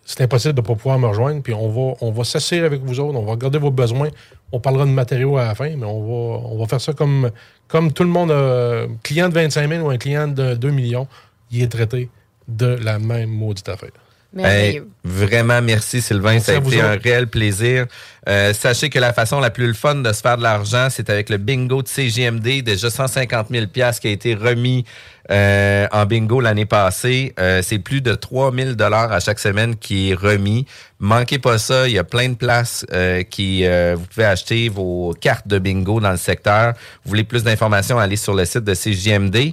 c'est 0.04 0.22
impossible 0.22 0.54
de 0.54 0.60
ne 0.62 0.66
pas 0.66 0.74
pouvoir 0.74 0.98
me 0.98 1.06
rejoindre. 1.06 1.42
Puis 1.42 1.52
on 1.54 1.68
va, 1.68 1.96
on 2.00 2.10
va 2.10 2.24
s'asseoir 2.24 2.64
avec 2.64 2.82
vous 2.82 2.98
autres, 3.00 3.16
on 3.18 3.24
va 3.24 3.32
regarder 3.32 3.58
vos 3.58 3.70
besoins. 3.70 4.08
On 4.50 4.58
parlera 4.60 4.84
de 4.86 4.90
matériaux 4.90 5.36
à 5.36 5.44
la 5.44 5.54
fin, 5.54 5.70
mais 5.76 5.84
on 5.86 6.00
va, 6.00 6.46
on 6.48 6.58
va 6.58 6.66
faire 6.66 6.80
ça 6.80 6.92
comme, 6.92 7.30
comme 7.68 7.92
tout 7.92 8.02
le 8.04 8.08
monde. 8.08 8.30
a- 8.32 8.86
client 9.02 9.28
de 9.28 9.34
25 9.34 9.68
000 9.68 9.86
ou 9.86 9.90
un 9.90 9.98
client 9.98 10.26
de 10.28 10.54
2 10.54 10.70
millions, 10.70 11.06
il 11.50 11.62
est 11.62 11.68
traité 11.70 12.08
de 12.48 12.78
la 12.82 12.98
même 12.98 13.30
maudite 13.30 13.68
affaire. 13.68 13.90
Hey, 14.38 14.82
vraiment, 15.04 15.60
merci 15.60 16.00
Sylvain. 16.00 16.32
Merci 16.32 16.46
ça 16.46 16.52
a 16.52 16.58
été 16.58 16.80
un 16.80 16.96
réel 16.96 17.26
plaisir. 17.26 17.86
Euh, 18.28 18.54
sachez 18.54 18.88
que 18.88 18.98
la 18.98 19.12
façon 19.12 19.40
la 19.40 19.50
plus 19.50 19.74
fun 19.74 19.96
de 19.96 20.10
se 20.12 20.22
faire 20.22 20.38
de 20.38 20.42
l'argent, 20.42 20.88
c'est 20.90 21.10
avec 21.10 21.28
le 21.28 21.36
bingo 21.36 21.82
de 21.82 21.88
CGMD. 21.88 22.62
Déjà 22.62 22.88
150 22.88 23.48
000 23.50 23.66
pièces 23.66 24.00
qui 24.00 24.08
a 24.08 24.10
été 24.10 24.34
remis 24.34 24.86
euh, 25.30 25.86
en 25.92 26.06
bingo 26.06 26.40
l'année 26.40 26.64
passée. 26.64 27.34
Euh, 27.38 27.60
c'est 27.62 27.78
plus 27.78 28.00
de 28.00 28.14
3000 28.14 28.74
dollars 28.74 29.12
à 29.12 29.20
chaque 29.20 29.38
semaine 29.38 29.76
qui 29.76 30.10
est 30.10 30.14
remis. 30.14 30.66
Manquez 30.98 31.38
pas 31.38 31.58
ça. 31.58 31.86
Il 31.86 31.92
y 31.92 31.98
a 31.98 32.04
plein 32.04 32.30
de 32.30 32.34
places 32.34 32.86
euh, 32.92 33.22
qui 33.24 33.66
euh, 33.66 33.96
vous 33.98 34.06
pouvez 34.06 34.26
acheter 34.26 34.70
vos 34.70 35.14
cartes 35.20 35.46
de 35.46 35.58
bingo 35.58 36.00
dans 36.00 36.10
le 36.10 36.16
secteur. 36.16 36.72
Vous 37.04 37.10
voulez 37.10 37.24
plus 37.24 37.44
d'informations, 37.44 37.98
allez 37.98 38.16
sur 38.16 38.34
le 38.34 38.46
site 38.46 38.64
de 38.64 38.72
CGMD. 38.72 39.52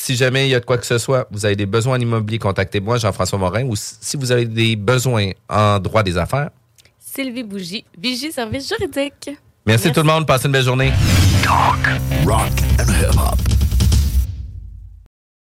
Si 0.00 0.16
jamais 0.16 0.46
il 0.46 0.50
y 0.50 0.54
a 0.54 0.60
de 0.60 0.64
quoi 0.64 0.78
que 0.78 0.86
ce 0.86 0.96
soit, 0.96 1.26
vous 1.30 1.44
avez 1.44 1.56
des 1.56 1.66
besoins 1.66 1.96
en 1.96 2.00
immobilier, 2.00 2.38
contactez-moi, 2.38 2.96
Jean-François 2.98 3.38
Morin, 3.38 3.64
ou 3.64 3.74
si 3.76 4.16
vous 4.16 4.32
avez 4.32 4.46
des 4.46 4.76
besoins 4.76 5.32
en 5.50 5.78
droit 5.80 6.02
des 6.02 6.16
affaires. 6.16 6.50
Sylvie 6.98 7.42
Bougie, 7.42 7.84
Vigie 7.98 8.32
Service 8.32 8.68
Juridique. 8.68 9.30
Merci, 9.66 9.92
tout 9.92 10.00
le 10.00 10.06
monde, 10.06 10.26
passez 10.26 10.46
une 10.46 10.52
belle 10.52 10.64
journée. 10.64 10.92
Rock 11.44 12.50
and 12.78 12.88
hip 12.88 13.18
hop. 13.18 13.57